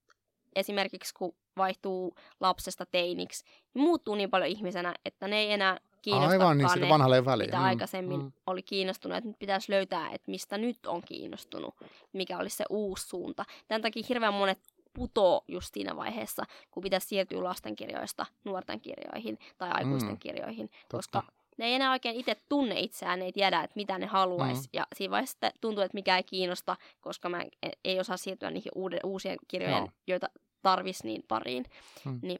esimerkiksi 0.56 1.14
kun 1.14 1.34
vaihtuu 1.56 2.14
lapsesta 2.40 2.86
teiniksi, 2.86 3.44
niin 3.74 3.82
muuttuu 3.84 4.14
niin 4.14 4.30
paljon 4.30 4.50
ihmisenä, 4.50 4.94
että 5.04 5.28
ne 5.28 5.38
ei 5.38 5.52
enää 5.52 5.78
kiinnostakaan 6.02 6.40
Aivan, 6.42 6.58
niin 6.58 6.68
sillä 6.68 6.86
ne, 6.86 6.92
vanhalle 6.92 7.16
ei 7.16 7.24
väliä. 7.24 7.46
mitä 7.46 7.58
Mm, 7.58 7.64
aikaisemmin 7.64 8.20
mm. 8.22 8.32
oli 8.46 8.62
kiinnostunut. 8.62 9.18
Että 9.18 9.28
nyt 9.28 9.38
pitäisi 9.38 9.72
löytää, 9.72 10.10
että 10.10 10.30
mistä 10.30 10.58
nyt 10.58 10.86
on 10.86 11.02
kiinnostunut, 11.02 11.74
mikä 12.12 12.38
olisi 12.38 12.56
se 12.56 12.64
uusi 12.70 13.06
suunta. 13.08 13.44
Tämän 13.68 13.82
takia 13.82 14.02
hirveän 14.08 14.34
monet 14.34 14.58
putoo 14.98 15.44
just 15.48 15.74
siinä 15.74 15.96
vaiheessa, 15.96 16.42
kun 16.70 16.82
pitäisi 16.82 17.06
siirtyä 17.06 17.44
lastenkirjoista 17.44 18.26
nuorten 18.44 18.80
kirjoihin 18.80 19.38
tai 19.58 19.70
aikuisten 19.72 20.12
Mm. 20.12 20.18
kirjoihin, 20.18 20.68
Totta. 20.68 20.96
koska 20.96 21.22
ne 21.56 21.64
ei 21.66 21.74
enää 21.74 21.90
oikein 21.92 22.16
itse 22.16 22.36
tunne 22.48 22.80
itseään, 22.80 23.18
ne 23.18 23.24
ei 23.24 23.32
tiedä, 23.32 23.62
että 23.62 23.76
mitä 23.76 23.98
ne 23.98 24.06
haluaisi. 24.06 24.62
Mm. 24.62 24.68
Ja 24.72 24.86
siinä 24.96 25.10
vaiheessa 25.10 25.38
tuntuu, 25.60 25.82
että 25.84 25.94
mikä 25.94 26.16
ei 26.16 26.22
kiinnosta, 26.22 26.76
koska 27.00 27.28
mä 27.28 27.40
en, 27.40 27.50
ei 27.84 28.00
osaa 28.00 28.16
siirtyä 28.16 28.50
niihin 28.50 28.72
uuden, 28.74 29.00
uusien 29.04 29.38
kirjojen, 29.48 29.76
Joo. 29.78 29.88
joita 30.06 30.28
tarvisi 30.62 31.06
niin 31.06 31.22
pariin. 31.28 31.64
Mm. 32.04 32.18
Niin 32.22 32.38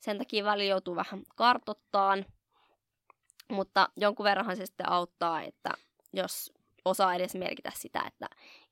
sen 0.00 0.18
takia 0.18 0.44
välillä 0.44 0.70
joutuu 0.70 0.96
vähän 0.96 1.22
kartottaan, 1.36 2.26
mutta 3.52 3.88
jonkun 3.96 4.24
verranhan 4.24 4.56
se 4.56 4.66
sitten 4.66 4.88
auttaa, 4.92 5.42
että 5.42 5.70
jos 6.12 6.52
osaa 6.84 7.14
edes 7.14 7.34
merkitä 7.34 7.72
sitä, 7.76 8.02
että 8.06 8.26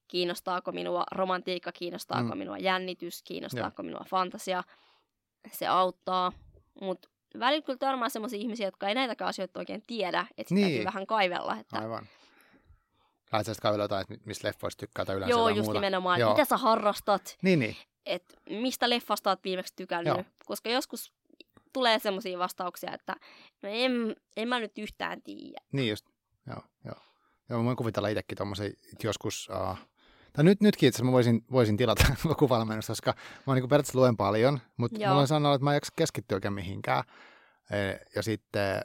kiinnostaako 0.09 0.73
minua 0.73 1.05
romantiikka, 1.13 1.73
kiinnostaako 1.73 2.35
Mm. 2.35 2.39
minua 2.39 2.59
jännitys, 2.59 3.23
kiinnostaako 3.23 3.83
minua 3.83 4.05
fantasia, 4.11 4.63
se 5.53 5.67
auttaa. 5.67 6.33
Mutta 6.81 7.09
välillä 7.39 7.63
kyllä 7.63 7.79
törmää 7.79 8.09
sellaisia 8.09 8.39
ihmisiä, 8.39 8.67
jotka 8.67 8.89
ei 8.89 8.95
näitäkään 8.95 9.29
asioita 9.29 9.61
oikein 9.61 9.83
tiedä, 9.87 10.27
että 10.39 10.55
Niin. 10.55 10.67
täytyy 10.67 10.85
vähän 10.85 11.07
kaivella. 11.07 11.57
Että, 11.57 11.79
Aivan. 11.79 12.07
Lähdet 13.33 13.47
sä 13.47 13.55
sitten 13.55 13.63
kaivella 13.63 13.85
jotain, 13.85 14.03
että 14.03 14.27
mistä 14.27 14.49
leffoista 14.49 14.81
tykkää 14.81 15.05
tai 15.05 15.17
yleensä 15.17 15.31
joo, 15.31 15.49
just 15.49 15.61
muuta? 15.63 15.73
nimenomaan, 15.81 16.21
Joo. 16.21 16.31
mitä 16.33 16.45
sä 16.45 16.57
harrastat, 16.57 17.39
Niin, 17.43 17.59
niin. 17.59 17.77
että 18.07 18.35
mistä 18.51 18.91
leffasta 18.91 19.31
oot 19.31 19.45
viimeksi 19.45 19.73
tykännyt. 19.77 20.15
Joo. 20.15 20.25
Koska 20.47 20.71
joskus 20.71 21.13
tulee 21.73 21.99
semmoisia 21.99 22.39
vastauksia, 22.39 22.93
että 22.95 23.17
no 23.63 23.69
en, 23.73 24.17
en 24.37 24.49
mä 24.49 24.61
nyt 24.61 24.79
yhtään 24.79 25.23
tiedä. 25.23 25.61
Niin 25.73 25.89
just. 25.91 26.07
Joo, 26.47 26.63
joo. 26.85 26.95
Joo, 27.51 27.59
mä 27.59 27.65
voin 27.65 27.77
kuvitella 27.77 28.09
itsekin 28.09 28.39
tommosia, 28.39 28.67
että 28.67 29.07
joskus, 29.07 29.49
uh, 29.71 29.79
tai 30.39 30.45
nyt, 30.45 30.61
nytkin 30.61 30.89
itse 30.89 31.05
mä 31.05 31.13
voisin, 31.13 31.45
voisin 31.53 31.77
tilata 31.77 32.05
lukuvalmennusta, 32.25 32.91
koska 32.91 33.15
mä 33.47 33.55
niin 33.55 33.69
periaatteessa 33.69 33.99
luen 33.99 34.17
paljon, 34.17 34.61
mutta 34.77 35.01
Joo. 35.01 35.09
mulla 35.09 35.21
on 35.21 35.27
sanonut, 35.27 35.55
että 35.55 35.65
mä 35.65 35.71
en 35.71 35.77
jaksa 35.77 35.93
keskittyä 35.97 36.37
oikein 36.37 36.55
mihinkään. 36.55 37.05
E, 37.71 37.77
ja 38.17 38.23
sitten, 38.23 38.81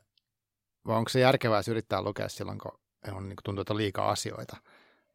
vai 0.88 0.98
onko 0.98 1.10
se 1.10 1.20
järkevää 1.20 1.62
yrittää 1.70 2.02
lukea 2.02 2.30
silloin, 2.30 2.60
kun 2.60 2.72
on, 3.12 3.30
niin 3.30 3.36
kuin 3.36 3.44
tuntuu, 3.44 3.62
että 3.62 3.74
on 3.74 3.78
liikaa 3.78 4.10
asioita? 4.10 4.58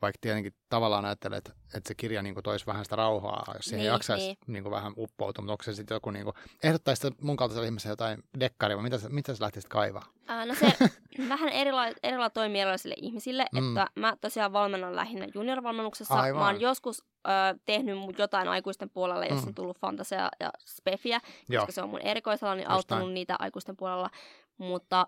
Vaikka 0.03 0.19
tietenkin 0.21 0.55
tavallaan 0.69 1.05
ajattelee, 1.05 1.39
että, 1.39 1.53
että 1.75 1.89
se 1.89 1.95
kirja 1.95 2.23
niin 2.23 2.35
kuin 2.35 2.45
toisi 2.45 2.67
vähän 2.67 2.85
sitä 2.85 2.97
rauhaa, 2.97 3.53
jos 3.57 3.65
siihen 3.65 3.79
Niin, 3.79 3.87
jaksaisi 3.93 4.27
niin. 4.27 4.37
niin 4.47 4.63
kuin 4.63 4.71
vähän 4.71 4.93
uppoutua, 4.97 5.43
mutta 5.43 5.53
onko 5.53 5.63
se 5.65 5.75
sitten 5.75 5.95
joku, 5.95 6.11
niin 6.11 6.25
kuin, 6.25 6.35
ehdottaisi 6.63 7.11
mun 7.21 7.37
kaltaiselle 7.37 7.67
ihmiselle 7.67 7.93
jotain 7.93 8.23
dekkaria, 8.41 8.77
vai 8.77 8.83
mitä, 8.83 8.97
mitä 9.09 9.35
sä 9.35 9.45
lähtisit 9.45 9.69
kaivaa? 9.69 10.05
Ää, 10.27 10.47
no 10.47 10.55
se 10.55 10.67
vähän 11.29 11.49
erila- 11.49 11.99
erilla 12.03 12.31
toimii 12.31 12.61
erilaisille 12.61 12.95
ihmisille, 12.99 13.47
Mm. 13.53 13.77
että 13.77 13.91
mä 14.01 14.17
tosiaan 14.21 14.53
valmennan 14.53 14.97
lähinnä 14.97 15.27
juniorvalmennuksessa. 15.35 16.15
Aivan. 16.15 16.41
Mä 16.43 16.47
oon 16.47 16.61
joskus 16.61 17.05
ö, 17.27 17.31
tehnyt 17.67 18.19
jotain 18.19 18.49
aikuisten 18.49 18.91
puolella, 18.91 19.27
jos 19.27 19.43
Mm. 19.43 19.49
on 19.49 19.55
tullut 19.55 19.79
fantasia 19.79 20.29
ja 20.41 20.51
spefiä, 20.67 21.21
Joo, 21.49 21.61
koska 21.63 21.73
se 21.73 21.83
on 21.83 21.91
mun 21.91 22.01
erikoisala, 22.01 22.55
niin 22.55 22.65
Just 22.65 22.73
auttanut 22.73 23.05
näin. 23.05 23.15
niitä 23.15 23.37
aikuisten 23.39 23.77
puolella. 23.77 24.11
Mutta 24.59 25.07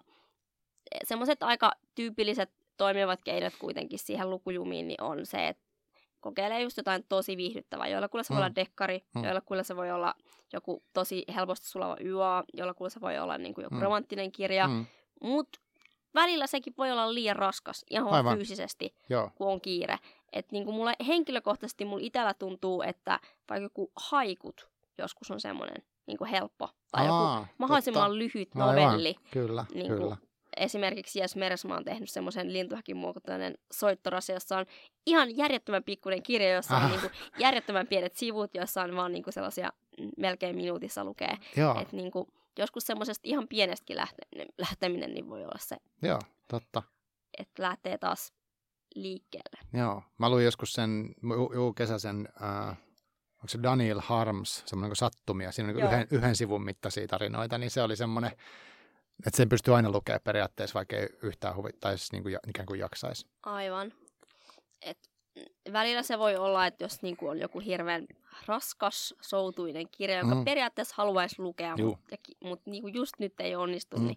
semmoiset 1.05 1.43
aika 1.43 1.73
tyypilliset 1.95 2.51
toimivat 2.81 3.21
keinot 3.25 3.53
kuitenkin 3.59 3.99
siihen 3.99 4.31
lukujumiin 4.31 4.89
niin 4.89 5.03
on 5.03 5.27
se, 5.27 5.49
että 5.49 5.63
kokeilee 6.21 6.63
just 6.63 6.77
jotain 6.77 7.05
tosi 7.09 7.37
viihdyttävää. 7.37 7.87
Joillakuilla 7.89 8.23
se 8.25 8.31
voi 8.35 8.37
Mm. 8.41 8.45
olla 8.45 8.55
dekkari, 8.55 9.05
Mm. 9.15 9.25
joillakuilla 9.25 9.63
se 9.63 9.77
voi 9.77 9.91
olla 9.91 10.15
joku 10.53 10.83
tosi 10.93 11.25
helposti 11.35 11.67
sulava 11.69 11.97
YA, 12.05 12.45
jollakuilla 12.53 12.91
se 12.91 13.01
voi 13.01 13.19
olla 13.19 13.39
niin 13.39 13.55
kuin 13.55 13.63
joku 13.63 13.75
Mm. 13.75 13.83
romanttinen 13.83 14.33
kirja. 14.33 14.69
mm, 14.69 14.87
Mutta 15.23 15.61
välillä 16.15 16.47
sekin 16.47 16.75
voi 16.79 16.93
olla 16.93 17.15
liian 17.15 17.37
raskas 17.37 17.85
ihan 17.91 18.07
Aivan. 18.07 18.17
Aivan. 18.19 18.35
fyysisesti, 18.37 18.95
joo, 19.11 19.31
kun 19.35 19.47
on 19.53 19.61
kiire. 19.61 19.99
Et 20.33 20.53
niinku 20.53 20.73
mulle, 20.73 20.95
henkilökohtaisesti 21.07 21.85
mulla 21.85 22.03
itsellä 22.07 22.35
tuntuu, 22.35 22.83
että 22.83 23.21
vaikka 23.51 23.63
joku 23.63 23.93
haikut 23.97 24.69
joskus 24.99 25.31
on 25.31 25.41
semmoinen 25.41 25.83
niinku 26.07 26.25
helppo. 26.25 26.69
Tai 26.93 27.05
joku 27.05 27.15
Aa, 27.15 27.47
mahdollisimman 27.59 28.03
totta. 28.03 28.19
lyhyt 28.19 28.49
Aivan. 28.55 28.77
novelli. 28.77 29.15
Kyllä, 29.31 29.65
Niin 29.75 29.87
kuin, 29.87 29.99
kyllä. 30.01 30.17
Esimerkiksi 30.57 31.19
Jes 31.19 31.37
Meresmaa 31.37 31.77
on 31.77 31.85
tehnyt 31.85 32.11
semmoisen 32.11 32.53
lintuhäkin 32.53 32.97
muotoinen 32.97 33.59
soittorasi, 33.73 34.33
jossa 34.33 34.59
on 34.59 34.67
ihan 35.07 35.37
järjettömän 35.37 35.85
pikkuinen 35.85 36.23
kirja, 36.23 36.55
jossa 36.55 36.77
on 36.77 36.91
niin 36.91 37.01
kuin 37.01 37.13
järjettömän 37.39 37.87
pienet 37.87 38.15
sivut, 38.17 38.55
joissa 38.55 38.83
on 38.83 38.97
vaan 38.97 39.13
niin 39.13 39.23
kuin 39.25 39.35
sellaisia 39.35 39.73
melkein 40.17 40.57
minuutissa 40.57 41.05
lukee. 41.05 41.37
Joo, 41.57 41.81
Et 41.81 41.93
niin 41.93 42.11
kuin, 42.11 42.27
joskus 42.59 42.87
semmoisesta 42.87 43.23
ihan 43.29 43.49
pienestäkin 43.49 43.97
lähte- 43.97 44.47
lähteminen 44.59 45.15
niin 45.15 45.29
voi 45.29 45.43
olla 45.45 45.59
se, 45.59 45.77
joo, 46.03 46.21
totta. 46.49 46.83
että 47.39 47.63
lähtee 47.63 47.99
taas 47.99 48.33
liikkeelle. 48.95 49.59
Joo, 49.73 50.03
mä 50.19 50.31
luin 50.31 50.45
joskus 50.45 50.73
sen, 50.73 51.15
juu, 51.35 51.53
juu 51.55 51.73
kesäisen, 51.73 52.29
äh, 52.43 52.69
onko 53.35 53.49
se 53.49 53.63
Daniel 53.63 54.01
Harms, 54.01 54.63
semmoinen 54.67 54.91
kuin 54.91 54.97
sattumia, 54.97 55.53
siinä 55.53 55.69
on 55.69 55.75
niin 55.77 55.83
Joo. 55.85 55.93
yhden, 55.93 56.07
yhden 56.11 56.37
sivun 56.37 56.65
mittaisia 56.65 57.07
tarinoita, 57.09 57.59
niin 57.59 57.71
se 57.71 57.83
oli 57.83 57.97
semmoinen, 57.97 58.33
että 59.27 59.37
sen 59.37 59.49
pystyy 59.49 59.75
aina 59.77 59.91
lukemaan 59.91 60.21
periaatteessa, 60.25 60.75
vaikka 60.75 60.97
ei 60.97 61.09
yhtään 61.23 61.57
huvittaisi, 61.57 62.13
niin 62.13 62.23
kuin, 62.23 62.39
ikään 62.49 62.67
kuin 62.67 62.81
jaksaisi. 62.81 63.27
Aivan. 63.43 63.93
Et 64.83 64.99
välillä 65.73 66.03
se 66.03 66.19
voi 66.19 66.37
olla, 66.37 66.67
että 66.67 66.85
jos 66.85 67.03
niinku 67.03 67.29
on 67.29 67.39
joku 67.39 67.59
hirveän 67.61 68.07
raskas, 68.47 69.15
soutuinen 69.21 69.87
kirja, 69.91 70.19
joka 70.19 70.35
Mm. 70.35 70.45
periaatteessa 70.45 70.95
haluaisi 70.99 71.43
lukea, 71.43 71.75
Juu. 71.79 71.89
mutta 71.91 72.17
mut 72.45 72.61
niinku 72.67 72.89
just 72.89 73.15
nyt 73.19 73.41
ei 73.41 73.57
onnistu, 73.57 73.97
Mm. 73.97 74.07
niin 74.07 74.17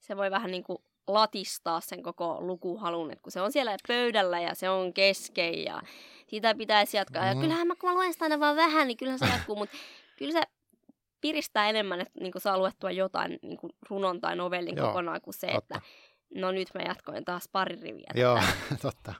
se 0.00 0.16
voi 0.16 0.30
vähän 0.30 0.50
niinku 0.50 0.84
latistaa 1.06 1.80
sen 1.80 2.02
koko 2.02 2.36
lukuhalun, 2.40 3.10
että 3.12 3.22
kun 3.22 3.32
se 3.32 3.40
on 3.40 3.52
siellä 3.52 3.76
pöydällä 3.88 4.40
ja 4.40 4.54
se 4.54 4.70
on 4.70 4.92
kesken 4.92 5.64
ja 5.64 5.82
sitä 6.26 6.54
pitäisi 6.54 6.96
jatkaa. 6.96 7.26
Ja 7.26 7.34
Mm. 7.34 7.40
kyllähän 7.40 7.66
mä, 7.66 7.74
kun 7.76 7.90
mä 7.90 7.94
luen 7.94 8.12
sitä 8.12 8.24
aina 8.24 8.40
vaan 8.40 8.56
vähän, 8.56 8.86
niin 8.88 8.96
kyllähän 8.96 9.18
se 9.18 9.26
jatkuu, 9.26 9.56
mutta 9.56 9.76
kyllä 10.18 10.32
se 10.32 10.42
piristää 11.24 11.68
enemmän, 11.68 12.00
että 12.00 12.20
niinku 12.20 12.40
saa 12.40 12.58
luettua 12.58 12.90
jotain 12.90 13.38
niinku 13.42 13.70
runon 13.90 14.20
tai 14.20 14.36
novellin 14.36 14.76
Joo, 14.76 14.86
kokonaan 14.86 15.20
kuin 15.20 15.34
se, 15.34 15.46
totta. 15.46 15.58
että 15.58 15.80
no 16.34 16.52
nyt 16.52 16.68
mä 16.74 16.80
jatkoin 16.82 17.24
taas 17.24 17.48
pari 17.52 17.76
riviä. 17.82 18.10
Joo, 18.14 18.40
totta. 18.82 19.14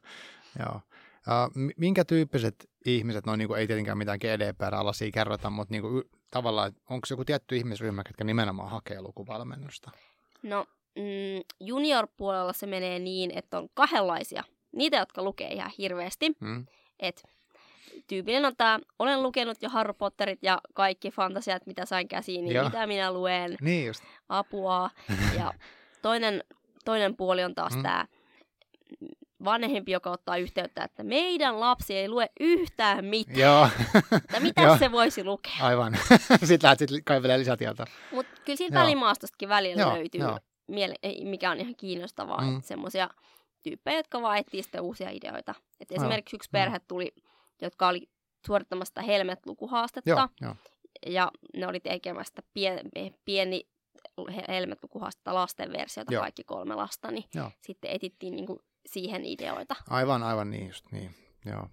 Joo. 0.59 0.75
Uh, 0.77 1.73
minkä 1.77 2.05
tyyppiset 2.05 2.71
ihmiset, 2.87 3.27
no 3.27 3.37
niin 3.37 3.49
kuin 3.49 3.61
ei 3.61 3.67
tietenkään 3.67 3.99
mitään 3.99 4.19
GDPR-alaisia 4.19 5.11
kerrota, 5.14 5.51
mutta 5.51 5.73
niin 5.73 5.83
kuin, 5.83 6.05
tavallaan, 6.31 6.73
onko 6.90 7.07
joku 7.11 7.25
tietty 7.25 7.57
ihmisryhmä, 7.57 8.03
jotka 8.09 8.25
nimenomaan 8.25 8.71
hakee 8.71 9.01
lukuvalmennusta? 9.01 9.90
No, 10.43 10.67
mm, 10.97 11.45
junior-puolella 11.61 12.53
se 12.53 12.67
menee 12.67 12.99
niin, 12.99 13.31
että 13.38 13.59
on 13.59 13.69
kahdenlaisia. 13.75 14.45
Niitä, 14.73 14.97
jotka 14.97 15.23
lukee 15.23 15.53
ihan 15.53 15.71
hirveästi. 15.79 16.33
Mm? 16.40 16.67
Et 16.99 17.23
tyypillinen 18.07 18.45
on 18.45 18.57
tämä, 18.57 18.79
olen 18.99 19.23
lukenut 19.23 19.63
jo 19.63 19.69
Harry 19.69 19.93
Potterit 19.93 20.39
ja 20.43 20.59
kaikki 20.75 21.11
fantasiat, 21.11 21.67
mitä 21.67 21.85
sain 21.87 22.09
käsiin, 22.09 22.45
niin 22.45 22.55
Joo. 22.55 22.65
mitä 22.65 22.87
minä 22.87 23.13
luen, 23.13 23.57
Niin 23.61 23.87
just. 23.87 24.05
apua. 24.29 24.91
Ja 25.39 25.53
toinen, 26.03 26.45
toinen 26.85 27.17
puoli 27.17 27.45
on 27.45 27.55
taas 27.55 27.73
Mm. 27.73 27.79
mm. 27.79 27.83
tämä 27.83 28.07
vanhempi, 29.45 29.93
joka 29.93 30.11
ottaa 30.11 30.37
yhteyttä, 30.37 30.85
että 30.85 31.03
meidän 31.05 31.61
lapsi 31.61 31.97
ei 31.97 32.09
lue 32.09 32.29
yhtään 32.41 33.05
mitään. 33.05 33.39
Joo, 33.39 33.69
Että 34.17 34.41
mitä 34.41 34.63
Joo. 34.67 34.79
se 34.79 34.93
voisi 34.93 35.25
lukea? 35.25 35.53
aivan. 35.61 35.95
Sitten 36.45 36.59
lähdet 36.69 36.89
sit 36.89 37.05
kaivelemaan 37.05 37.41
lisätietoa. 37.41 37.87
Mutta 38.13 38.33
kyllä 38.45 38.57
siitä 38.57 38.79
välimaastostakin 38.81 39.49
välillä 39.49 39.83
Joo, 39.83 39.95
löytyy, 39.95 40.21
joo. 40.21 40.39
miele- 40.71 41.25
mikä 41.25 41.51
on 41.51 41.61
ihan 41.61 41.75
kiinnostavaa, 41.77 42.41
Mm. 42.41 42.47
mm. 42.47 42.63
semmoisia 42.63 43.11
tyyppejä, 43.63 43.97
jotka 43.97 44.23
vaan 44.23 44.39
etsii 44.39 44.63
sitten 44.63 44.81
uusia 44.81 45.11
ideoita. 45.11 45.55
Et 45.81 45.93
esimerkiksi 45.93 46.37
yksi 46.37 46.51
perhe 46.53 46.79
tuli, 46.89 47.13
jotka 47.62 47.88
oli 47.88 48.09
suorittamassa 48.47 49.03
Helmet-lukuhaastetta, 49.03 50.11
Joo, 50.11 50.29
joo. 50.40 50.55
ja 51.07 51.31
ne 51.57 51.67
oli 51.67 51.81
tekemästä 51.81 52.43
pien, 52.55 52.81
pieni 53.25 53.69
He- 54.37 54.45
Helmet-lukuhaastetta 54.49 55.35
lasten 55.35 55.73
versiota, 55.73 56.12
Joo. 56.14 56.23
kaikki 56.23 56.45
kolme 56.45 56.75
lasta, 56.75 57.11
niin 57.11 57.25
Joo. 57.35 57.51
sitten 57.61 57.90
etittiin 57.90 58.37
niinku 58.37 58.62
siihen 58.87 59.25
ideoita. 59.25 59.77
Aivan, 59.90 60.23
aivan 60.23 60.51
niin 60.51 60.67
just 60.67 60.85
niin. 60.93 61.14
Joo. 61.45 61.69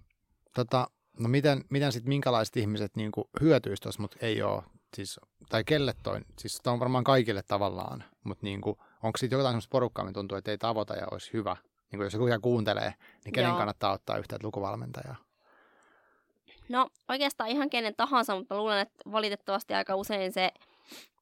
Tota, 0.54 0.90
no 1.18 1.28
miten, 1.28 1.64
miten 1.70 1.92
sitten 1.92 2.08
minkälaiset 2.08 2.56
ihmiset 2.56 2.96
niin 2.96 3.12
hyötyisi 3.40 3.82
tuossa, 3.82 4.02
mutta 4.02 4.16
ei 4.20 4.42
ole, 4.42 4.62
siis, 4.96 5.20
tai 5.48 5.64
kelle 5.64 5.94
toi, 6.02 6.20
siis 6.38 6.60
tämä 6.62 6.72
on 6.74 6.80
varmaan 6.80 7.04
kaikille 7.04 7.42
tavallaan, 7.42 8.04
mutta 8.24 8.44
niin 8.46 8.60
kuin, 8.60 8.76
onko 9.02 9.18
sitten 9.18 9.36
jotain 9.36 9.52
sellaista 9.52 9.72
porukkaa, 9.72 10.04
mikä 10.04 10.14
tuntuu, 10.14 10.38
että 10.38 10.50
ei 10.50 10.58
tavoita 10.58 10.96
ja 10.96 11.06
olisi 11.10 11.32
hyvä, 11.32 11.56
niin 11.90 11.98
kuin 11.98 12.04
jos 12.04 12.12
joku 12.12 12.26
kuuntelee, 12.42 12.94
niin 13.24 13.32
kenen 13.32 13.48
Joo. 13.48 13.56
kannattaa 13.58 13.92
ottaa 13.92 14.18
yhteyttä 14.18 14.46
lukuvalmentajaa? 14.46 15.16
No 16.72 16.88
oikeastaan 17.08 17.50
ihan 17.50 17.70
kenen 17.70 17.94
tahansa, 17.96 18.36
mutta 18.38 18.56
luulen, 18.56 18.78
että 18.78 19.12
valitettavasti 19.12 19.74
aika 19.74 19.96
usein 19.96 20.32
se 20.32 20.50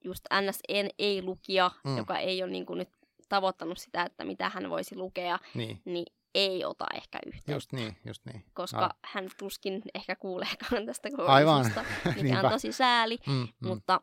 just 0.04 0.24
NSN 0.40 0.88
ei-lukija, 0.98 1.70
Mm. 1.84 1.96
joka 1.96 2.18
ei 2.18 2.42
ole 2.42 2.50
niin 2.50 2.66
kuin 2.66 2.78
nyt 2.78 2.88
tavoittanut 3.28 3.78
sitä, 3.78 4.02
että 4.02 4.24
mitä 4.24 4.48
hän 4.48 4.70
voisi 4.70 4.96
lukea, 4.96 5.38
Niin, 5.54 5.82
niin 5.84 6.06
ei 6.34 6.64
ota 6.64 6.86
ehkä 6.94 7.18
yhteyttä. 7.26 7.52
just 7.52 7.72
niin, 7.72 7.96
just 8.06 8.26
niin. 8.26 8.44
koska 8.54 8.84
Ah. 8.84 8.90
hän 9.04 9.28
tuskin 9.38 9.82
ehkä 9.94 10.16
kuuleekaan 10.16 10.86
tästä 10.86 11.08
jutusta, 11.08 11.84
mikä 12.22 12.40
on 12.44 12.50
tosi 12.50 12.72
sääli. 12.72 13.18
Mm, 13.26 13.32
mm. 13.60 13.68
Mutta 13.68 14.00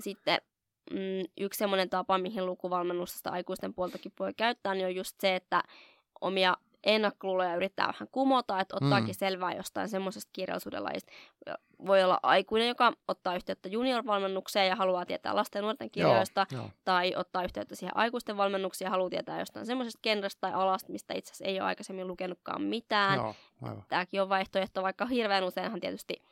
sitten 0.00 0.38
mm, 0.90 0.98
yksi 1.38 1.58
semmoinen 1.58 1.90
tapa, 1.90 2.18
mihin 2.18 2.46
lukuvalmennusta 2.46 3.30
aikuisten 3.30 3.74
puoltakin 3.74 4.12
voi 4.18 4.34
käyttää, 4.34 4.74
niin 4.74 4.86
on 4.86 4.94
just 4.94 5.20
se, 5.20 5.36
että 5.36 5.62
omia 6.20 6.56
ennakkoluuloja 6.86 7.56
yrittää 7.56 7.86
vähän 7.86 8.08
kumota, 8.12 8.60
että 8.60 8.76
ottaakin 8.80 9.08
Mm. 9.08 9.14
selvää 9.18 9.54
jostain 9.54 9.88
semmoisesta 9.88 10.30
kirjallisuuden 10.32 10.84
lajista. 10.84 11.12
Voi 11.86 12.02
olla 12.02 12.20
aikuinen, 12.22 12.68
joka 12.68 12.92
ottaa 13.08 13.34
yhteyttä 13.36 13.68
junior-valmennukseen 13.68 14.68
ja 14.68 14.76
haluaa 14.76 15.06
tietää 15.06 15.36
lasten 15.36 15.58
ja 15.60 15.62
nuorten 15.62 15.90
kirjoista, 15.90 16.46
Joo, 16.52 16.60
joo. 16.62 16.70
tai 16.84 17.14
ottaa 17.16 17.44
yhteyttä 17.44 17.74
siihen 17.76 17.96
aikuisten 17.96 18.36
valmennukseen 18.36 18.86
ja 18.86 18.90
haluaa 18.90 19.10
tietää 19.10 19.38
jostain 19.38 19.66
semmoisesta 19.66 20.00
genrestä 20.02 20.40
tai 20.40 20.52
alasta, 20.52 20.92
mistä 20.92 21.14
itse 21.14 21.30
asiassa 21.30 21.44
ei 21.44 21.60
ole 21.60 21.66
aikaisemmin 21.68 22.06
lukenutkaan 22.06 22.62
mitään 22.62 23.16
Joo, 23.16 23.34
aivan. 23.62 23.84
tämäkin 23.88 24.22
on 24.22 24.28
vaihtoehto, 24.28 24.82
vaikka 24.82 25.06
hirveän 25.06 25.44
useinhan 25.44 25.80
tietysti 25.80 26.22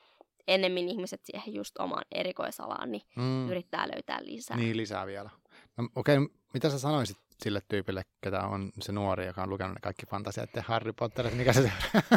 ennemmin 0.48 0.88
ihmiset 0.88 1.20
siihen 1.24 1.54
just 1.54 1.78
omaan 1.78 2.04
erikoisalaan, 2.12 2.92
niin 2.92 3.02
mm. 3.16 3.48
yrittää 3.50 3.88
löytää 3.94 4.18
lisää. 4.22 4.56
Niin, 4.56 4.76
lisää 4.76 5.06
vielä. 5.06 5.30
No, 5.76 5.88
okei, 5.96 6.16
mitä 6.54 6.70
sä 6.70 6.78
sanoisit 6.78 7.18
sille 7.42 7.60
tyypille, 7.68 8.02
ketä 8.20 8.40
on 8.40 8.72
se 8.80 8.92
nuori, 8.92 9.26
joka 9.26 9.42
on 9.42 9.50
lukenut 9.50 9.74
ne 9.74 9.80
kaikki 9.82 10.06
fantasiat 10.06 10.50
ja 10.56 10.62
Harry 10.66 10.92
Potterit, 10.92 11.34
mikä 11.36 11.52
se 11.52 11.72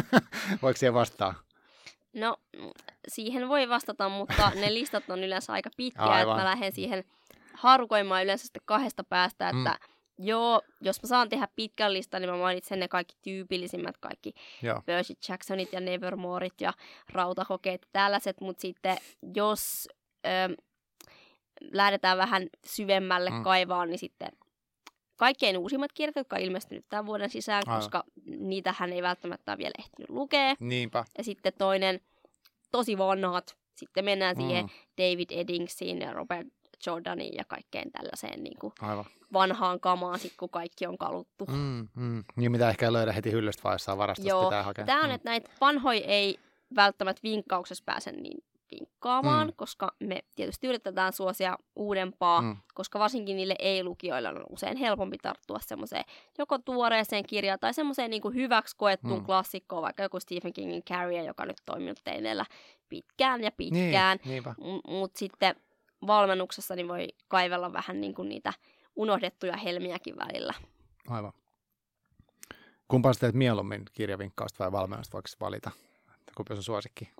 Voiko 0.62 0.76
siihen 0.76 0.94
vastaa? 0.94 1.34
No, 2.14 2.36
mm, 2.56 2.70
siihen 3.08 3.48
voi 3.48 3.68
vastata, 3.68 4.08
mutta 4.08 4.50
ne 4.54 4.74
listat 4.74 5.10
on 5.10 5.24
yleensä 5.24 5.52
aika 5.52 5.70
pitkiä, 5.76 6.20
että 6.20 6.34
mä 6.34 6.44
lähden 6.44 6.72
siihen 6.72 7.04
harukoimaan 7.54 8.24
yleensä 8.24 8.44
sitten 8.44 8.62
kahdesta 8.64 9.04
päästä, 9.04 9.52
Mm. 9.52 9.66
että 9.66 9.78
joo, 10.18 10.62
jos 10.80 11.02
mä 11.02 11.06
saan 11.06 11.28
tehdä 11.28 11.48
pitkän 11.56 11.92
listan, 11.92 12.22
niin 12.22 12.30
mä 12.30 12.36
mainitsen 12.36 12.80
ne 12.80 12.88
kaikki 12.88 13.14
tyypillisimmät, 13.22 13.96
kaikki. 14.00 14.32
Percy 14.86 15.14
Jacksonit 15.28 15.72
ja 15.72 15.80
Nevermoret 15.80 16.60
ja 16.60 16.72
Rautahokeet 17.12 17.82
ja 17.82 17.88
tällaiset, 17.92 18.40
mutta 18.40 18.60
sitten 18.60 18.96
jos 19.34 19.88
ö, 20.26 20.56
lähdetään 21.60 22.18
vähän 22.18 22.46
syvemmälle 22.66 23.30
Mm. 23.30 23.42
kaivaan, 23.42 23.88
niin 23.88 23.98
sitten 23.98 24.28
kaikkein 25.16 25.58
uusimmat 25.58 25.92
kirjat, 25.92 26.16
jotka 26.16 26.36
on 26.36 26.42
ilmestynyt 26.42 26.84
tämän 26.88 27.06
vuoden 27.06 27.30
sisään, 27.30 27.62
Aivan. 27.66 27.80
koska 27.80 28.04
niitä 28.26 28.74
hän 28.78 28.92
ei 28.92 29.02
välttämättä 29.02 29.58
vielä 29.58 29.72
ehtinyt 29.78 30.10
lukea. 30.10 30.54
Niinpä. 30.60 31.04
Ja 31.18 31.24
sitten 31.24 31.52
toinen, 31.58 32.00
tosi 32.72 32.98
vanhat, 32.98 33.56
sitten 33.74 34.04
mennään 34.04 34.36
siihen 34.36 34.64
Mm, 34.64 34.70
David 34.98 35.30
Eddingsiin 35.30 36.00
ja 36.00 36.12
Robert 36.12 36.46
Jordaniin 36.86 37.34
ja 37.36 37.44
kaikkeen 37.44 37.92
tällaiseen 37.92 38.44
niin 38.44 38.58
kuin 38.60 38.72
aivan. 38.80 39.04
vanhaan 39.32 39.80
kamaan, 39.80 40.18
sit 40.18 40.32
kun 40.36 40.50
kaikki 40.50 40.86
on 40.86 40.98
kaluttu. 40.98 41.44
Mm, 41.46 41.88
mm. 41.94 42.24
Niin 42.36 42.52
mitä 42.52 42.70
ehkä 42.70 42.92
löydä 42.92 43.12
heti 43.12 43.32
hyllystä, 43.32 43.68
jossain 43.68 43.98
varastosta 43.98 44.28
Joo, 44.28 44.44
pitää 44.44 44.62
hakea. 44.62 44.84
Tämä 44.86 45.00
on, 45.00 45.08
mm. 45.08 45.14
että 45.14 45.30
näitä 45.30 45.50
vanhoja 45.60 46.00
ei 46.04 46.38
välttämättä 46.76 47.22
vinkkauksessa 47.22 47.84
pääse 47.86 48.12
niin 48.12 48.44
vinkkaamaan, 48.70 49.46
Mm. 49.46 49.52
koska 49.56 49.92
me 50.00 50.24
tietysti 50.36 50.66
yritetään 50.66 51.12
suosia 51.12 51.58
uudempaa, 51.76 52.40
Mm. 52.42 52.56
koska 52.74 52.98
varsinkin 52.98 53.36
niille 53.36 53.54
ei-lukijoille 53.58 54.28
on 54.28 54.44
usein 54.50 54.76
helpompi 54.76 55.18
tarttua 55.22 55.58
semmoiseen 55.60 56.04
joko 56.38 56.58
tuoreeseen 56.58 57.24
kirjaan 57.26 57.58
tai 57.58 57.74
semmoiseen 57.74 58.10
niin 58.10 58.22
hyväksi 58.34 58.76
koettuun 58.76 59.18
Mm. 59.20 59.24
klassikkoon, 59.26 59.82
vaikka 59.82 60.02
joku 60.02 60.20
Stephen 60.20 60.52
Kingin 60.52 60.82
Carrie, 60.82 61.24
joka 61.24 61.46
nyt 61.46 61.62
toiminut 61.66 62.00
teineillä 62.04 62.44
pitkään 62.88 63.42
ja 63.44 63.50
pitkään. 63.52 64.18
Niin, 64.24 64.30
niinpä. 64.30 64.54
Mutta 64.88 65.18
sitten 65.18 65.56
valmennuksessa 66.06 66.74
niin 66.76 66.88
voi 66.88 67.08
kaivella 67.28 67.72
vähän 67.72 68.00
niin 68.00 68.14
kuin 68.14 68.28
niitä 68.28 68.52
unohdettuja 68.96 69.56
helmiäkin 69.56 70.16
välillä. 70.16 70.54
Aivan. 71.08 71.32
Kumpaa 72.88 73.12
sä 73.12 73.20
teet 73.20 73.34
mieluummin 73.34 73.82
kirjavinkkausta 73.92 74.64
vai 74.64 74.72
valmennusta, 74.72 75.12
voiko 75.12 75.28
valita? 75.40 75.70
Kumpi 76.36 76.54
on 76.54 76.62
suosikki? 76.62 77.10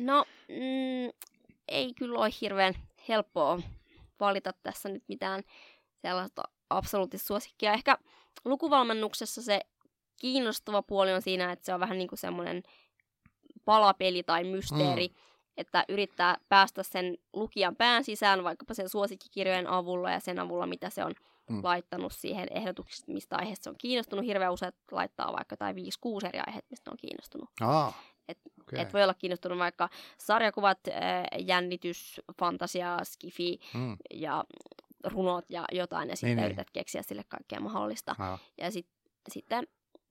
No, 0.00 0.24
mm, 0.48 1.28
ei 1.68 1.94
kyllä 1.94 2.18
ole 2.18 2.30
hirveän 2.40 2.74
helppoa 3.08 3.60
valita 4.20 4.52
tässä 4.62 4.88
nyt 4.88 5.04
mitään 5.08 5.42
sellaista 6.02 6.42
absoluuttista 6.70 7.26
suosikkia. 7.26 7.72
Ehkä 7.72 7.98
lukuvalmennuksessa 8.44 9.42
se 9.42 9.60
kiinnostava 10.20 10.82
puoli 10.82 11.12
on 11.12 11.22
siinä, 11.22 11.52
että 11.52 11.64
se 11.64 11.74
on 11.74 11.80
vähän 11.80 11.98
niin 11.98 12.08
kuin 12.08 12.18
semmoinen 12.18 12.62
palapeli 13.64 14.22
tai 14.22 14.44
mysteeri, 14.44 15.08
mm. 15.08 15.14
että 15.56 15.84
yrittää 15.88 16.36
päästä 16.48 16.82
sen 16.82 17.18
lukijan 17.32 17.76
pään 17.76 18.04
sisään 18.04 18.44
vaikkapa 18.44 18.74
sen 18.74 18.88
suosikkikirjojen 18.88 19.66
avulla 19.66 20.10
ja 20.10 20.20
sen 20.20 20.38
avulla, 20.38 20.66
mitä 20.66 20.90
se 20.90 21.04
on 21.04 21.14
mm. 21.50 21.60
laittanut 21.62 22.12
siihen 22.12 22.48
ehdotukset, 22.50 23.08
mistä 23.08 23.36
aiheesta 23.36 23.70
on 23.70 23.76
kiinnostunut. 23.78 24.26
Hirveän 24.26 24.52
usein 24.52 24.72
laittaa 24.90 25.32
vaikka 25.32 25.56
tai 25.56 25.72
5-6 25.72 25.76
eri 26.28 26.40
aiheet, 26.46 26.64
mistä 26.70 26.90
on 26.90 26.96
kiinnostunut. 26.96 27.50
Aa, 27.60 27.92
et, 28.28 28.38
okay. 28.60 28.80
et 28.80 28.92
voi 28.92 29.02
olla 29.02 29.14
kiinnostunut 29.14 29.58
vaikka 29.58 29.88
sarjakuvat, 30.18 30.78
jännitys, 31.38 32.20
fantasia, 32.38 32.98
skifi 33.04 33.58
mm. 33.74 33.96
ja 34.14 34.44
runot 35.04 35.44
ja 35.48 35.64
jotain, 35.72 36.08
ja 36.08 36.16
sitten 36.16 36.28
Niin, 36.28 36.36
niin. 36.36 36.46
yrität 36.46 36.70
keksiä 36.70 37.02
sille 37.02 37.24
kaikkea 37.28 37.60
mahdollista. 37.60 38.14
Aivan. 38.18 38.38
Ja 38.58 38.70
sit, 38.70 38.86
sitten 39.30 39.66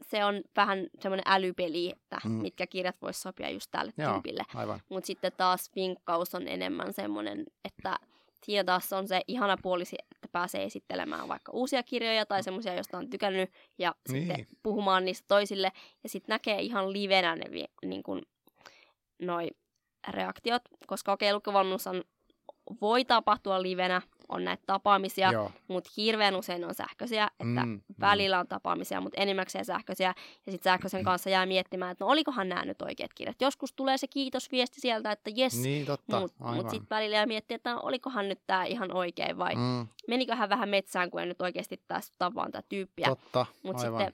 se 0.10 0.26
on 0.26 0.42
vähän 0.56 0.88
semmoinen 1.00 1.24
älypeli, 1.28 1.90
että 1.92 2.18
Mm. 2.26 2.32
mitkä 2.32 2.68
kirjat 2.68 3.02
vois 3.02 3.22
sopia 3.22 3.50
just 3.50 3.72
tälle 3.72 3.94
Joo. 3.98 4.14
tyypille. 4.14 4.44
Mutta 4.90 5.08
sitten 5.08 5.32
taas 5.38 5.72
vinkkaus 5.76 6.36
on 6.36 6.48
enemmän 6.48 6.94
semmoinen, 6.94 7.46
että 7.66 7.96
siinä 8.46 8.64
taas 8.64 8.94
on 8.94 9.08
se 9.08 9.22
ihana 9.28 9.58
puoli, 9.62 9.84
että 10.00 10.28
pääsee 10.32 10.64
esittelemään 10.64 11.28
vaikka 11.28 11.52
uusia 11.52 11.84
kirjoja 11.84 12.26
tai 12.26 12.44
semmoisia, 12.44 12.74
joista 12.74 12.98
on 12.98 13.10
tykännyt 13.10 13.50
ja 13.78 13.96
Niin. 14.12 14.28
sitten 14.28 14.48
puhumaan 14.64 15.06
niistä 15.06 15.26
toisille. 15.28 15.72
Ja 16.04 16.10
sitten 16.10 16.34
näkee 16.34 16.62
ihan 16.62 16.94
livenä 16.94 17.36
ne 17.36 17.46
niin 17.86 18.04
kun, 18.04 18.22
noi 19.22 19.48
reaktiot, 20.08 20.62
koska 20.88 21.12
okei, 21.12 21.34
lukuvalmennus 21.34 21.88
on, 21.88 22.04
voi 22.82 23.06
tapahtua 23.06 23.62
livenä, 23.62 24.02
on 24.32 24.44
näitä 24.46 24.64
tapaamisia, 24.66 25.30
mutta 25.68 25.92
hirveän 25.98 26.36
usein 26.36 26.66
on 26.66 26.76
sähköisiä, 26.76 27.28
että 27.40 27.66
Mm, 27.66 27.82
välillä 28.00 28.40
on 28.40 28.48
tapaamisia, 28.48 29.02
mutta 29.02 29.22
enimmäkseen 29.22 29.66
sähköisiä. 29.66 30.14
Ja 30.46 30.52
sitten 30.52 30.72
sähköisen 30.72 31.04
kanssa 31.04 31.30
jää 31.30 31.46
miettimään, 31.46 31.92
että 31.92 32.06
no 32.06 32.12
olikohan 32.12 32.50
nämä 32.50 32.66
nyt 32.66 32.82
oikeat 32.82 33.14
kirjat. 33.14 33.42
Joskus 33.42 33.74
tulee 33.74 33.98
se 33.98 34.08
kiitosviesti 34.08 34.82
sieltä, 34.82 35.12
että 35.12 35.32
jes, 35.36 35.58
Niin, 35.62 35.86
mutta 36.20 36.46
Aivan. 36.46 36.56
mut 36.56 36.70
sitten 36.70 36.90
välillä 36.90 37.16
jää 37.16 37.26
miettiä, 37.26 37.56
että 37.56 37.74
no, 37.74 37.80
olikohan 37.84 38.30
nyt 38.30 38.40
tämä 38.48 38.64
ihan 38.66 38.94
oikein 38.96 39.38
vai 39.38 39.56
mm. 39.56 39.62
mm, 39.62 39.88
meniköhän 40.08 40.50
vähän 40.50 40.70
metsään, 40.70 41.12
kun 41.12 41.22
en 41.22 41.28
nyt 41.30 41.42
oikeasti 41.42 41.82
tässä 41.88 42.14
tapaan 42.18 42.52
tätä 42.52 42.66
tyyppiä. 42.70 43.08
totta. 43.08 43.46
Mutta 43.64 43.82
sitten 43.82 44.14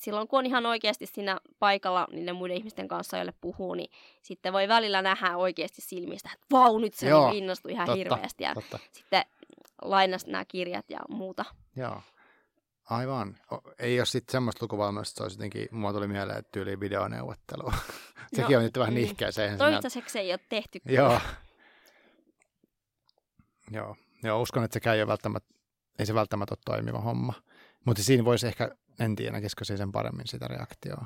silloin, 0.00 0.28
kun 0.28 0.38
on 0.38 0.46
ihan 0.46 0.66
oikeasti 0.66 1.06
siinä 1.06 1.40
paikalla 1.58 2.06
niiden 2.12 2.36
muiden 2.36 2.56
ihmisten 2.56 2.88
kanssa, 2.88 3.16
joille 3.16 3.34
puhuu, 3.40 3.74
niin 3.74 3.90
sitten 4.22 4.52
voi 4.52 4.68
välillä 4.68 5.02
nähdä 5.02 5.36
oikeasti 5.36 5.82
silmistä, 5.82 6.30
että 6.34 6.46
vau, 6.52 6.78
nyt 6.78 6.94
se 6.94 7.08
Joo, 7.08 7.32
innostui 7.34 7.72
ihan 7.72 7.86
totta, 7.86 7.96
hirveästi. 7.96 8.44
Ja 8.44 8.54
Totta. 8.54 8.78
sitten 8.92 9.24
lainas 9.82 10.26
nämä 10.26 10.44
kirjat 10.44 10.90
ja 10.90 11.00
muuta. 11.08 11.44
Joo. 11.76 12.02
Aivan. 12.90 13.36
Ei 13.78 14.00
ole 14.00 14.06
sitten 14.06 14.32
semmoista 14.32 14.64
lukuvalmennusta, 14.64 15.10
että 15.10 15.18
se 15.18 15.22
olisi 15.22 15.36
jotenkin, 15.36 15.68
mulla 15.70 15.92
tuli 15.92 16.08
mieleen, 16.08 16.38
että 16.38 16.52
tyyli 16.52 16.80
videoneuvottelu. 16.80 17.72
Sekin 18.36 18.52
No, 18.52 18.58
on 18.58 18.64
nyt 18.64 18.78
vähän 18.78 18.94
mm. 18.94 19.00
nihkeä. 19.00 19.30
Se 19.30 19.44
eihän 19.44 19.58
se 20.06 20.20
ei 20.20 20.32
ole 20.32 20.40
tehty. 20.48 20.80
Joo. 20.84 21.20
Joo. 23.70 23.96
Joo, 24.22 24.42
uskon, 24.42 24.64
että 24.64 24.74
sekään 24.74 24.96
ei, 24.96 25.02
ole 25.02 25.08
välttämättä, 25.08 25.54
ei 25.98 26.06
se 26.06 26.14
välttämättä 26.14 26.52
ole 26.52 26.58
toimiva 26.64 27.00
homma. 27.00 27.32
Mutta 27.84 28.02
siinä 28.02 28.24
voisi 28.24 28.46
ehkä, 28.46 28.76
en 29.00 29.16
tiedä, 29.16 29.40
se 29.62 29.76
sen 29.76 29.92
paremmin 29.92 30.26
sitä 30.26 30.48
reaktioa. 30.48 31.04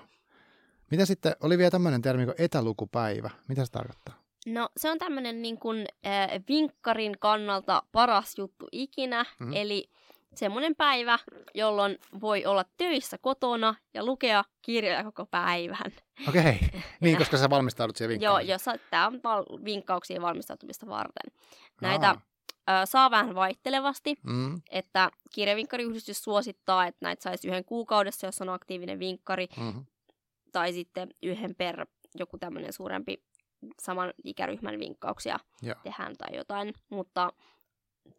Mitä 0.91 1.07
sitten, 1.07 1.36
oli 1.41 1.59
vielä 1.59 1.70
tämmöinen 1.70 2.03
termi 2.03 2.24
kuin 2.24 2.34
etälukupäivä. 2.38 3.30
Mitä 3.49 3.64
se 3.64 3.72
tarkoittaa? 3.72 4.14
No 4.47 4.68
se 4.76 4.91
on 4.91 4.99
tämmöinen 4.99 5.43
niin 5.43 5.59
kuin, 5.59 5.86
äh, 6.07 6.28
vinkkarin 6.49 7.16
kannalta 7.18 7.82
paras 7.93 8.38
juttu 8.38 8.68
ikinä. 8.72 9.24
Mhm. 9.41 9.49
Mm. 9.49 9.57
Eli 9.57 9.88
semmoinen 10.34 10.76
päivä, 10.76 11.18
jolloin 11.55 11.99
voi 12.20 12.47
olla 12.47 12.64
töissä 12.76 13.18
kotona 13.18 13.74
ja 13.95 14.05
lukea 14.05 14.45
kirjoja 14.62 15.05
koko 15.05 15.26
päivän. 15.26 15.93
Okei, 16.28 16.41
okay. 16.41 16.80
niin, 17.01 17.18
koska 17.18 17.36
sä 17.36 17.51
valmistaudut 17.51 17.97
siihen 17.97 18.11
Joo, 18.11 18.38
vinkkaukseen. 18.38 18.49
jossa 18.49 18.72
tämä 18.91 19.07
on 19.07 19.20
val- 19.24 19.64
vinkkauksia 19.64 20.20
valmistautumista 20.20 20.86
varten. 20.86 21.32
Näitä 21.80 22.09
Aa, 22.09 22.20
ö, 22.71 22.73
saa 22.87 23.11
vähän 23.11 23.35
vaihtelevasti, 23.35 24.17
Mm, 24.23 24.61
että 24.71 25.11
kirjavinkkariyhdistys 25.35 26.25
suosittaa, 26.25 26.87
että 26.87 26.99
näitä 27.03 27.23
saisi 27.23 27.49
yhden 27.49 27.65
kuukaudessa, 27.65 28.27
jos 28.27 28.41
on 28.43 28.49
aktiivinen 28.49 28.99
vinkkari, 28.99 29.49
mm, 29.57 29.85
tai 30.53 30.73
sitten 30.73 31.09
yhden 31.23 31.55
per 31.55 31.87
joku 32.15 32.39
tämmöinen 32.39 32.73
suurempi 32.73 33.25
saman 33.83 34.13
ikäryhmän 34.25 34.79
vinkkauksia 34.79 35.39
Joo. 35.63 35.75
tehdään 35.83 36.17
tai 36.17 36.37
jotain, 36.37 36.75
mutta 36.89 37.33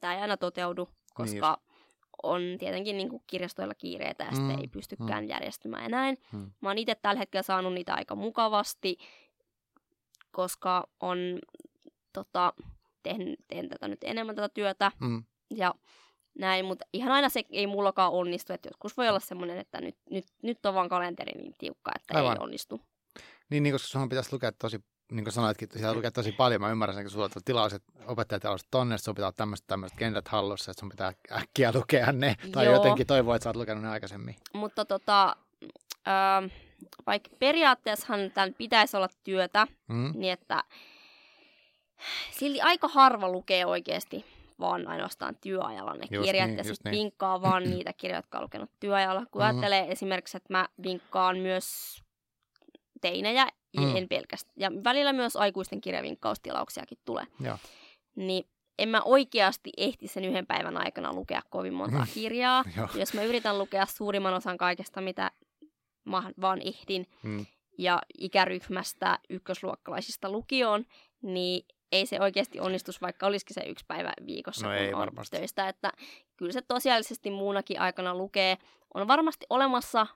tämä 0.02 0.16
ei 0.16 0.22
aina 0.22 0.38
toteudu, 0.38 0.90
koska 1.14 1.58
Niin 1.62 1.72
niin 1.72 1.72
on 2.24 2.42
tietenkin 2.60 2.98
niin 2.98 3.10
kuin 3.10 3.24
kirjastoilla 3.28 3.76
kiireitä 3.76 4.24
ja 4.24 4.30
mm, 4.32 4.36
sitten 4.36 4.56
Mm, 4.56 4.62
ei 4.62 4.68
pystykään 4.68 5.24
mm. 5.24 5.30
järjestymään 5.30 5.84
ja 5.84 5.90
näin. 5.90 6.18
Mm. 6.32 6.52
Mä 6.62 6.70
oon 6.70 6.78
itse 6.78 6.96
tällä 6.96 7.20
hetkellä 7.20 7.44
saanut 7.44 7.74
niitä 7.74 7.94
aika 7.94 8.16
mukavasti, 8.16 8.98
koska 10.32 10.88
on 11.00 11.18
tota, 12.14 12.54
tehnyt, 13.04 13.40
teen 13.48 13.70
tätä 13.70 13.88
nyt 13.88 14.04
enemmän 14.04 14.36
tätä 14.36 14.50
työtä 14.50 14.92
mm, 15.00 15.24
ja 15.56 15.74
näin, 16.40 16.66
mutta 16.66 16.86
ihan 16.94 17.12
aina 17.12 17.30
se 17.30 17.44
ei 17.50 17.68
mullakaan 17.68 18.12
onnistu, 18.12 18.54
että 18.54 18.70
joskus 18.70 18.98
voi 18.98 19.10
olla 19.10 19.20
semmoinen, 19.20 19.58
että 19.58 19.82
nyt, 19.82 19.96
nyt, 20.10 20.26
nyt 20.44 20.66
on 20.66 20.74
vaan 20.74 20.90
kalenteri 20.90 21.42
niin 21.42 21.54
tiukka, 21.58 21.92
että 21.96 22.18
Aivan. 22.18 22.38
ei 22.38 22.44
onnistu. 22.44 22.82
Niin, 23.50 23.64
niin 23.64 23.74
koska 23.74 23.88
sun 23.88 24.10
pitäisi 24.10 24.34
lukea 24.34 24.52
tosi, 24.52 24.84
niin 25.12 25.24
kuin 25.26 25.34
sanoitkin, 25.34 25.66
että 25.66 25.80
siellä 25.80 25.94
lukea 25.96 26.12
tosi 26.12 26.32
paljon. 26.32 26.62
Mä 26.62 26.72
ymmärrän 26.72 26.96
sen, 26.96 27.04
kun 27.04 27.12
sulla 27.12 27.26
on 27.26 27.32
tilaukset, 27.46 27.84
opettajat 28.08 28.42
tilauset 28.42 28.68
tonne, 28.72 28.96
että 28.96 29.06
sun 29.06 29.16
pitää 29.16 29.28
olla 29.28 29.34
tämmöiset, 29.38 29.68
tämmöiset 29.68 29.98
kentät 29.98 30.28
hallussa, 30.28 30.72
että 30.72 30.80
sun 30.80 30.90
pitää 30.90 31.14
äkkiä 31.32 31.72
lukea 31.76 32.12
ne. 32.12 32.36
Tai 32.52 32.66
Joo. 32.66 32.74
jotenkin 32.74 33.08
toivoa, 33.08 33.36
että 33.36 33.44
sä 33.44 33.50
oot 33.50 33.56
lukenut 33.56 33.84
ne 33.84 33.90
aikaisemmin. 33.90 34.36
Mutta 34.54 34.86
tota, 34.86 35.36
öö, 36.08 36.50
vaikka 37.08 37.30
periaatteessahan 37.40 38.32
tämän 38.32 38.54
pitäisi 38.54 38.98
olla 38.98 39.10
työtä, 39.24 39.68
Mm, 39.88 40.12
niin 40.16 40.34
että 40.34 40.64
silti 42.32 42.62
aika 42.62 42.88
harva 42.88 43.30
lukee 43.30 43.66
oikeasti 43.66 44.26
vaan 44.60 44.88
ainoastaan 44.88 45.36
työajalla 45.42 45.94
ne 45.94 46.06
Just 46.12 46.26
kirjat 46.26 46.48
niin, 46.48 46.58
ja 46.58 46.64
sitten 46.64 46.92
niin. 46.92 47.00
vinkkaa 47.00 47.42
vaan 47.42 47.64
niitä 47.64 47.94
kirjoja, 47.94 48.18
jotka 48.18 48.38
on 48.38 48.44
lukenut 48.44 48.70
työajalla. 48.80 49.26
Kun 49.32 49.42
Mhm. 49.42 49.50
ajattelee 49.50 49.92
esimerkiksi, 49.92 50.38
että 50.38 50.54
mä 50.54 50.68
vinkkaan 50.84 51.38
myös 51.38 52.02
teinejä, 53.02 53.48
Mm. 53.78 53.84
mm. 53.84 53.96
en 53.96 54.08
pelkästään. 54.10 54.54
Ja 54.58 54.72
välillä 54.84 55.14
myös 55.14 55.36
aikuisten 55.36 55.82
kirjavinkkaustilauksiakin 55.82 56.98
tulee. 57.06 57.24
Joo. 57.40 57.58
Niin 58.16 58.48
en 58.80 58.90
mä 58.90 59.02
oikeasti 59.06 59.70
ehti 59.78 60.08
sen 60.08 60.26
yhden 60.26 60.46
päivän 60.48 60.78
aikana 60.78 61.14
lukea 61.14 61.42
kovin 61.50 61.74
monta 61.74 62.06
kirjaa. 62.14 62.64
Joo. 62.78 62.88
Jos 62.96 63.14
mä 63.14 63.24
yritän 63.24 63.58
lukea 63.60 63.86
suurimman 63.86 64.34
osan 64.34 64.58
kaikesta, 64.58 65.02
mitä 65.02 65.32
mä 66.06 66.24
vaan 66.42 66.62
ehdin, 66.62 67.08
Mm, 67.24 67.46
ja 67.78 68.02
ikäryhmästä 68.18 69.20
ykkösluokkalaisista 69.30 70.30
lukioon, 70.32 70.86
niin 71.22 71.66
ei 71.92 72.06
se 72.06 72.20
oikeasti 72.22 72.60
onnistus, 72.60 73.02
vaikka 73.02 73.28
olisikin 73.28 73.54
se 73.54 73.62
yksi 73.62 73.86
päivä 73.88 74.12
viikossa, 74.26 74.66
No 74.68 74.72
kun 74.74 74.82
ei 74.82 74.94
on 74.94 75.00
varmasti. 75.00 75.38
töistä. 75.38 75.68
Että 75.70 75.92
kyllä 76.38 76.52
se 76.52 76.62
tosiaalisesti 76.62 77.30
muunakin 77.32 77.80
aikana 77.80 78.16
lukee. 78.16 78.58
On 78.94 79.08
varmasti 79.08 79.46
olemassa 79.50 80.08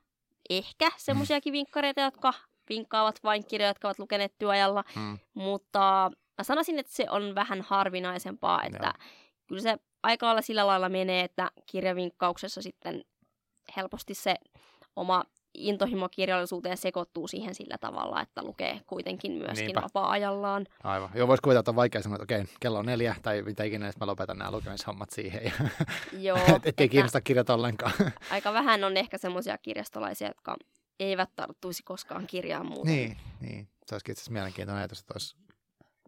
ehkä 0.49 0.91
semmoisiakin 0.97 1.53
vinkkareita, 1.53 2.01
jotka 2.01 2.33
vinkkaavat 2.69 3.23
vain 3.23 3.45
kirjoja, 3.45 3.69
jotka 3.69 3.87
ovat 3.87 3.99
lukeneet 3.99 4.37
työajalla, 4.37 4.83
mm, 4.95 5.17
mutta 5.33 6.11
mä 6.37 6.43
sanoisin, 6.43 6.79
että 6.79 6.93
se 6.93 7.05
on 7.09 7.35
vähän 7.35 7.61
harvinaisempaa, 7.61 8.63
että 8.63 8.83
Joo. 8.99 9.07
kyllä 9.47 9.61
se 9.61 9.77
aika 10.03 10.25
lailla 10.25 10.41
sillä 10.41 10.67
lailla 10.67 10.89
menee, 10.89 11.23
että 11.23 11.51
kirjavinkkauksessa 11.65 12.61
sitten 12.61 13.05
helposti 13.77 14.13
se 14.13 14.35
oma 14.95 15.23
intohimo 15.57 16.09
kirjallisuuteen 16.09 16.77
sekoittuu 16.77 17.27
siihen 17.27 17.55
sillä 17.55 17.77
tavalla, 17.77 18.21
että 18.21 18.43
lukee 18.43 18.81
kuitenkin 18.87 19.31
myöskin 19.31 19.65
Niinpä. 19.65 19.81
vapaa-ajallaan. 19.81 20.67
aivan. 20.83 21.09
Joo, 21.15 21.27
vois 21.27 21.41
kuvitella, 21.41 21.59
että 21.59 21.71
on 21.71 21.75
vaikea 21.75 22.01
sanoa, 22.01 22.15
että 22.15 22.23
okei, 22.23 22.45
kello 22.59 22.79
on 22.79 22.85
neljä 22.85 23.15
tai 23.21 23.41
mitä 23.41 23.63
ikinä, 23.63 23.87
että 23.87 24.05
mä 24.05 24.07
lopetan 24.07 24.37
nämä 24.37 24.51
lukemishommat 24.51 25.09
siihen. 25.09 25.43
Ja, 25.43 25.51
Joo, 26.19 26.37
et, 26.55 26.65
ettei 26.67 26.89
kiinnosta 26.89 27.21
kirjat 27.21 27.49
ollenkaan. 27.49 27.93
aika 28.31 28.53
vähän 28.53 28.83
on 28.83 28.97
ehkä 28.97 29.17
semmoisia 29.17 29.57
kirjastolaisia, 29.57 30.27
jotka 30.27 30.55
eivät 30.99 31.29
tarttuisi 31.35 31.83
koskaan 31.83 32.27
kirjaan 32.27 32.65
muuten. 32.65 32.93
niin, 32.93 33.17
niin. 33.39 33.67
Se 33.85 33.95
olisikin 33.95 34.11
itse 34.11 34.19
asiassa 34.21 34.31
mielenkiintoinen 34.33 34.79
ajatus, 34.81 34.99
että 34.99 35.13
olisi 35.13 35.35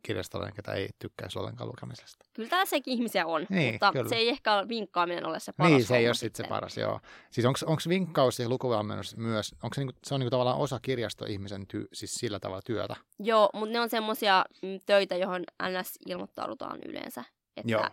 kirjastollinen, 0.03 0.55
ketä 0.55 0.73
ei 0.73 0.89
tykkäisi 0.99 1.39
ollenkaan 1.39 1.67
lukemisesta. 1.67 2.25
Kyllä 2.33 2.49
tällaisiakin 2.49 2.93
ihmisiä 2.93 3.25
on, 3.25 3.45
Niin, 3.49 3.73
mutta 3.73 3.91
kyllä. 3.91 4.09
se 4.09 4.15
ei 4.15 4.29
ehkä 4.29 4.65
vinkkaaminen 4.69 5.25
ole 5.25 5.39
se 5.39 5.53
paras 5.53 5.71
Niin, 5.71 5.85
se 5.85 5.97
ei 5.97 6.07
ole 6.07 6.13
sitten 6.13 6.45
se 6.45 6.49
paras, 6.49 6.77
joo. 6.77 6.99
Siis 7.31 7.45
onko 7.45 7.81
vinkkaus 7.89 8.39
ja 8.39 8.49
lukuvalmennus 8.49 9.17
myös, 9.17 9.55
onko 9.63 9.73
se, 9.73 9.81
niinku, 9.81 9.99
se 10.03 10.13
on 10.13 10.19
niinku 10.19 10.29
tavallaan 10.31 10.57
osa 10.57 10.79
kirjastoihmisen 10.81 11.67
ty, 11.67 11.87
siis 11.93 12.13
sillä 12.15 12.39
tavalla 12.39 12.61
työtä? 12.65 12.95
Joo, 13.19 13.49
mutta 13.53 13.73
ne 13.73 13.79
on 13.79 13.89
semmoisia 13.89 14.45
mm, 14.61 14.79
töitä, 14.85 15.15
johon 15.15 15.43
NS 15.63 15.93
ilmoittaudutaan 16.05 16.79
yleensä. 16.85 17.23
Että 17.57 17.71
Joo. 17.71 17.89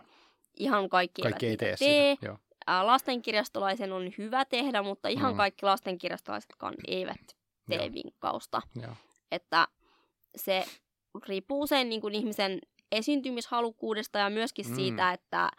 ihan 0.59 0.89
kaikki, 0.89 1.21
Kaikki 1.21 1.47
ei 1.47 1.57
tee 1.57 1.75
tee. 1.79 2.13
sitä. 2.15 2.25
Joo. 2.25 2.37
Lastenkirjastolaisen 2.83 3.93
on 3.93 4.11
hyvä 4.17 4.45
tehdä, 4.45 4.81
mutta 4.81 5.07
ihan 5.07 5.33
Mm. 5.33 5.37
kaikki 5.37 5.65
lastenkirjastolaisetkaan 5.65 6.73
eivät 6.87 7.17
tee 7.69 7.77
Joo. 7.85 7.93
vinkkausta. 7.93 8.61
Joo. 8.81 8.93
Että 9.31 9.67
se 10.35 10.65
riippuu 11.27 11.61
usein 11.61 11.89
niin 11.89 12.01
kuin 12.01 12.15
ihmisen 12.15 12.59
esiintymishalukkuudesta 12.91 14.19
ja 14.19 14.29
myöskin 14.29 14.67
Mm. 14.69 14.75
siitä, 14.75 15.11
että 15.13 15.49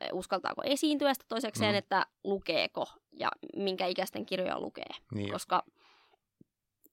eh, 0.00 0.08
uskaltaako 0.12 0.62
esiintyä, 0.64 1.14
sitten 1.14 1.28
toisekseen, 1.28 1.72
Mm. 1.74 1.78
että 1.78 2.06
lukeeko 2.24 2.86
ja 3.12 3.28
minkä 3.56 3.86
ikäisten 3.86 4.26
kirjoja 4.26 4.60
lukee. 4.60 4.90
Niin, 5.14 5.32
Koska 5.32 5.62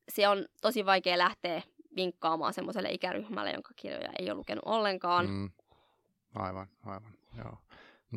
se 0.10 0.28
on 0.28 0.46
tosi 0.62 0.86
vaikea 0.86 1.18
lähteä 1.18 1.62
vinkkaamaan 1.96 2.54
semmoiselle 2.54 2.92
ikäryhmälle, 2.92 3.52
jonka 3.52 3.74
kirjoja 3.76 4.10
ei 4.20 4.26
ole 4.32 4.38
lukenut 4.38 4.64
ollenkaan. 4.66 5.28
Mm. 5.30 5.52
Aivan, 6.36 6.68
aivan, 6.86 7.14
joo. 7.38 7.58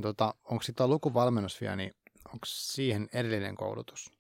Tota, 0.03 0.34
onko 0.45 0.62
sitten 0.62 0.91
lukuvalmennus 0.91 1.61
vielä, 1.61 1.76
niin 1.76 1.95
onko 2.26 2.45
siihen 2.47 3.09
erillinen 3.12 3.57
koulutus? 3.57 4.11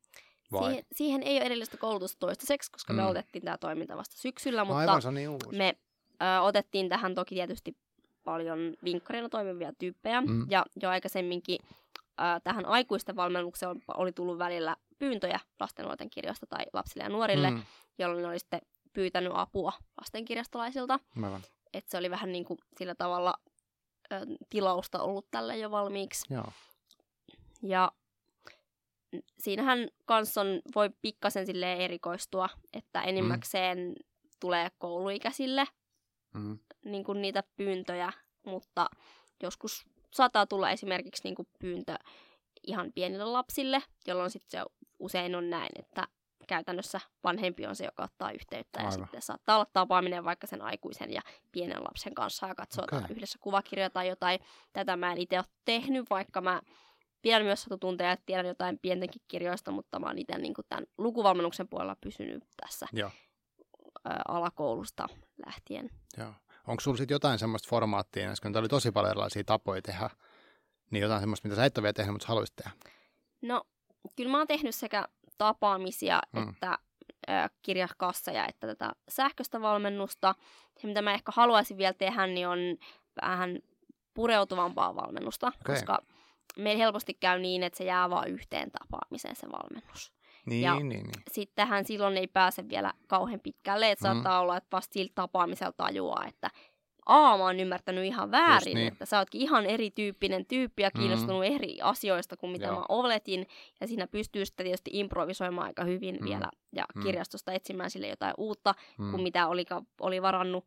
Vai? 0.52 0.68
Siihen, 0.68 0.84
siihen 0.92 1.22
ei 1.22 1.36
ole 1.36 1.44
erillistä 1.44 1.76
koulutusta 1.76 2.18
toistaiseksi, 2.18 2.72
koska 2.72 2.92
mm. 2.92 2.96
me 2.96 3.04
otettiin 3.06 3.44
tämä 3.44 3.58
toiminta 3.58 3.96
vasta 3.96 4.16
syksyllä, 4.16 4.64
mutta 4.64 4.78
Aivan, 4.78 5.02
se 5.02 5.08
on 5.08 5.14
niin 5.14 5.28
uusi. 5.28 5.56
me 5.56 5.76
ö, 6.22 6.40
otettiin 6.42 6.88
tähän 6.88 7.14
toki 7.14 7.34
tietysti 7.34 7.76
paljon 8.24 8.58
vinkkarina 8.84 9.28
toimivia 9.28 9.72
tyyppejä, 9.78 10.20
Mm. 10.20 10.46
ja 10.50 10.66
jo 10.82 10.90
aikaisemminkin 10.90 11.58
ö, 12.00 12.40
tähän 12.44 12.66
aikuisten 12.66 13.16
valmennukseen 13.16 13.82
oli 13.96 14.12
tullut 14.12 14.38
välillä 14.38 14.76
pyyntöjä 14.98 15.40
lasten 15.60 16.10
kirjoista 16.10 16.46
tai 16.46 16.64
lapsille 16.72 17.02
ja 17.04 17.08
nuorille, 17.10 17.50
mm. 17.50 17.62
Jolloin 17.98 18.22
ne 18.22 18.28
oli 18.28 18.38
sitten 18.38 18.60
pyytänyt 18.92 19.32
apua 19.34 19.72
lastenkirjastolaisilta. 20.00 21.00
Että 21.74 21.90
se 21.90 21.98
oli 21.98 22.10
vähän 22.10 22.32
niin 22.32 22.44
kuin 22.44 22.58
sillä 22.78 22.94
tavalla 22.94 23.34
ö, 24.12 24.20
tilausta 24.50 25.02
ollut 25.02 25.26
tälle 25.30 25.58
jo 25.58 25.70
valmiiksi. 25.70 26.34
Joo. 26.34 26.52
Ja 27.62 27.92
siinähän 29.38 29.88
kanssa 30.04 30.40
on, 30.40 30.46
voi 30.74 30.90
pikkasen 31.02 31.46
silleen 31.46 31.80
erikoistua, 31.80 32.48
että 32.72 33.02
enimmäkseen 33.02 33.94
tulee 34.40 34.68
kouluikäisille 34.78 35.64
Mm. 36.34 36.58
niin 36.84 37.04
kuin 37.04 37.22
niitä 37.22 37.42
pyyntöjä, 37.56 38.12
mutta 38.46 38.86
joskus 39.42 39.86
saattaa 40.12 40.46
tulla 40.46 40.70
esimerkiksi 40.70 41.24
niin 41.24 41.34
kuin 41.34 41.48
pyyntö 41.58 41.94
ihan 42.66 42.92
pienille 42.94 43.24
lapsille, 43.24 43.82
jolloin 44.06 44.30
sitten 44.30 44.60
se 44.60 44.66
usein 44.98 45.34
on 45.34 45.50
näin, 45.50 45.70
että 45.78 46.08
käytännössä 46.48 47.00
vanhempi 47.24 47.66
on 47.66 47.76
se, 47.76 47.84
joka 47.84 48.04
ottaa 48.04 48.30
yhteyttä 48.32 48.80
ja 48.80 48.86
Aivan. 48.88 48.92
sitten 48.92 49.22
saattaa 49.22 49.56
olla 49.56 49.66
tapaaminen 49.72 50.24
vaikka 50.24 50.46
sen 50.46 50.62
aikuisen 50.62 51.12
ja 51.12 51.20
pienen 51.52 51.84
lapsen 51.84 52.14
kanssa 52.14 52.46
ja 52.46 52.54
katsotaan 52.54 53.04
Okei. 53.04 53.16
yhdessä 53.16 53.38
kuvakirjoja 53.40 53.90
tai 53.90 54.08
jotain. 54.08 54.40
Tätä 54.72 54.96
mä 54.96 55.12
en 55.12 55.18
itse 55.18 55.38
ole 55.38 55.44
tehnyt, 55.64 56.10
vaikka 56.10 56.40
mä 56.40 56.60
pidän 57.22 57.42
myös 57.42 57.62
satutunteja 57.62 58.10
ja 58.10 58.16
tiedän 58.26 58.46
jotain 58.46 58.78
pientenkin 58.78 59.22
kirjoista, 59.28 59.70
mutta 59.70 59.98
mä 59.98 60.06
oon 60.06 60.18
itse 60.18 60.38
niin 60.38 60.54
tämän 60.68 60.86
lukuvalmennuksen 60.98 61.68
puolella 61.68 61.96
pysynyt 62.00 62.44
tässä 62.56 62.86
Joo. 62.92 63.10
alakoulusta 64.28 65.08
lähtien. 65.46 65.90
Joo. 66.18 66.32
Onko 66.66 66.80
sulla 66.80 66.96
sitten 66.96 67.14
jotain 67.14 67.38
semmoista 67.38 67.68
formaattia, 67.68 68.30
koska 68.30 68.50
oli 68.58 68.68
tosi 68.68 68.92
paljon 68.92 69.10
erilaisia 69.10 69.44
tapoja 69.44 69.82
tehdä, 69.82 70.10
niin 70.90 71.02
jotain 71.02 71.20
semmoista, 71.20 71.48
mitä 71.48 71.56
sä 71.56 71.64
et 71.64 71.78
ole 71.78 71.82
vielä 71.82 71.92
tehnyt, 71.92 72.12
mutta 72.12 72.28
haluaisit 72.28 72.56
tehdä? 72.56 72.70
No, 73.42 73.62
kyllä 74.16 74.30
mä 74.30 74.38
oon 74.38 74.46
tehnyt 74.46 74.74
sekä 74.74 75.04
tapaamisia 75.38 76.20
Mm. 76.32 76.48
että 76.48 76.78
kirjakasseja 77.62 78.46
että 78.46 78.66
tätä 78.66 78.92
sähköistä 79.08 79.60
valmennusta. 79.60 80.34
Se, 80.78 80.86
mitä 80.86 81.02
mä 81.02 81.14
ehkä 81.14 81.32
haluaisin 81.34 81.78
vielä 81.78 81.92
tehdä, 81.92 82.26
niin 82.26 82.48
on 82.48 82.58
vähän 83.22 83.58
pureutuvampaa 84.14 84.94
valmennusta, 84.94 85.46
Okei. 85.46 85.74
koska 85.74 85.98
meillä 86.58 86.78
helposti 86.84 87.14
käy 87.14 87.38
niin, 87.38 87.62
että 87.62 87.76
se 87.76 87.84
jää 87.84 88.10
vain 88.10 88.32
yhteen 88.32 88.70
tapaamiseen 88.70 89.36
se 89.36 89.46
valmennus. 89.52 90.12
Niin, 90.46 90.62
Ja- 90.62 90.74
niin, 90.74 90.88
niin. 90.88 91.06
Sittenhän 91.30 91.84
silloin 91.84 92.16
ei 92.16 92.26
pääse 92.26 92.68
vielä 92.68 92.92
kauhean 93.06 93.40
pitkälle, 93.40 93.90
että 93.90 94.08
Mm. 94.08 94.12
saattaa 94.14 94.40
olla, 94.40 94.56
että 94.56 94.68
vasta 94.76 94.92
sillä 94.92 95.12
tapaamisella 95.14 95.72
tajuaa, 95.76 96.24
että 96.26 96.50
Aa, 97.08 97.38
mä 97.38 97.44
oon 97.44 97.60
ymmärtänyt 97.60 98.04
ihan 98.04 98.30
väärin, 98.30 98.74
niin. 98.74 98.88
että 98.88 99.06
sä 99.06 99.18
ootkin 99.18 99.40
ihan 99.40 99.66
erityyppinen 99.66 100.46
tyyppi 100.46 100.82
ja 100.82 100.90
kiinnostunut 100.90 101.44
eri 101.44 101.78
asioista 101.82 102.36
kuin 102.36 102.52
mitä 102.52 102.66
Joo. 102.66 102.74
mä 102.78 102.84
oletin. 102.88 103.46
Ja 103.80 103.86
siinä 103.86 104.06
pystyy 104.06 104.46
sitten 104.46 104.64
tietysti 104.64 104.90
improvisoimaan 104.92 105.66
aika 105.66 105.84
hyvin 105.84 106.16
Mm. 106.20 106.24
vielä 106.24 106.50
ja 106.72 106.84
Mm. 106.94 107.02
kirjastosta 107.02 107.52
etsimään 107.52 107.90
sille 107.90 108.08
jotain 108.08 108.34
uutta 108.38 108.74
Mm. 108.98 109.10
kuin 109.10 109.22
mitä 109.22 109.48
oli, 109.48 109.64
oli 110.00 110.22
varannut. 110.22 110.64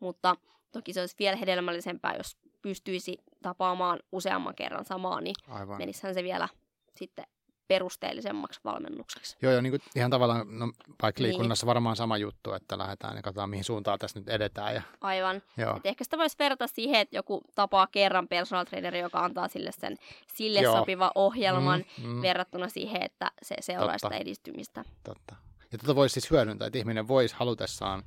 Mutta 0.00 0.36
toki 0.72 0.92
se 0.92 1.00
olisi 1.00 1.16
vielä 1.18 1.36
hedelmällisempää, 1.36 2.14
jos 2.16 2.36
pystyisi 2.62 3.18
tapaamaan 3.42 3.98
useamman 4.12 4.54
kerran 4.54 4.84
samaa, 4.84 5.20
niin 5.20 5.34
Aivan. 5.48 5.78
menissähän 5.78 6.14
se 6.14 6.22
vielä 6.22 6.48
sitten 6.96 7.24
perusteellisemmaksi 7.68 8.60
valmennukseksi. 8.64 9.36
Joo, 9.42 9.52
joo, 9.52 9.60
niin 9.60 9.70
kuin 9.72 9.82
ihan 9.96 10.10
tavallaan, 10.10 10.58
no, 10.58 10.72
vaikka 11.02 11.22
Niin. 11.22 11.28
liikunnassa 11.28 11.66
varmaan 11.66 11.96
sama 11.96 12.16
juttu, 12.16 12.52
että 12.52 12.78
lähdetään 12.78 13.16
ja 13.16 13.22
katsotaan, 13.22 13.50
mihin 13.50 13.64
suuntaan 13.64 13.98
tässä 13.98 14.18
nyt 14.20 14.28
edetään. 14.28 14.74
Ja, 14.74 14.82
Aivan. 15.00 15.42
joo, 15.56 15.76
Et 15.76 15.86
ehkä 15.86 16.04
sitä 16.04 16.18
voisi 16.18 16.36
verrata 16.38 16.66
siihen, 16.66 17.00
että 17.00 17.16
joku 17.16 17.40
tapaa 17.54 17.86
kerran 17.86 18.28
personal 18.28 18.64
traineri, 18.64 19.00
joka 19.00 19.24
antaa 19.24 19.48
sille 19.48 19.70
sen 19.72 19.96
sille 20.34 20.60
Joo. 20.60 20.76
sopiva 20.76 21.12
ohjelman 21.14 21.84
mm, 22.02 22.06
mm, 22.08 22.22
verrattuna 22.22 22.68
siihen, 22.68 23.02
että 23.02 23.30
se 23.42 23.54
seuraa 23.60 23.86
Totta. 23.92 23.98
sitä 24.08 24.16
edistymistä. 24.16 24.84
totta. 25.04 25.36
Ja 25.72 25.78
tätä 25.78 25.94
voisi 25.94 26.12
siis 26.12 26.30
hyödyntää, 26.30 26.66
että 26.66 26.78
ihminen 26.78 27.08
voisi 27.08 27.34
halutessaan, 27.38 28.02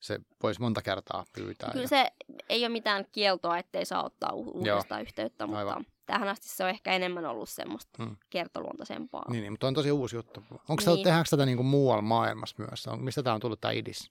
se 0.00 0.18
voisi 0.42 0.60
monta 0.60 0.82
kertaa 0.82 1.24
pyytää. 1.32 1.70
Kyllä 1.70 1.84
ja, 1.84 1.88
se 1.88 2.10
ei 2.48 2.62
ole 2.62 2.68
mitään 2.68 3.04
kieltoa, 3.12 3.58
ettei 3.58 3.84
saa 3.84 4.04
ottaa 4.04 4.32
u- 4.32 4.62
Joo. 4.64 4.82
yhteyttä, 5.02 5.46
mutta 5.46 5.58
Aivan. 5.58 5.86
tähän 6.06 6.28
asti 6.28 6.48
se 6.48 6.64
on 6.64 6.70
ehkä 6.70 6.92
enemmän 6.92 7.26
ollut 7.26 7.48
semmoista 7.48 8.02
Mm. 8.04 8.16
kertoluontoisempaa. 8.30 9.24
Niin, 9.30 9.40
niin, 9.42 9.52
mutta 9.52 9.66
on 9.66 9.74
tosi 9.74 9.90
uusi 9.92 10.16
juttu. 10.16 10.42
Onko 10.68 10.82
Niin. 10.86 11.02
tehdäänkö 11.04 11.30
tätä 11.30 11.46
niin 11.46 11.56
kuin 11.56 11.66
muualla 11.66 12.02
maailmassa 12.02 12.56
myös? 12.58 12.86
On, 12.86 13.04
mistä 13.04 13.22
tämä 13.22 13.34
on 13.34 13.40
tullut 13.40 13.60
tämä 13.60 13.72
idis? 13.72 14.10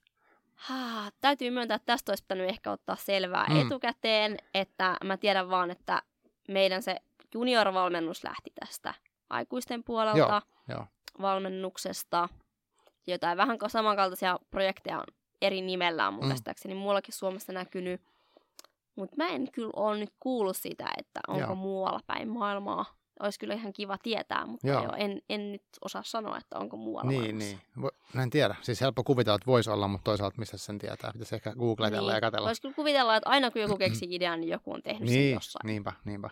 Ha, 0.54 1.10
täytyy 1.20 1.50
myöntää, 1.50 1.74
että 1.74 1.86
tästä 1.86 2.12
olisi 2.12 2.24
pitänyt 2.24 2.48
ehkä 2.48 2.70
ottaa 2.72 2.96
selvää 2.96 3.46
Mm. 3.48 3.54
mm. 3.54 3.66
etukäteen, 3.66 4.36
että 4.54 4.96
mä 5.04 5.16
tiedän 5.16 5.50
vaan, 5.50 5.70
että 5.70 6.02
meidän 6.48 6.82
se 6.82 6.96
junior-valmennus 7.34 8.24
lähti 8.24 8.52
tästä 8.60 8.94
aikuisten 9.30 9.84
puolelta 9.84 10.18
Joo, 10.18 10.40
joo. 10.68 10.86
valmennuksesta. 11.20 12.28
Jotain 13.06 13.36
vähän 13.38 13.58
ka- 13.58 13.68
samankaltaisia 13.68 14.38
projekteja 14.50 14.98
on 14.98 15.04
eri 15.42 15.60
nimellä 15.60 16.08
on 16.08 16.14
mun 16.14 16.24
Mm. 16.24 16.30
käsittääkseni 16.30 16.74
muuallakin 16.74 17.14
Suomessa 17.14 17.52
näkynyt. 17.52 18.00
Mutta 18.96 19.16
mä 19.16 19.28
en 19.28 19.52
kyllä 19.52 19.70
ole 19.76 19.98
nyt 19.98 20.12
kuullut 20.20 20.56
sitä, 20.56 20.90
että 20.98 21.20
onko 21.28 21.40
Joo. 21.40 21.54
muualla 21.54 22.00
päin 22.06 22.28
maailmaa. 22.28 22.84
Olisi 23.20 23.38
kyllä 23.38 23.54
ihan 23.54 23.72
kiva 23.72 23.98
tietää, 23.98 24.46
mutta 24.46 24.66
Joo. 24.66 24.82
joo. 24.82 24.92
en, 24.96 25.22
en 25.28 25.52
nyt 25.52 25.62
osaa 25.84 26.02
sanoa, 26.02 26.38
että 26.38 26.58
onko 26.58 26.76
muualla 26.76 27.10
Niin, 27.10 27.20
maailmassa. 27.20 27.56
niin. 27.76 27.90
Mä 28.14 28.22
en 28.22 28.30
tiedä. 28.30 28.54
Siis 28.62 28.80
helppo 28.80 29.04
kuvitella, 29.04 29.34
että 29.36 29.46
voisi 29.46 29.70
olla, 29.70 29.88
mutta 29.88 30.04
toisaalta 30.04 30.38
mistä 30.38 30.56
sen 30.58 30.78
tietää. 30.78 31.12
Pitäisi 31.12 31.34
ehkä 31.34 31.54
googletella 31.54 32.12
ja 32.12 32.20
katsella. 32.20 32.46
Voisi 32.46 32.62
kyllä 32.62 32.74
kuvitella, 32.74 33.16
että 33.16 33.28
aina 33.30 33.50
kun 33.50 33.60
joku 33.62 33.76
keksii 33.84 34.14
idean, 34.14 34.40
niin 34.40 34.50
joku 34.50 34.72
on 34.72 34.82
tehnyt 34.82 35.08
sen 35.08 35.18
Niin, 35.18 35.34
jossain. 35.34 35.66
niinpä, 35.66 35.92
niinpä. 36.04 36.30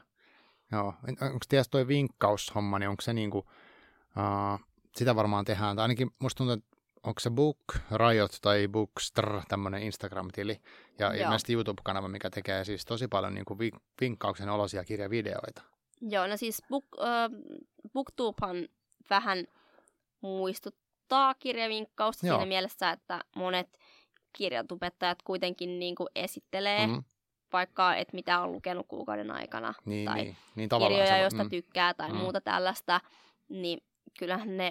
Joo. 0.72 0.94
Onko 1.08 1.38
tietysti 1.48 1.70
toi 1.70 1.88
vinkkaushomma, 1.88 2.78
niin 2.78 2.88
onko 2.88 3.00
se 3.02 3.12
niinku, 3.12 3.38
uh, 3.38 4.60
sitä 4.96 5.16
varmaan 5.16 5.44
tehdään, 5.44 5.76
tai 5.76 5.82
ainakin 5.82 6.10
musta 6.18 6.38
tuntuu, 6.38 6.52
että 6.54 6.77
onko 7.02 7.20
se 7.20 7.30
Book 7.30 7.58
Riot 7.96 8.38
tai 8.42 8.68
Bookstr, 8.68 9.40
tämmöinen 9.48 9.82
Instagram-tili, 9.82 10.60
ja 10.98 11.14
Joo. 11.14 11.24
ilmeisesti 11.24 11.52
YouTube-kanava, 11.52 12.08
mikä 12.08 12.30
tekee 12.30 12.64
siis 12.64 12.84
tosi 12.84 13.08
paljon 13.08 13.34
niinku 13.34 13.54
vink- 13.54 13.80
vinkkauksen 14.00 14.48
olosia 14.48 14.84
kirjavideoita. 14.84 15.62
Joo, 16.00 16.26
no 16.26 16.36
siis 16.36 16.62
book, 16.68 16.84
äh, 17.00 17.30
Booktubehan 17.92 18.68
vähän 19.10 19.44
muistuttaa 20.20 21.34
kirjavinkkausta 21.34 22.26
Joo. 22.26 22.36
siinä 22.36 22.48
mielessä, 22.48 22.90
että 22.90 23.24
monet 23.36 23.78
kirjatubettajat 24.32 25.22
kuitenkin 25.22 25.78
niin 25.78 25.94
kuin 25.94 26.08
esittelee 26.14 26.86
mm. 26.86 26.92
Mm, 26.92 27.04
vaikka, 27.52 27.94
että 27.94 28.14
mitä 28.14 28.40
on 28.40 28.52
lukenut 28.52 28.86
kuukauden 28.88 29.30
aikana 29.30 29.74
niin, 29.84 30.04
tai 30.04 30.22
niin, 30.22 30.36
niin 30.54 30.68
kirjoja, 30.68 31.06
se, 31.06 31.18
joista 31.18 31.44
mm, 31.44 31.50
tykkää 31.50 31.94
tai 31.94 32.12
mm. 32.12 32.16
muuta 32.16 32.40
tällaista, 32.40 33.00
niin 33.48 33.80
kyllähän 34.18 34.56
ne 34.56 34.70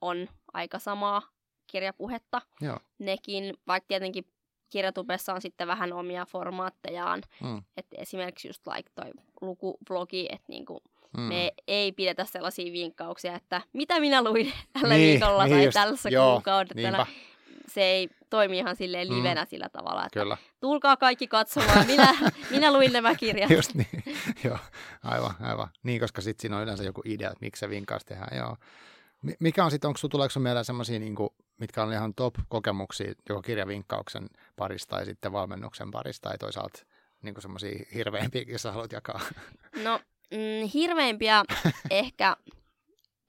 on 0.00 0.28
aika 0.52 0.78
samaa 0.78 1.22
kirjapuhetta 1.66 2.42
Joo. 2.60 2.78
nekin, 2.98 3.54
vaikka 3.66 3.88
tietenkin 3.88 4.24
kirjatubessa 4.70 5.34
on 5.34 5.40
sitten 5.42 5.66
vähän 5.68 5.92
omia 5.92 6.26
formaattejaan, 6.26 7.22
mm, 7.42 7.62
että 7.76 7.96
esimerkiksi 7.98 8.48
just 8.48 8.66
like 8.66 8.90
toi 8.94 9.10
lukuvlogi, 9.40 10.26
että 10.30 10.44
niinku 10.48 10.82
mm. 11.16 11.22
me 11.22 11.52
ei 11.66 11.92
pidetä 11.92 12.24
sellaisia 12.24 12.72
vinkkauksia, 12.72 13.34
että 13.34 13.62
mitä 13.72 14.00
minä 14.00 14.24
luin 14.24 14.52
tällä 14.80 14.94
Niin, 14.94 15.10
viikolla 15.20 15.44
niin 15.44 15.56
tai 15.56 15.64
just, 15.64 15.74
tällä 15.74 16.32
kuukaudella. 16.32 17.06
Se 17.68 17.82
ei 17.82 18.08
toimi 18.30 18.58
ihan 18.58 18.76
silleen 18.76 19.08
Mm. 19.08 19.14
livenä 19.18 19.44
sillä 19.44 19.68
tavalla, 19.68 20.06
että 20.06 20.20
kyllä. 20.20 20.36
tulkaa 20.60 20.96
kaikki 20.96 21.26
katsomaan, 21.28 21.86
minä, 21.92 22.14
minä 22.50 22.72
luin 22.72 22.92
nämä 22.92 23.14
kirjat. 23.14 23.50
Just 23.50 23.74
niin, 23.74 23.88
joo, 24.44 24.58
aivan, 25.02 25.34
aivan. 25.40 25.68
Niin, 25.82 26.00
koska 26.00 26.20
sitten 26.20 26.42
siinä 26.42 26.56
on 26.56 26.62
yleensä 26.62 26.84
joku 26.84 27.02
idea, 27.04 27.28
että 27.30 27.44
miksi 27.44 27.60
se 27.60 27.68
vinkkaus 27.70 28.04
tehdään, 28.04 28.36
joo. 28.38 28.56
Mi- 29.22 29.36
Mikä 29.40 29.64
on 29.64 29.70
sitten, 29.70 29.88
onko 29.88 29.98
sinulla 29.98 30.10
tuleeko 30.10 30.32
sun 30.32 30.42
mieleen 30.42 30.64
sellaisia, 30.64 30.98
niin 30.98 31.14
mitkä 31.58 31.82
on 31.82 31.92
ihan 31.92 32.14
top-kokemuksia 32.14 33.12
joko 33.28 33.42
kirjavinkkauksen 33.42 34.28
parista 34.56 34.96
tai 34.96 35.04
sitten 35.04 35.32
valmennuksen 35.32 35.90
parista 35.90 36.28
tai 36.28 36.38
toisaalta 36.38 36.82
niin 37.22 37.34
semmoisia 37.38 37.84
hirveämpiä, 37.94 38.44
jos 38.46 38.62
sä 38.62 38.72
haluat 38.72 38.92
jakaa? 38.92 39.20
No, 39.82 40.00
mm, 40.30 40.68
hirveimpiä 40.74 41.44
ehkä 41.90 42.36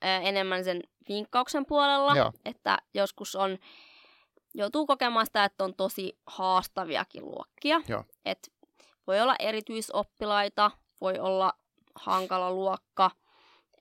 ö, 0.03 0.07
enemmän 0.07 0.63
sen 0.63 0.81
vinkkauksen 1.09 1.65
puolella, 1.65 2.15
Joo. 2.15 2.31
että 2.45 2.77
joskus 2.93 3.35
on, 3.35 3.57
joutuu 4.53 4.87
kokemaan 4.87 5.25
sitä, 5.25 5.43
että 5.45 5.63
on 5.63 5.75
tosi 5.75 6.19
haastaviakin 6.27 7.25
luokkia. 7.25 7.81
Joo. 7.87 8.03
Et 8.25 8.51
voi 9.07 9.21
olla 9.21 9.35
erityisoppilaita, 9.39 10.71
voi 11.01 11.19
olla 11.19 11.53
hankala 11.95 12.51
luokka, 12.51 13.11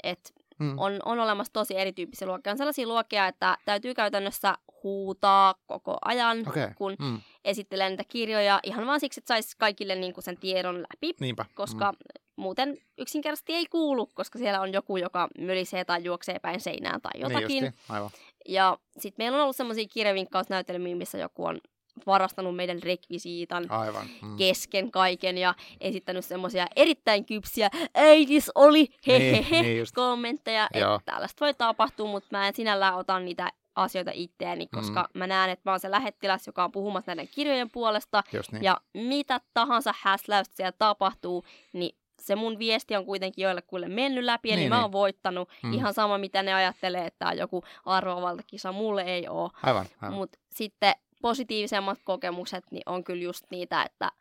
että 0.03 0.31
Mm. 0.59 0.79
on, 0.79 1.01
on 1.05 1.19
olemassa 1.21 1.53
tosi 1.53 1.77
erityyppisiä 1.79 2.29
luokkia. 2.29 2.53
On 2.53 2.59
sellaisia 2.59 2.87
luokkia, 2.87 3.27
että 3.27 3.59
täytyy 3.65 3.95
käytännössä 3.95 4.55
huutaa 4.83 5.55
koko 5.67 5.99
ajan, 6.05 6.49
Okei, 6.49 6.69
kun 6.75 6.97
mm. 6.99 7.21
esittelee 7.45 7.91
niitä 7.91 8.05
kirjoja, 8.09 8.61
ihan 8.63 8.87
vaan 8.87 9.01
siksi, 9.01 9.21
että 9.21 9.29
saisi 9.29 9.57
kaikille 9.59 9.95
niinku 9.95 10.21
sen 10.21 10.39
tiedon 10.39 10.81
läpi 10.81 11.15
niinpä. 11.21 11.45
koska 11.55 11.93
muuten 12.37 12.79
yksinkertaisesti 12.99 13.53
ei 13.53 13.67
kuulu, 13.67 14.07
koska 14.07 14.39
siellä 14.39 14.61
on 14.61 14.73
joku, 14.73 14.97
joka 14.97 15.29
mölisee 15.39 15.85
tai 15.85 16.05
juoksee 16.05 16.39
päin 16.39 16.61
seinään 16.61 17.01
tai 17.01 17.21
jotakin. 17.21 17.49
Niin 17.49 17.65
justi, 17.65 17.81
aivan. 17.89 18.11
Ja 18.49 18.79
sitten 18.99 19.25
meillä 19.25 19.37
on 19.37 19.43
ollut 19.43 19.57
semmoisia 19.57 19.89
kirjavinkkausnäytelmiä, 19.89 20.97
missä 20.97 21.19
joku 21.19 21.45
on 21.45 21.61
varastanut 22.07 22.57
meidän 22.57 22.83
rekvisiitan 22.83 23.71
Aivan. 23.71 24.07
Mm. 24.23 24.37
kesken 24.37 24.91
kaiken 24.91 25.39
ja 25.39 25.55
esittänyt 25.81 26.25
semmoisia 26.25 26.67
erittäin 26.77 27.25
kypsiä 27.27 27.71
äitis 27.95 28.51
oli 28.55 28.89
hehehe 29.07 29.41
Niin, 29.51 29.63
niin 29.65 29.79
just. 29.79 29.95
kommentteja, 29.95 30.69
Joo. 30.75 30.95
että 30.95 31.13
tällaista 31.13 31.45
voi 31.45 31.55
tapahtua, 31.55 32.07
mutta 32.11 32.29
mä 32.31 32.47
en 32.49 32.55
sinällään 32.55 32.95
ota 32.95 33.21
niitä 33.21 33.51
asioita 33.75 34.11
itteeni, 34.15 34.67
koska 34.67 35.09
mm. 35.15 35.19
mä 35.19 35.27
näen, 35.27 35.51
että 35.51 35.63
mä 35.65 35.73
oon 35.73 35.81
se 35.81 35.91
lähettiläs, 35.91 36.47
joka 36.47 36.65
on 36.65 36.73
puhumassa 36.73 37.11
näiden 37.11 37.29
kirjojen 37.35 37.71
puolesta, 37.71 38.23
Just 38.33 38.53
niin. 38.53 38.63
ja 38.65 38.81
mitä 38.95 39.41
tahansa 39.55 39.95
häsläystä 40.01 40.57
siellä 40.57 40.73
tapahtuu, 40.79 41.45
niin 41.73 41.97
se 42.23 42.37
mun 42.37 42.59
viesti 42.59 42.97
on 42.97 43.07
kuitenkin 43.07 43.43
joillekuille 43.43 43.89
mennyt 43.89 44.25
läpi, 44.25 44.49
ja 44.49 44.57
niin, 44.57 44.61
Niin, 44.61 44.69
mä 44.69 44.75
niin. 44.75 44.83
oon 44.83 44.93
voittanut. 44.93 45.49
Mm. 45.63 45.69
Mm. 45.69 45.75
Ihan 45.75 45.95
sama, 45.95 46.19
mitä 46.19 46.43
ne 46.43 46.55
ajattelee, 46.55 47.07
että 47.07 47.33
joku 47.33 47.65
arvovaltakisa, 47.85 48.73
mulle 48.73 49.03
ei 49.03 49.29
oo. 49.29 49.51
Aivan, 49.63 49.87
aivan. 50.03 50.19
Mutta 50.19 50.39
sitten 50.55 50.95
positiivisemmat 51.29 51.99
kokemukset 52.05 52.65
niin 52.71 52.83
on 52.87 53.05
kyllä 53.05 53.23
just 53.25 53.45
niitä, 53.51 53.83
että 53.83 54.13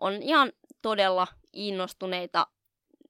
on 0.00 0.12
ihan 0.22 0.52
todella 0.82 1.26
innostuneita 1.52 2.46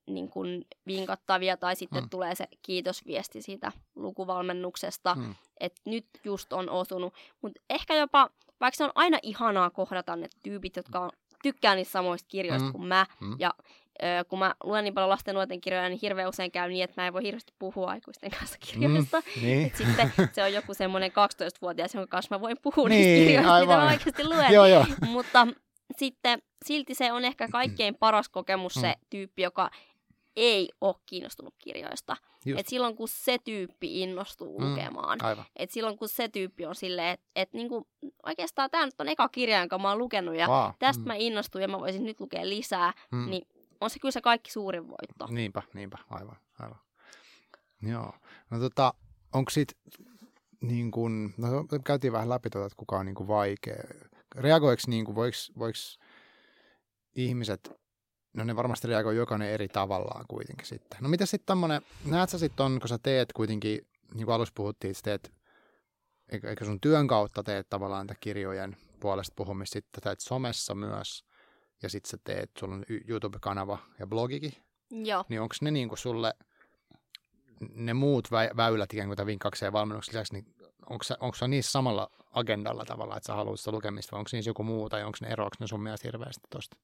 niin 0.07 0.29
kuin 0.29 0.65
vinkattavia 0.87 1.57
tai 1.57 1.75
sitten 1.75 1.99
Mm. 2.03 2.05
mm. 2.05 2.09
tulee 2.09 2.35
se 2.35 2.47
kiitosviesti 2.61 3.41
siitä 3.41 3.71
lukuvalmennuksesta, 3.95 5.15
Mm. 5.15 5.21
mm. 5.21 5.35
että 5.59 5.81
nyt 5.85 6.05
just 6.23 6.53
on 6.53 6.69
osunut. 6.69 7.13
Mutta 7.41 7.61
ehkä 7.69 7.95
jopa, 7.95 8.29
vaikka 8.59 8.77
se 8.77 8.83
on 8.83 8.91
aina 8.95 9.19
ihanaa 9.23 9.69
kohdata 9.69 10.15
ne 10.15 10.27
tyypit, 10.43 10.75
jotka 10.75 10.99
on, 10.99 11.09
tykkää 11.43 11.75
niistä 11.75 11.91
samoista 11.91 12.27
kirjoista 12.27 12.63
Mm. 12.63 12.67
mm. 12.67 12.71
kuin 12.71 12.87
mä, 12.87 13.05
Mm. 13.19 13.35
ja 13.39 13.53
kun 14.27 14.39
mä 14.39 14.55
luen 14.63 14.83
niin 14.83 14.93
paljon 14.93 15.09
lasten 15.09 15.35
nuorten 15.35 15.61
kirjoja, 15.61 15.89
niin 15.89 15.99
hirveän 16.01 16.29
usein 16.29 16.51
käy 16.51 16.69
niin, 16.69 16.83
että 16.83 17.01
mä 17.01 17.07
en 17.07 17.13
voi 17.13 17.23
hirveästi 17.23 17.53
puhua 17.59 17.89
aikuisten 17.89 18.31
kanssa 18.31 18.57
kirjoista. 18.71 19.21
Niin. 19.41 19.67
Et 19.67 19.75
sitten 19.75 20.11
se 20.31 20.43
on 20.43 20.53
joku 20.53 20.73
semmoinen 20.73 21.11
12-vuotias, 21.11 21.93
jonka 21.93 22.07
kanssa 22.11 22.35
mä 22.35 22.41
voin 22.41 22.57
puhua 22.61 22.89
Niin, 22.89 23.01
niistä 23.01 23.25
kirjoista, 23.25 23.59
mitä 23.59 23.71
aivan. 23.73 23.85
mä 23.85 23.91
oikeasti 23.91 24.23
luen. 24.27 24.53
Joo, 24.53 24.65
joo. 24.65 24.85
Mutta 25.07 25.47
sitten 25.97 26.41
silti 26.65 26.95
se 26.95 27.11
on 27.11 27.25
ehkä 27.25 27.47
kaikkein 27.51 27.95
paras 27.95 28.29
kokemus 28.29 28.73
se 28.73 28.87
Mm. 28.87 29.05
tyyppi, 29.09 29.41
joka 29.41 29.69
ei 30.35 30.69
ole 30.81 30.95
kiinnostunut 31.05 31.53
kirjoista. 31.57 32.17
Just. 32.45 32.59
Et 32.59 32.67
silloin 32.67 32.95
kun 32.95 33.07
se 33.07 33.37
tyyppi 33.43 34.01
innostuu 34.01 34.59
Mm. 34.59 34.69
lukemaan, 34.71 35.25
Aivan. 35.25 35.45
et 35.55 35.71
silloin 35.71 35.97
kun 35.97 36.09
se 36.09 36.29
tyyppi 36.29 36.65
on 36.65 36.75
silleen, 36.75 37.09
että 37.09 37.25
et 37.35 37.53
niinku, 37.53 37.87
oikeastaan 38.25 38.69
tämä 38.69 38.85
nyt 38.85 39.01
on 39.01 39.07
eka 39.07 39.29
kirja, 39.29 39.59
jonka 39.59 39.77
mä 39.77 39.89
oon 39.89 39.97
lukenut 39.97 40.35
ja 40.35 40.47
Wow. 40.47 40.71
tästä 40.79 41.01
Mm. 41.03 41.07
mä 41.07 41.15
innostun 41.15 41.61
ja 41.61 41.67
mä 41.67 41.79
voisin 41.79 42.03
nyt 42.03 42.19
lukea 42.19 42.49
lisää, 42.49 42.93
Mm. 43.11 43.29
niin 43.29 43.47
on 43.81 43.89
se 43.89 43.99
kyllä 43.99 44.11
se 44.11 44.21
kaikki 44.21 44.51
suurin 44.51 44.87
voitto. 44.87 45.27
Niinpä, 45.29 45.61
niinpä, 45.73 45.97
aivan, 46.09 46.37
aivan. 46.59 46.79
Joo. 47.81 48.13
No 48.49 48.59
tota, 48.59 48.93
onko 49.33 49.49
sit 49.49 49.77
niin 50.61 50.91
kun, 50.91 51.33
no 51.37 51.65
käytiin 51.83 52.13
vähän 52.13 52.29
läpi 52.29 52.49
tuota, 52.49 52.65
että 52.65 52.77
kuka 52.77 52.99
on 52.99 53.05
niin 53.05 53.15
kuin 53.15 53.27
vaikea. 53.27 53.83
Reagoiko 54.35 54.81
niin 54.87 55.05
kuin, 55.05 55.15
voiko, 55.15 55.37
voiko 55.59 55.77
ihmiset, 57.15 57.71
no 58.33 58.43
ne 58.43 58.55
varmasti 58.55 58.87
reagoi 58.87 59.15
jokainen 59.15 59.49
eri 59.49 59.67
tavallaan 59.67 60.25
kuitenkin 60.27 60.65
sitten. 60.65 60.97
No 61.01 61.09
mitä 61.09 61.25
sitten 61.25 61.45
tämmöinen, 61.45 61.81
näet 62.05 62.29
sä 62.29 62.37
sitten 62.37 62.65
on, 62.65 62.79
kun 62.79 62.89
sä 62.89 62.97
teet 62.97 63.33
kuitenkin, 63.33 63.87
niin 64.13 64.25
kuin 64.25 64.35
alussa 64.35 64.53
puhuttiin, 64.55 64.91
että 64.91 65.03
teet, 65.03 65.33
eikö 66.43 66.65
sun 66.65 66.81
työn 66.81 67.07
kautta 67.07 67.43
teet 67.43 67.69
tavallaan 67.69 68.07
tätä 68.07 68.19
kirjojen 68.19 68.77
puolesta 68.99 69.33
puhumista, 69.35 69.73
sitten 69.73 70.03
teet 70.03 70.19
somessa 70.19 70.75
myös, 70.75 71.25
ja 71.83 71.89
sitten 71.89 72.09
sä 72.09 72.17
teet, 72.23 72.51
sulla 72.59 72.75
on 72.75 72.85
YouTube-kanava 73.07 73.77
ja 73.99 74.07
blogikin, 74.07 74.53
Joo. 74.91 75.25
niin 75.29 75.41
onko 75.41 75.55
ne 75.61 75.71
niinku 75.71 75.95
sulle 75.95 76.33
ne 77.75 77.93
muut 77.93 78.27
vä- 78.27 78.57
väylät 78.57 78.93
ikään 78.93 79.07
kuin 79.09 79.17
tämän 79.17 79.27
vinkkaukseen 79.27 79.73
valmennuksen 79.73 80.13
lisäksi, 80.13 80.33
niin 80.33 80.45
onko 81.19 81.35
se, 81.35 81.47
niissä 81.47 81.71
samalla 81.71 82.11
agendalla 82.31 82.85
tavalla, 82.85 83.17
että 83.17 83.27
sä 83.27 83.33
haluat 83.33 83.59
sitä 83.59 83.71
lukemista, 83.71 84.11
vai 84.11 84.19
onko 84.19 84.29
niissä 84.33 84.49
joku 84.49 84.63
muu, 84.63 84.89
tai 84.89 85.03
onko 85.03 85.17
ne 85.21 85.27
ero, 85.27 85.43
onko 85.43 85.55
ne 85.59 85.67
sun 85.67 85.83
mielestä 85.83 86.07
hirveästi 86.07 86.41
tosta? 86.49 86.77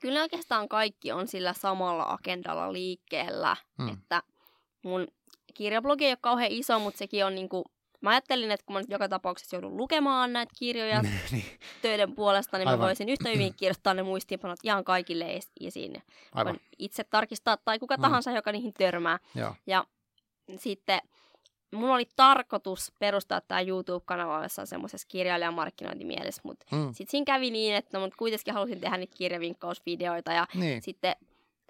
Kyllä 0.00 0.20
oikeastaan 0.20 0.68
kaikki 0.68 1.12
on 1.12 1.28
sillä 1.28 1.52
samalla 1.52 2.02
agendalla 2.04 2.72
liikkeellä, 2.72 3.56
Mm. 3.78 3.84
mm. 3.84 3.92
että 3.92 4.22
mun 4.82 5.06
kirjablogi 5.54 6.04
ei 6.04 6.10
ole 6.12 6.18
kauhean 6.20 6.50
iso, 6.52 6.78
mutta 6.78 6.98
sekin 6.98 7.24
on 7.24 7.34
niinku, 7.34 7.64
mä 8.00 8.10
ajattelin, 8.10 8.50
että 8.50 8.66
kun 8.66 8.74
mä 8.74 8.80
nyt 8.80 8.90
joka 8.90 9.08
tapauksessa 9.08 9.56
joudun 9.56 9.76
lukemaan 9.76 10.32
näitä 10.32 10.52
kirjoja 10.58 11.02
niin, 11.32 11.44
töiden 11.82 12.14
puolesta, 12.14 12.58
niin 12.58 12.68
Aivan. 12.68 12.80
mä 12.80 12.86
voisin 12.86 13.08
yhtä 13.08 13.28
hyvin 13.28 13.54
kirjoittaa 13.54 13.94
ne 13.94 14.02
muistiinpanot 14.02 14.58
ihan 14.64 14.84
kaikille 14.84 15.24
es- 15.38 15.66
esiin. 15.66 16.02
aivan, 16.34 16.52
Voin 16.54 16.60
itse 16.78 17.04
tarkistaa 17.04 17.56
tai 17.56 17.78
kuka 17.78 17.96
Mm. 17.96 18.00
tahansa, 18.02 18.30
joka 18.30 18.52
niihin 18.52 18.72
törmää. 18.72 19.18
joo, 19.34 19.54
Ja 19.66 19.84
sitten 20.56 21.00
mulla 21.74 21.94
oli 21.94 22.08
tarkoitus 22.16 22.92
perustaa 22.98 23.40
tämä 23.40 23.60
YouTube-kanava 23.60 24.42
jossain 24.42 24.66
semmoisessa 24.66 25.08
kirjailijamarkkinointimielessä, 25.10 26.42
mutta 26.44 26.66
mm. 26.72 26.86
sitten 26.94 27.10
siinä 27.10 27.24
kävi 27.24 27.50
niin, 27.50 27.74
että 27.74 27.98
mut 27.98 28.14
kuitenkin 28.16 28.54
halusin 28.54 28.80
tehdä 28.80 28.96
niitä 28.96 29.14
kirjavinkkausvideoita 29.16 30.32
ja 30.32 30.46
niin, 30.54 30.82
sitten 30.82 31.16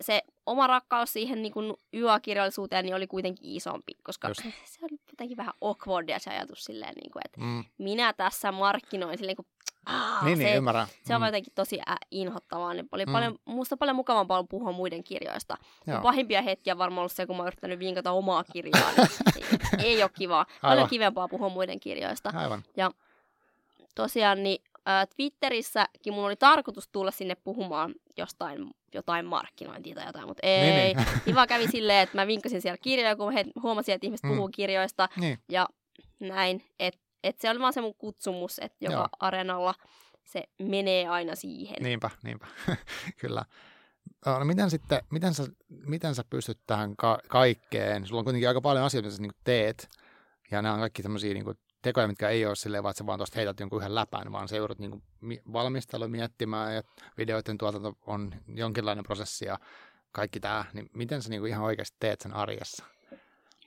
se 0.00 0.22
oma 0.46 0.66
rakkaus 0.66 1.12
siihen 1.12 1.42
niin 1.42 1.52
kuin 1.52 1.74
YA-kirjallisuuteen 1.94 2.84
niin 2.84 2.94
oli 2.94 3.06
kuitenkin 3.06 3.44
isompi, 3.56 3.92
koska 4.02 4.28
Just. 4.28 4.42
se 4.64 4.78
oli 4.82 4.98
jotenkin 5.20 5.36
vähän 5.36 5.54
awkwardia 5.60 6.18
se 6.18 6.30
ajatus 6.30 6.64
silleen, 6.64 6.94
niin 6.94 7.10
kuin, 7.12 7.22
että 7.24 7.40
mm. 7.40 7.64
minä 7.78 8.12
tässä 8.12 8.52
markkinoin 8.52 9.18
silleen, 9.18 9.36
kun 9.36 9.44
Aa, 9.86 10.24
niin, 10.24 10.36
se, 10.38 10.44
niin, 10.44 10.56
ymmärrän. 10.56 10.86
se 11.04 11.14
on 11.14 11.20
mm. 11.20 11.26
jotenkin 11.26 11.52
tosi 11.54 11.80
ä, 11.80 11.96
inhottavaa. 12.10 12.74
Niin 12.74 12.88
oli 12.92 13.06
Mm. 13.06 13.12
paljon, 13.12 13.38
musta 13.44 13.76
paljon 13.76 13.96
mukavampaa 13.96 14.44
puhua 14.44 14.72
muiden 14.72 15.04
kirjoista. 15.04 15.56
Ja 15.86 15.92
Joo. 15.92 16.02
pahimpia 16.02 16.42
hetkiä 16.42 16.74
on 16.74 16.78
varmaan 16.78 17.00
ollut 17.02 17.12
se, 17.12 17.26
kun 17.26 17.36
mä 17.36 17.42
oon 17.42 17.46
yrittänyt 17.46 17.78
vinkata 17.78 18.12
omaa 18.12 18.44
kirjaa. 18.44 18.90
Niin 18.96 19.08
ei, 19.78 19.86
ei 19.86 20.02
ole 20.02 20.10
kivaa. 20.18 20.46
Paljon 20.62 20.78
Aivan. 20.78 20.90
kivempaa 20.90 21.28
puhua 21.28 21.48
muiden 21.48 21.80
kirjoista. 21.80 22.32
Aivan, 22.34 22.62
Tosiaan 23.94 24.42
niin 24.42 24.62
Twitterissäkin 25.16 26.14
mun 26.14 26.24
oli 26.24 26.36
tarkoitus 26.36 26.88
tulla 26.92 27.10
sinne 27.10 27.34
puhumaan 27.34 27.94
jostain 28.16 28.70
jotain 28.94 29.26
markkinointia 29.26 29.94
tai 29.94 30.06
jotain, 30.06 30.26
mutta 30.28 30.46
ei. 30.46 30.62
Niin, 30.62 30.96
Niin, 30.96 31.06
niin. 31.26 31.36
vaan 31.36 31.48
kävi 31.48 31.68
silleen, 31.68 32.02
että 32.02 32.16
mä 32.16 32.26
vinkkasin 32.26 32.62
siellä 32.62 32.78
kirjoja, 32.82 33.16
kun 33.16 33.32
he, 33.32 33.44
huomasin, 33.62 33.94
että 33.94 34.06
ihmiset 34.06 34.24
mm. 34.24 34.30
puhuu 34.30 34.48
kirjoista 34.48 35.08
niin, 35.16 35.38
ja 35.48 35.68
näin. 36.20 36.64
Että 36.78 37.00
et 37.24 37.40
se 37.40 37.50
oli 37.50 37.60
vaan 37.60 37.72
se 37.72 37.80
mun 37.80 37.94
kutsumus, 37.94 38.58
että 38.58 38.84
joka 38.84 38.94
Joo. 38.96 39.08
areenalla 39.20 39.74
se 40.24 40.44
menee 40.62 41.08
aina 41.08 41.34
siihen. 41.34 41.76
niinpä, 41.80 42.10
niinpä, 42.24 42.46
kyllä. 43.20 43.44
No, 44.26 44.44
miten 44.44 44.70
sitten, 44.70 45.00
miten 45.10 45.34
sä, 45.34 45.46
miten 45.68 46.14
sä 46.14 46.24
pystyt 46.30 46.58
tähän 46.66 46.96
ka- 46.96 47.18
kaikkeen? 47.28 48.06
Sulla 48.06 48.18
on 48.18 48.24
kuitenkin 48.24 48.48
aika 48.48 48.60
paljon 48.60 48.84
asioita, 48.84 49.06
mitä 49.06 49.16
sä 49.16 49.22
niin 49.22 49.32
teet, 49.44 49.88
ja 50.50 50.62
nämä 50.62 50.74
on 50.74 50.80
kaikki 50.80 51.02
tämmöisiä 51.02 51.34
niin 51.34 51.44
tekoja, 51.82 52.08
mitkä 52.08 52.28
ei 52.28 52.46
ole 52.46 52.56
silleen, 52.56 52.82
vaan 52.82 52.90
että 52.90 52.98
sä 52.98 53.06
vaan 53.06 53.18
tuosta 53.18 53.36
heität 53.36 53.60
jonkun 53.60 53.80
yhden 53.80 53.94
läpän, 53.94 54.32
vaan 54.32 54.48
joudut 54.56 54.78
niin 54.78 55.02
valmistella 55.52 56.08
miettimään, 56.08 56.74
ja 56.74 56.82
videoiden 57.18 57.58
tuotanto 57.58 57.98
on 58.06 58.34
jonkinlainen 58.54 59.04
prosessi, 59.04 59.44
ja 59.44 59.58
kaikki 60.12 60.40
tämä, 60.40 60.64
niin 60.72 60.90
miten 60.94 61.22
sä 61.22 61.30
niin 61.30 61.46
ihan 61.46 61.64
oikeasti 61.64 61.96
teet 62.00 62.20
sen 62.20 62.34
arjessa? 62.34 62.84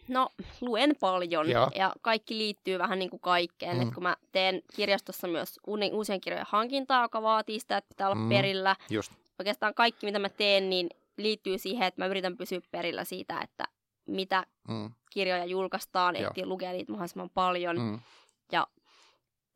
No, 0.08 0.30
luen 0.62 0.96
paljon 1.00 1.50
Joo. 1.50 1.70
ja 1.76 1.94
kaikki 2.02 2.38
liittyy 2.38 2.80
vähän 2.80 3.00
niin 3.00 3.10
kuin 3.10 3.20
kaikkeen. 3.20 3.78
Mm. 3.78 3.82
Et 3.82 3.94
kun 3.94 4.04
mä 4.04 4.18
teen 4.32 4.62
kirjastossa 4.76 5.28
myös 5.28 5.60
uusien 5.92 6.22
kirjojen 6.22 6.46
hankintaa, 6.50 7.02
joka 7.02 7.22
vaatii 7.22 7.60
sitä, 7.60 7.78
että 7.78 7.90
pitää 7.90 8.08
olla 8.08 8.22
mm. 8.22 8.30
perillä. 8.30 8.76
Just, 8.90 9.12
Oikeastaan 9.40 9.74
kaikki, 9.74 10.06
mitä 10.06 10.20
mä 10.20 10.30
teen, 10.30 10.70
niin 10.70 10.90
liittyy 11.18 11.58
siihen, 11.58 11.88
että 11.88 12.02
mä 12.02 12.06
yritän 12.06 12.38
pysyä 12.38 12.60
perillä 12.72 13.04
siitä, 13.04 13.40
että 13.42 13.64
mitä 14.08 14.46
mm, 14.68 14.92
kirjoja 15.12 15.46
julkaistaan, 15.46 16.16
Joo. 16.16 16.28
ehtii 16.28 16.46
lukea 16.46 16.72
niitä 16.72 16.92
mahdollisimman 16.92 17.30
paljon. 17.30 17.78
Mm. 17.78 17.82
mm, 17.84 18.00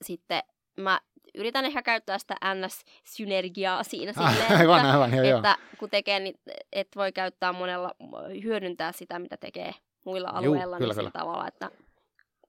Sitten 0.01 0.43
mä 0.77 0.99
yritän 1.35 1.65
ehkä 1.65 1.81
käyttää 1.81 2.17
sitä 2.17 2.35
NS-synergiaa 2.53 3.83
siinä 3.83 4.13
Ah, 4.17 4.31
silleen, 4.33 4.51
aivan, 4.59 4.79
että, 4.79 4.91
aivan, 4.93 5.13
joo, 5.13 5.25
joo. 5.25 5.37
että 5.37 5.57
kun 5.79 5.89
tekee, 5.89 6.19
niin 6.19 6.35
et 6.73 6.87
voi 6.95 7.11
käyttää 7.11 7.53
monella, 7.53 7.91
hyödyntää 8.43 8.91
sitä, 8.91 9.19
mitä 9.19 9.37
tekee 9.37 9.73
muilla 10.05 10.27
Juu, 10.29 10.37
alueilla, 10.37 10.77
kyllä, 10.77 10.93
niin 10.93 10.95
kyllä. 10.99 11.11
tavalla, 11.11 11.47
että 11.47 11.71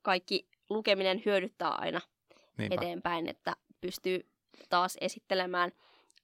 kaikki 0.02 0.48
lukeminen 0.70 1.22
hyödyttää 1.26 1.70
aina 1.70 2.00
Niinpä. 2.58 2.74
eteenpäin, 2.74 3.28
että 3.28 3.56
pystyy 3.80 4.28
taas 4.68 4.96
esittelemään 5.00 5.72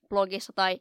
blogissa 0.09 0.53
tai 0.53 0.81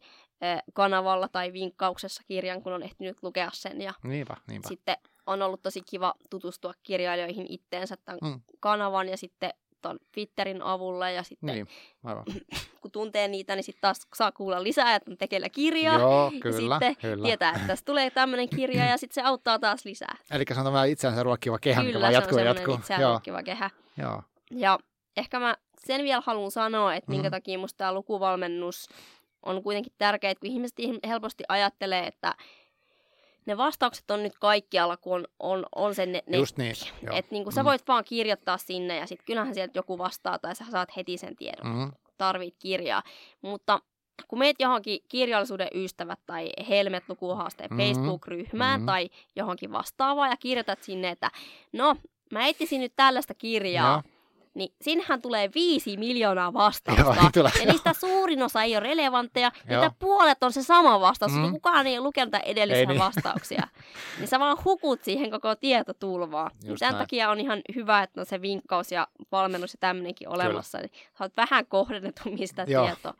kanavalla 0.73 1.27
tai 1.27 1.53
vinkkauksessa 1.53 2.23
kirjan, 2.27 2.61
kun 2.61 2.73
on 2.73 2.83
ehtinyt 2.83 3.17
lukea 3.23 3.49
sen. 3.53 3.81
Ja 3.81 3.93
Niinpä, 4.03 4.35
niinpä. 4.47 4.67
sitten 4.67 4.97
on 5.25 5.41
ollut 5.41 5.61
tosi 5.61 5.81
kiva 5.89 6.13
tutustua 6.29 6.73
kirjailijoihin 6.83 7.45
itteensä 7.49 7.95
tämän 8.05 8.19
Mm. 8.23 8.41
kanavan 8.59 9.09
ja 9.09 9.17
sitten 9.17 9.49
ton 9.81 9.99
Twitterin 10.11 10.61
avulla 10.61 11.09
ja 11.09 11.23
sitten 11.23 11.55
Niin, 11.55 11.67
aivan. 12.03 12.23
kun 12.81 12.91
tuntee 12.91 13.27
niitä, 13.27 13.55
niin 13.55 13.63
sitten 13.63 13.81
taas 13.81 14.07
saa 14.15 14.31
kuulla 14.31 14.63
lisää, 14.63 14.95
että 14.95 15.11
on 15.11 15.17
tekeillä 15.17 15.49
kirjaa. 15.49 15.99
Joo, 15.99 16.31
ja 16.33 16.39
kyllä, 16.41 16.79
sitten 16.79 16.95
kyllä. 16.95 17.23
tietää, 17.27 17.51
että 17.55 17.67
tässä 17.67 17.85
tulee 17.85 18.09
tämmöinen 18.09 18.49
kirja 18.49 18.85
ja 18.85 18.97
sitten 18.97 19.13
se 19.23 19.27
auttaa 19.27 19.59
taas 19.59 19.85
lisää. 19.85 20.15
Eli 20.31 20.43
se 20.53 20.59
on 20.59 20.65
tämä 20.65 20.85
itseänsä 20.85 21.23
ruokkiva 21.23 21.59
kehä, 21.59 21.81
mikä 21.81 21.93
Kyllä, 21.93 22.03
vaan 22.03 22.13
se 22.13 22.17
jatkuu 22.17 22.37
on 22.37 22.43
ja 22.45 22.49
jatkuu. 22.49 22.75
itseään 22.75 23.01
Joo, 23.01 23.11
ruokkiva 23.11 23.43
kehä. 23.43 23.69
joo. 23.97 24.21
Ja 24.51 24.79
ehkä 25.17 25.39
mä 25.39 25.57
sen 25.85 26.03
vielä 26.03 26.21
haluan 26.25 26.51
sanoa, 26.51 26.95
että 26.95 27.11
minkä 27.11 27.27
Mhm. 27.29 27.31
takia 27.33 27.59
musta 27.59 27.77
tämä 27.77 27.93
lukuvalmennus 27.93 28.89
on 29.45 29.63
kuitenkin 29.63 29.93
tärkeää, 29.97 30.35
kun 30.35 30.49
ihmiset 30.49 30.77
helposti 31.07 31.43
ajattelee, 31.47 32.07
että 32.07 32.35
ne 33.45 33.57
vastaukset 33.57 34.11
on 34.11 34.23
nyt 34.23 34.33
kaikkialla, 34.39 34.97
kun 34.97 35.13
on, 35.13 35.25
on, 35.39 35.65
on 35.75 35.95
se 35.95 36.05
netti. 36.05 36.37
Just 36.37 36.57
niin, 36.57 36.75
joo. 37.01 37.15
Et 37.15 37.31
niin 37.31 37.43
kuin 37.43 37.53
sä 37.53 37.63
Mm. 37.63 37.65
voit 37.65 37.87
vaan 37.87 38.03
kirjoittaa 38.03 38.57
sinne 38.57 38.95
ja 38.97 39.07
sitten 39.07 39.25
kyllähän 39.25 39.53
sieltä 39.53 39.79
joku 39.79 39.97
vastaa 39.97 40.39
tai 40.39 40.55
sä 40.55 40.65
saat 40.71 40.95
heti 40.95 41.17
sen 41.17 41.35
tiedon. 41.35 41.67
Mm. 41.75 41.91
Tarvit 42.17 42.55
kirjaa. 42.59 43.03
Mutta 43.41 43.79
kun 44.27 44.39
meet 44.39 44.55
johonkin 44.59 44.99
kirjallisuuden 45.09 45.67
ystävät 45.75 46.19
tai 46.25 46.49
Helmet 46.69 47.03
lukuhaasteen 47.07 47.69
Mhm. 47.73 47.79
Facebook-ryhmään 47.81 48.79
Mhm. 48.79 48.85
tai 48.85 49.09
johonkin 49.35 49.71
vastaavaan 49.71 50.29
ja 50.29 50.37
kirjoitat 50.37 50.83
sinne, 50.83 51.09
että 51.09 51.31
no, 51.71 51.95
mä 52.31 52.47
etsisin 52.47 52.81
nyt 52.81 52.93
tällaista 52.95 53.33
kirjaa, 53.33 53.91
Joo. 53.91 54.12
Niin 54.53 54.73
sinnehän 54.81 55.21
tulee 55.21 55.49
viisi 55.55 55.97
miljoonaa 55.97 56.45
Joo, 56.45 56.53
vastausta. 56.53 57.15
ei 57.23 57.31
tule. 57.33 57.51
ja 57.59 57.65
niistä 57.65 57.93
suurin 57.93 58.43
osa 58.43 58.63
ei 58.63 58.73
ole 58.75 58.79
relevantteja, 58.83 59.51
Joo. 59.69 59.81
niitä 59.81 59.95
puolet 59.99 60.43
on 60.43 60.53
se 60.53 60.63
sama 60.63 60.99
vastaus, 60.99 61.31
Mm. 61.31 61.51
kukaan 61.51 61.87
ei 61.87 61.97
ole 61.97 62.03
lukenut 62.03 62.33
edellisiä 62.45 62.79
Ei 62.79 62.85
niin. 62.85 62.99
vastauksia. 62.99 63.67
niin 64.19 64.27
sä 64.27 64.39
vaan 64.39 64.57
hukut 64.65 65.03
siihen 65.03 65.31
koko 65.31 65.55
tietotulvaan. 65.55 66.51
Niin 66.63 66.77
Tämän 66.79 66.93
näin. 66.93 67.03
takia 67.03 67.29
on 67.29 67.39
ihan 67.39 67.61
hyvä, 67.75 68.03
että 68.03 68.21
on 68.21 68.25
se 68.25 68.41
vinkkaus 68.41 68.91
ja 68.91 69.07
valmennus 69.31 69.73
ja 69.73 69.77
tämmöinenkin 69.79 70.29
olemassa. 70.29 70.77
Niin 70.77 70.91
sä 71.17 71.23
oot 71.23 71.37
vähän 71.37 71.65
kohdennetummin 71.65 72.47
sitä 72.47 72.65
Joo. 72.67 72.85
tietoa. 72.85 73.13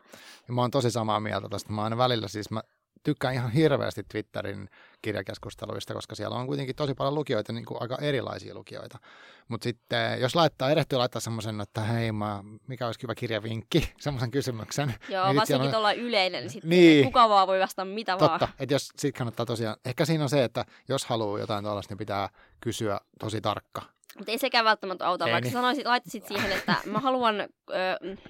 Ja 0.47 0.53
mä 0.53 0.61
oon 0.61 0.71
tosi 0.71 0.91
samaa 0.91 1.19
mieltä 1.19 1.49
tästä. 1.49 1.73
Mä 1.73 1.83
aina 1.83 1.97
välillä 1.97 2.27
siis 2.27 2.51
mä 2.51 2.61
tykkään 3.03 3.33
ihan 3.33 3.51
hirveästi 3.51 4.03
Twitterin 4.11 4.69
kirjakeskusteluista, 5.01 5.93
koska 5.93 6.15
siellä 6.15 6.35
on 6.37 6.47
kuitenkin 6.47 6.75
tosi 6.75 6.93
paljon 6.93 7.15
lukijoita, 7.15 7.53
niin 7.53 7.65
kuin 7.65 7.81
aika 7.81 7.97
erilaisia 8.01 8.53
lukijoita. 8.55 8.97
Mutta 9.47 9.63
sitten 9.63 10.21
jos 10.21 10.35
laittaa, 10.35 10.69
erehtyy 10.69 10.97
laittaa 10.97 11.19
semmoisen, 11.21 11.61
että 11.61 11.81
hei, 11.81 12.11
mä, 12.11 12.43
mikä 12.67 12.85
olisi 12.85 12.99
kiva 12.99 13.15
kirjavinkki, 13.15 13.93
semmoisen 13.99 14.31
kysymyksen. 14.31 14.95
Joo, 15.09 15.27
Niin 15.27 15.35
varsinkin 15.35 15.65
on- 15.65 15.71
tuolla 15.71 15.93
yleinen, 15.93 16.41
niin 16.43 16.49
sitten 16.51 16.69
Niin. 16.69 17.05
kuka 17.05 17.29
vaan 17.29 17.47
voi 17.47 17.59
vastata 17.59 17.85
mitä 17.85 18.17
Totta, 18.17 18.39
vaan. 18.39 18.53
että 18.59 18.75
jos 18.75 18.89
sit 18.97 19.17
kannattaa 19.17 19.45
tosiaan, 19.45 19.75
ehkä 19.85 20.05
siinä 20.05 20.23
on 20.23 20.29
se, 20.29 20.43
että 20.43 20.65
jos 20.89 21.05
haluaa 21.05 21.39
jotain 21.39 21.63
tuollaista, 21.63 21.91
niin 21.91 21.97
pitää 21.97 22.29
kysyä 22.61 22.99
tosi 23.19 23.41
tarkka. 23.41 23.81
Mutta 24.17 24.31
ei 24.31 24.37
sekään 24.37 24.65
välttämättä 24.65 25.07
auta, 25.07 25.25
Ei 25.25 25.31
vaikka 25.31 25.45
niin. 25.45 25.53
sanoisit, 25.53 25.85
laittaisit 25.85 26.27
siihen, 26.27 26.51
että 26.51 26.75
mä 26.85 26.99
haluan 26.99 27.41
ö, 27.41 27.45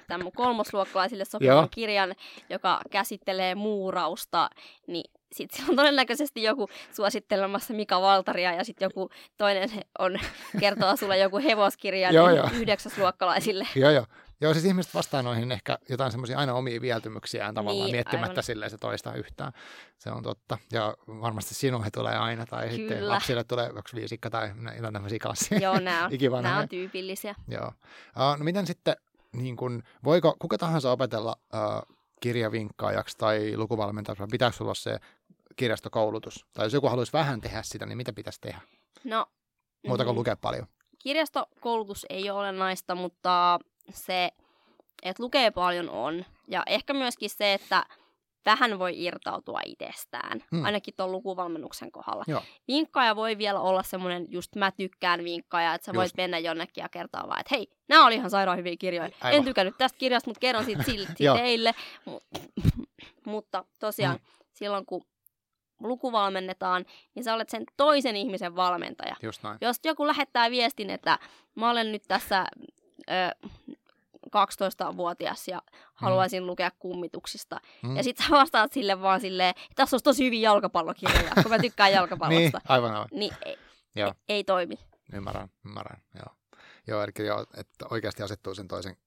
tämän 0.07 0.23
mun 0.23 0.31
kolmosluokkalaisille 0.31 1.25
sopivan 1.25 1.55
Joo. 1.55 1.67
kirjan, 1.71 2.15
joka 2.49 2.81
käsittelee 2.91 3.55
muurausta, 3.55 4.49
niin 4.87 5.11
sitten 5.33 5.57
siellä 5.57 5.71
on 5.71 5.75
todennäköisesti 5.75 6.43
joku 6.43 6.69
suosittelemassa 6.91 7.73
Mika 7.73 8.01
Valtaria 8.01 8.53
ja 8.53 8.63
sitten 8.63 8.85
joku 8.85 9.09
toinen 9.37 9.69
on, 9.99 10.19
kertoo 10.59 10.95
sulle 10.95 11.17
joku 11.17 11.37
hevoskirja 11.37 12.11
Joo, 12.11 12.27
niin 12.27 12.37
joo. 12.37 12.49
yhdeksäsluokkalaisille. 12.53 13.67
Joo, 13.75 13.91
joo. 13.91 14.05
Joo, 14.43 14.53
siis 14.53 14.65
ihmiset 14.65 14.93
vastaa 14.93 15.21
noihin 15.21 15.51
ehkä 15.51 15.77
jotain 15.89 16.11
semmoisia 16.11 16.37
aina 16.37 16.53
omia 16.53 16.81
vieltymyksiään 16.81 17.55
tavallaan 17.55 17.85
Niin, 17.85 17.95
miettimättä 17.95 18.31
aivan. 18.31 18.43
silleen 18.43 18.71
se 18.71 18.77
toista 18.77 19.13
yhtään. 19.13 19.53
Se 19.97 20.11
on 20.11 20.23
totta. 20.23 20.57
Ja 20.71 20.93
varmasti 21.07 21.55
sinulle 21.55 21.87
tulee 21.93 22.17
aina, 22.17 22.45
tai 22.45 22.69
sitten 22.71 22.97
Kyllä. 22.97 23.13
lapsille 23.13 23.43
tulee 23.43 23.71
yksi 23.79 23.95
viisikka 23.95 24.29
tai 24.29 24.51
jotain 24.75 24.93
tämmöisiä 24.93 25.19
klassia. 25.19 25.59
Joo, 25.59 25.79
nämä 25.79 26.05
on, 26.05 26.43
nämä 26.43 26.59
on 26.59 26.69
tyypillisiä. 26.69 27.35
Joo. 27.47 27.67
Uh, 27.67 28.37
no 28.37 28.43
miten 28.43 28.67
sitten, 28.67 28.95
niin 29.33 29.55
kun, 29.55 29.83
voiko 30.03 30.35
kuka 30.39 30.57
tahansa 30.57 30.91
opetella 30.91 31.35
uh, 31.53 31.95
kirjavinkkaajaksi 32.19 33.17
tai 33.17 33.57
lukuvalmentajaksi, 33.57 34.23
pitääkö 34.31 34.55
sulla 34.57 34.69
olla 34.69 34.75
se 34.75 34.99
kirjastokoulutus? 35.55 36.45
Tai 36.53 36.65
jos 36.65 36.73
joku 36.73 36.89
haluaisi 36.89 37.13
vähän 37.13 37.41
tehdä 37.41 37.63
sitä, 37.63 37.85
niin 37.85 37.97
mitä 37.97 38.13
pitäisi 38.13 38.41
tehdä? 38.41 38.61
No, 39.03 39.25
Muuta 39.87 40.03
kuin 40.03 40.15
mm, 40.15 40.17
lukea 40.17 40.35
paljon. 40.35 40.67
kirjastokoulutus 40.99 42.05
ei 42.09 42.29
ole 42.29 42.39
olennaista, 42.39 42.95
mutta 42.95 43.59
se, 43.89 44.31
että 45.03 45.23
lukee 45.23 45.51
paljon 45.51 45.89
on. 45.89 46.25
Ja 46.47 46.63
ehkä 46.67 46.93
myöskin 46.93 47.29
se, 47.29 47.53
että 47.53 47.85
vähän 48.45 48.79
voi 48.79 49.03
irtautua 49.03 49.59
itsestään, 49.65 50.43
Hmm. 50.51 50.65
ainakin 50.65 50.93
tuon 50.97 51.11
lukuvalmennuksen 51.11 51.91
kohdalla. 51.91 52.23
Joo. 52.27 52.41
Vinkkaaja 52.67 53.15
voi 53.15 53.37
vielä 53.37 53.59
olla 53.59 53.83
semmoinen 53.83 54.25
just 54.29 54.55
mä 54.55 54.71
tykkään 54.71 55.23
vinkkaaja, 55.23 55.73
että 55.73 55.85
sä 55.85 55.93
voit 55.93 56.05
Just. 56.05 56.17
mennä 56.17 56.39
jonnekin 56.39 56.81
ja 56.81 56.89
kertoa 56.89 57.27
vaan, 57.27 57.39
että 57.39 57.55
hei, 57.55 57.67
nämä 57.89 58.05
oli 58.05 58.15
ihan 58.15 58.29
sairaan 58.29 58.57
hyviä 58.57 58.75
kirjoja. 58.79 59.09
Aivan. 59.21 59.37
En 59.37 59.43
tykännyt 59.45 59.75
tästä 59.77 59.97
kirjasta, 59.97 60.29
mutta 60.29 60.39
kerron 60.39 60.65
siitä 60.65 60.83
sil- 60.89 60.97
Joo. 61.19 61.35
siitä 61.35 61.43
teille. 61.43 61.75
Mut, 62.05 62.23
mutta 63.25 63.65
tosiaan 63.79 64.17
Hmm. 64.17 64.25
silloin, 64.53 64.85
kun 64.85 65.05
lukuvalmennetaan, 65.79 66.85
niin 67.15 67.23
sä 67.23 67.33
olet 67.33 67.49
sen 67.49 67.63
toisen 67.77 68.15
ihmisen 68.15 68.55
valmentaja. 68.55 69.15
Just 69.23 69.43
näin. 69.43 69.57
Jos 69.61 69.77
joku 69.83 70.07
lähettää 70.07 70.51
viestin, 70.51 70.89
että 70.89 71.19
mä 71.55 71.69
olen 71.71 71.91
nyt 71.91 72.03
tässä 72.07 72.45
12-vuotias 74.35 75.47
ja 75.47 75.61
haluaisin 75.93 76.47
lukea 76.47 76.71
kummituksista. 76.79 77.59
Mm. 77.83 77.95
Ja 77.97 78.03
sit 78.03 78.17
sä 78.17 78.23
vastaat 78.31 78.73
sille 78.73 79.01
vaan 79.01 79.21
silleen, 79.21 79.49
että 79.49 79.75
tässä 79.75 79.93
olisi 79.95 80.03
tosi 80.03 80.25
hyviä 80.25 80.41
jalkapallokirjoja, 80.49 81.31
kun 81.43 81.51
mä 81.51 81.59
tykkään 81.59 81.87
Niin, 81.89 81.95
jalkapallosta. 81.95 82.61
aivan 82.67 82.91
aivan. 82.93 83.07
niin 83.11 83.33
ei, 83.45 83.57
Joo. 83.95 84.07
ei, 84.29 84.35
ei 84.35 84.43
toimi. 84.43 84.75
Ymmärrän, 85.13 85.49
ymmärrän, 85.65 86.01
joo. 86.15 86.35
Joo, 86.87 87.03
eli 87.03 87.27
joo, 87.27 87.41
että 87.57 87.85
oikeasti 87.91 88.23
asettuu 88.23 88.55
sen 88.55 88.67
toisen 88.67 88.97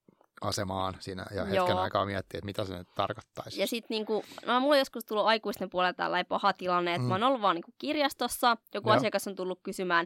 asemaan 0.41 0.95
siinä 0.99 1.25
ja 1.31 1.41
hetken 1.45 1.55
Joo. 1.55 1.79
aikaa 1.79 2.05
miettiä, 2.05 2.37
että 2.37 2.45
mitä 2.45 2.65
se 2.65 2.77
nyt 2.77 2.87
tarkoittaisi. 2.95 3.61
Ja 3.61 3.67
sitten 3.67 3.95
niinku, 3.95 4.23
no 4.45 4.59
mulla 4.59 4.73
on 4.73 4.79
joskus 4.79 5.05
tullut 5.05 5.25
aikuisten 5.25 5.69
puolella 5.69 5.93
tällainen 5.93 6.25
paha 6.25 6.53
tilanne, 6.53 6.91
että 6.91 6.99
Mm. 7.01 7.03
mm. 7.05 7.07
mä 7.09 7.13
oon 7.15 7.23
ollut 7.23 7.41
vaan 7.41 7.55
niinku 7.55 7.73
kirjastossa, 7.77 8.57
joku 8.73 8.89
Joo. 8.89 8.97
asiakas 8.97 9.27
on 9.27 9.35
tullut 9.35 9.59
kysymään. 9.63 10.05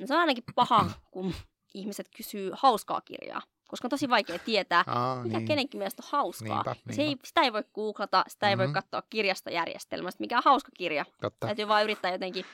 No 0.00 0.06
se 0.06 0.14
on 0.14 0.20
ainakin 0.20 0.44
paha, 0.54 0.90
kun 1.10 1.34
ihmiset 1.74 2.08
kysyy 2.16 2.50
hauskaa 2.54 3.00
kirjaa, 3.00 3.42
koska 3.68 3.86
on 3.86 3.90
tosi 3.90 4.08
vaikea 4.08 4.38
tietää, 4.38 4.84
Aa, 4.86 5.22
mikä 5.22 5.38
niin. 5.38 5.48
kenenkin 5.48 5.78
mielestä 5.78 6.02
on 6.04 6.08
hauskaa. 6.12 6.48
Niinpä, 6.64 6.76
Ja 6.88 6.94
Se 6.94 7.02
ei, 7.02 7.06
niinpä. 7.08 7.26
sitä 7.26 7.40
ei 7.40 7.52
voi 7.52 7.64
googlata, 7.74 8.24
sitä 8.28 8.50
ei 8.50 8.58
voi 8.58 8.66
Mhm. 8.66 8.74
katsoa 8.74 9.02
kirjastojärjestelmästä, 9.10 10.20
mikä 10.20 10.36
on 10.36 10.42
hauska 10.44 10.70
kirja. 10.76 11.04
Totta. 11.20 11.46
Täytyy 11.46 11.68
vaan 11.68 11.84
yrittää 11.84 12.12
jotenkin 12.12 12.44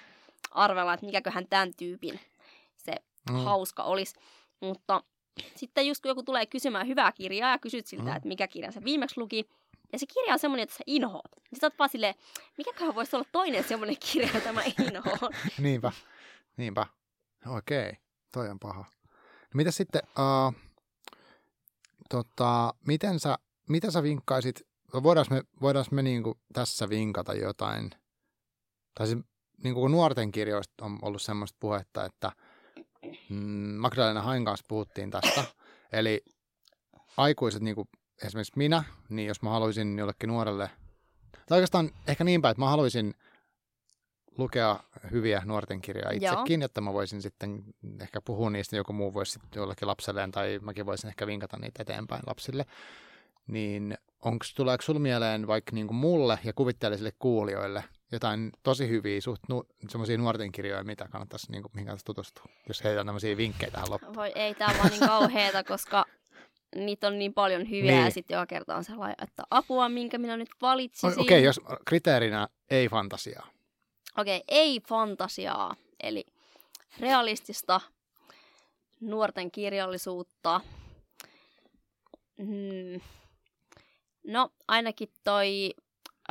arvella, 0.50 0.94
että 0.94 1.06
mikäköhän 1.06 1.46
tämän 1.48 1.74
tyypin 1.74 2.20
se 2.76 2.92
Mm. 3.30 3.36
hauska 3.44 3.82
olisi. 3.82 4.14
Mutta 4.60 5.02
sitten 5.56 5.86
just 5.86 6.02
kun 6.02 6.08
joku 6.08 6.22
tulee 6.22 6.46
kysymään 6.46 6.86
hyvää 6.86 7.12
kirjaa 7.12 7.50
ja 7.50 7.58
kysyt 7.58 7.86
siltä, 7.86 8.10
Mm. 8.10 8.16
että 8.16 8.28
mikä 8.28 8.48
kirja 8.48 8.72
se 8.72 8.84
viimeksi 8.84 9.20
luki, 9.20 9.48
ja 9.92 9.98
se 9.98 10.06
kirja 10.06 10.32
on 10.32 10.38
semmoinen, 10.38 10.62
että 10.62 10.76
sä 10.76 10.84
inhoat. 10.86 11.30
Niin 11.50 11.60
sä 11.60 11.66
oot 11.66 11.78
vaan 11.78 11.90
silleen, 11.90 12.14
mikäköhän 12.58 12.94
voisi 12.94 13.16
olla 13.16 13.26
toinen 13.32 13.64
semmoinen 13.64 13.96
kirja, 14.12 14.28
jota 14.34 14.52
mä 14.52 14.62
inhoan. 14.64 15.32
Niinpä, 15.58 15.92
niinpä. 16.56 16.86
Okei, 17.46 17.92
toi 18.32 18.48
on 18.50 18.58
paha. 18.58 18.84
No, 19.54 19.56
mitä 19.56 19.70
sitten, 19.70 20.02
uh, 20.04 20.54
tota, 22.08 22.74
miten 22.86 23.20
sä, 23.20 23.38
mitä 23.68 23.90
sä 23.90 24.02
vinkkaisit, 24.02 24.62
voidaanko 25.02 25.34
me, 25.34 25.42
voidaanko 25.60 25.88
me 25.94 26.02
niinku 26.02 26.38
tässä 26.52 26.88
vinkata 26.88 27.34
jotain, 27.34 27.90
tai 28.94 29.06
siis 29.06 29.18
niinku 29.64 29.80
kun 29.80 29.90
nuorten 29.90 30.32
kirjoista 30.32 30.84
on 30.84 30.98
ollut 31.02 31.22
semmoista 31.22 31.56
puhetta, 31.60 32.04
että 32.04 32.32
mm, 33.28 33.74
Magdalena 33.76 34.22
Hain 34.22 34.44
kanssa 34.44 34.66
puhuttiin 34.68 35.10
tästä, 35.10 35.44
eli 35.92 36.24
aikuiset, 37.16 37.62
niinku 37.62 37.88
esimerkiksi 38.22 38.52
minä, 38.56 38.84
niin 39.08 39.28
jos 39.28 39.42
mä 39.42 39.50
haluaisin 39.50 39.98
jollekin 39.98 40.28
nuorelle, 40.28 40.70
tai 41.46 41.56
oikeastaan 41.56 41.90
ehkä 42.06 42.24
niin 42.24 42.42
päin, 42.42 42.50
että 42.50 42.62
mä 42.62 42.70
haluaisin 42.70 43.14
lukea 44.38 44.80
hyviä 45.10 45.42
nuorten 45.44 45.80
kirjoja 45.80 46.10
itsekin, 46.12 46.62
jotta 46.62 46.80
mä 46.80 46.92
voisin 46.92 47.22
sitten 47.22 47.64
ehkä 48.00 48.20
puhua 48.20 48.50
niistä, 48.50 48.76
joku 48.76 48.92
muu 48.92 49.14
voisi 49.14 49.32
sitten 49.32 49.60
jollekin 49.60 49.88
lapselleen, 49.88 50.30
tai 50.30 50.58
mäkin 50.62 50.86
voisin 50.86 51.08
ehkä 51.08 51.26
vinkata 51.26 51.56
niitä 51.56 51.82
eteenpäin 51.82 52.22
lapsille. 52.26 52.66
Niin 53.46 53.98
onko, 54.24 54.44
tuleeko 54.56 54.82
sulla 54.82 55.00
mieleen 55.00 55.46
vaikka 55.46 55.72
niin 55.74 55.86
kuin 55.86 55.96
mulle 55.96 56.38
ja 56.44 56.52
kuvitteellisille 56.52 57.12
kuulijoille 57.18 57.84
jotain 58.12 58.52
tosi 58.62 58.88
hyviä, 58.88 59.20
suht 59.20 59.42
nu, 59.48 59.64
semmoisia 59.88 60.18
nuorten 60.18 60.52
kirjoja, 60.52 60.84
mitä 60.84 61.08
kannattaisi, 61.08 61.52
niin 61.52 61.62
kuin, 61.62 61.72
mihin 61.74 61.86
kannattaisi 61.86 62.04
tutustua, 62.04 62.44
jos 62.68 62.84
heillä 62.84 63.00
on 63.00 63.06
tämmöisiä 63.06 63.36
vinkkejä 63.36 63.70
tähän 63.70 63.90
loppuun. 63.90 64.14
Voi 64.14 64.32
ei, 64.34 64.54
tää 64.54 64.68
on 64.68 64.78
vaan 64.78 64.90
niin 64.90 65.08
kauheeta, 65.08 65.64
koska 65.64 66.04
niitä 66.74 67.06
on 67.06 67.18
niin 67.18 67.34
paljon 67.34 67.70
hyviä 67.70 67.92
Niin. 67.92 68.04
ja 68.04 68.10
sitten 68.10 68.34
joka 68.34 68.46
kerta 68.46 68.76
on 68.76 68.84
sellainen, 68.84 69.16
että 69.22 69.42
apua, 69.50 69.88
minkä 69.88 70.18
minä 70.18 70.36
nyt 70.36 70.48
valitsisin. 70.62 71.20
Okei, 71.20 71.22
okay, 71.22 71.40
jos 71.40 71.60
kriteerinä 71.86 72.48
ei 72.70 72.88
fantasiaa. 72.88 73.53
Okei, 74.18 74.44
ei 74.48 74.80
fantasiaa, 74.80 75.76
eli 76.02 76.26
realistista 77.00 77.80
nuorten 79.00 79.50
kirjallisuutta. 79.50 80.60
Mm. 82.38 83.00
No, 84.26 84.50
ainakin 84.68 85.08
toi 85.24 85.70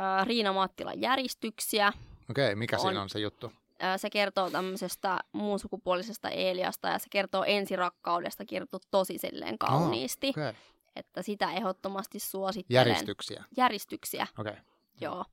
äh, 0.00 0.26
Riina 0.26 0.52
Mattilan 0.52 1.00
järjestyksiä. 1.00 1.92
Okei, 2.30 2.44
okay, 2.44 2.54
mikä 2.54 2.76
On. 2.76 2.82
siinä 2.82 3.02
on 3.02 3.08
se 3.08 3.18
juttu? 3.18 3.52
Äh, 3.82 4.00
se 4.00 4.10
kertoo 4.10 4.50
tämmöisestä 4.50 5.20
muun 5.32 5.58
sukupuolisesta 5.58 6.30
Eeliasta 6.30 6.88
ja 6.88 6.98
se 6.98 7.06
kertoo 7.10 7.44
ensirakkaudesta 7.44 8.44
kirjoitettu 8.44 8.88
tosi 8.90 9.18
silleen 9.18 9.58
kauniisti. 9.58 10.28
Okei, 10.28 10.48
okay. 10.48 10.54
Että 10.96 11.22
sitä 11.22 11.52
ehdottomasti 11.52 12.18
suosittelen. 12.18 12.78
järjestyksiä. 12.78 13.44
Järjestyksiä, 13.56 14.26
Okei, 14.38 14.52
okay. 14.52 14.64
joo. 15.00 15.24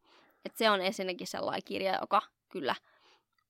Et 0.45 0.55
se 0.55 0.69
on 0.69 0.81
ensinnäkin 0.81 1.27
sellainen 1.27 1.63
kirja, 1.65 1.97
joka 2.01 2.21
kyllä 2.51 2.75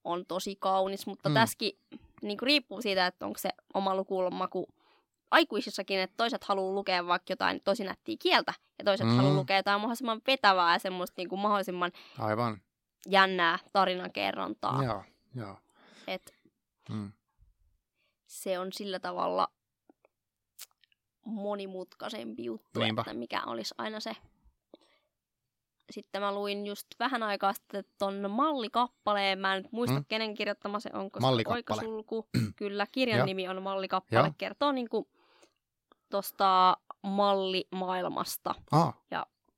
on 0.04 0.26
tosi 0.26 0.56
kaunis, 0.56 1.06
mutta 1.06 1.28
Mm. 1.28 1.34
tässäkin 1.34 1.78
niin 2.22 2.38
riippuu 2.42 2.82
siitä, 2.82 3.06
että 3.06 3.26
onko 3.26 3.38
se 3.38 3.50
oma 3.74 3.96
lukulmaku 3.96 4.68
aikuisissakin, 5.30 6.00
että 6.00 6.16
toiset 6.16 6.44
haluaa 6.44 6.74
lukea 6.74 7.06
vaikka 7.06 7.32
jotain 7.32 7.60
tosi 7.64 7.84
nättiä 7.84 8.16
kieltä, 8.20 8.54
ja 8.78 8.84
toiset 8.84 9.06
mm. 9.06 9.16
haluaa 9.16 9.34
lukea 9.34 9.56
jotain 9.56 9.80
mahdollisimman 9.80 10.20
vetävää 10.26 10.72
ja 10.72 10.78
semmoista 10.78 11.14
niin 11.16 11.28
kuin 11.28 11.40
mahdollisimman 11.40 11.92
Aivan. 12.18 12.60
jännää 13.08 13.58
tarinankerrontaa. 13.72 14.82
Joo, 14.84 15.04
joo. 15.34 15.56
Et 16.06 16.34
Mm. 16.88 17.12
se 18.26 18.58
on 18.58 18.72
sillä 18.72 18.98
tavalla 19.00 19.48
monimutkaisempi 21.26 22.44
juttu, 22.44 22.80
Niinpä. 22.80 23.00
että 23.02 23.14
mikä 23.14 23.42
olisi 23.46 23.74
aina 23.78 24.00
se. 24.00 24.16
Sitten 25.92 26.22
mä 26.22 26.34
luin 26.34 26.66
just 26.66 26.86
vähän 26.98 27.22
aikaa 27.22 27.52
sitten 27.52 27.84
ton 27.98 28.30
mallikappaleen. 28.30 29.38
Mä 29.38 29.54
en 29.56 29.62
nyt 29.62 29.72
muista, 29.72 29.94
Mm. 29.96 30.00
mm. 30.00 30.04
kenen 30.08 30.34
kirjoittama 30.34 30.80
se 30.80 30.90
on, 30.92 31.10
koska 31.10 31.28
oikasulku. 31.46 32.28
Kyllä, 32.56 32.86
kirjan 32.92 33.18
Joo. 33.18 33.26
nimi 33.26 33.48
on 33.48 33.62
Mallikappale. 33.62 34.26
Joo. 34.26 34.34
Kertoo 34.38 34.72
niinku 34.72 35.08
tosta 36.10 36.76
mallimaailmasta. 37.02 38.54
Ah, 38.72 38.94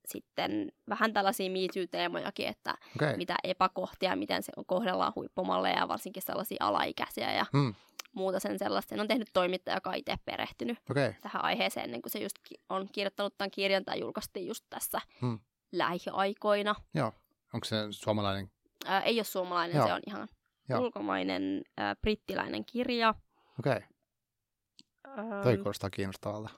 Sitten 0.06 0.72
vähän 0.88 1.12
tällaisia 1.12 1.50
MeToo-teemojakin, 1.50 2.46
että. 2.48 2.74
Okay. 2.96 3.16
mitä 3.16 3.36
epäkohtia, 3.44 4.16
miten 4.16 4.42
se 4.42 4.52
on 4.56 4.64
kohdellaan 4.66 5.12
huippumalleja 5.16 5.78
ja 5.78 5.88
varsinkin 5.88 6.22
sellaisia 6.22 6.56
alaikäisiä 6.60 7.32
ja 7.32 7.46
Mm. 7.52 7.74
muuta 8.12 8.40
sen 8.40 8.58
sellaista. 8.58 8.88
Sen 8.90 9.00
on 9.00 9.08
tehnyt 9.08 9.28
toimittaja, 9.32 9.76
joka 9.76 9.90
on 9.90 9.96
itse 9.96 10.14
perehtynyt. 10.24 10.78
Okay. 10.90 11.12
tähän 11.20 11.44
aiheeseen, 11.44 11.84
ennen 11.84 12.02
kuin 12.02 12.10
se 12.12 12.18
just 12.18 12.36
on 12.68 12.88
kirjoittanut 12.92 13.34
tämän 13.38 13.50
kirjan 13.50 13.84
tai 13.84 14.00
julkaistiin 14.00 14.46
just 14.46 14.64
tässä 14.70 15.00
Hmm. 15.20 15.38
Lähiaikoina. 15.78 16.74
Joo. 16.94 17.12
Onko 17.54 17.64
se 17.64 17.76
suomalainen? 17.90 18.50
Ää, 18.86 19.00
ei 19.00 19.18
ole 19.18 19.24
suomalainen, 19.24 19.76
Joo. 19.76 19.86
se 19.86 19.92
on 19.92 20.00
ihan 20.06 20.28
Joo. 20.68 20.80
ulkomainen 20.80 21.62
ää, 21.76 21.96
brittiläinen 21.96 22.64
kirja. 22.64 23.14
Okei. 23.58 23.76
Okay. 23.76 25.42
Toi 25.42 25.56
kuulostaa 25.56 25.90
kiinnostavalta. 25.90 26.50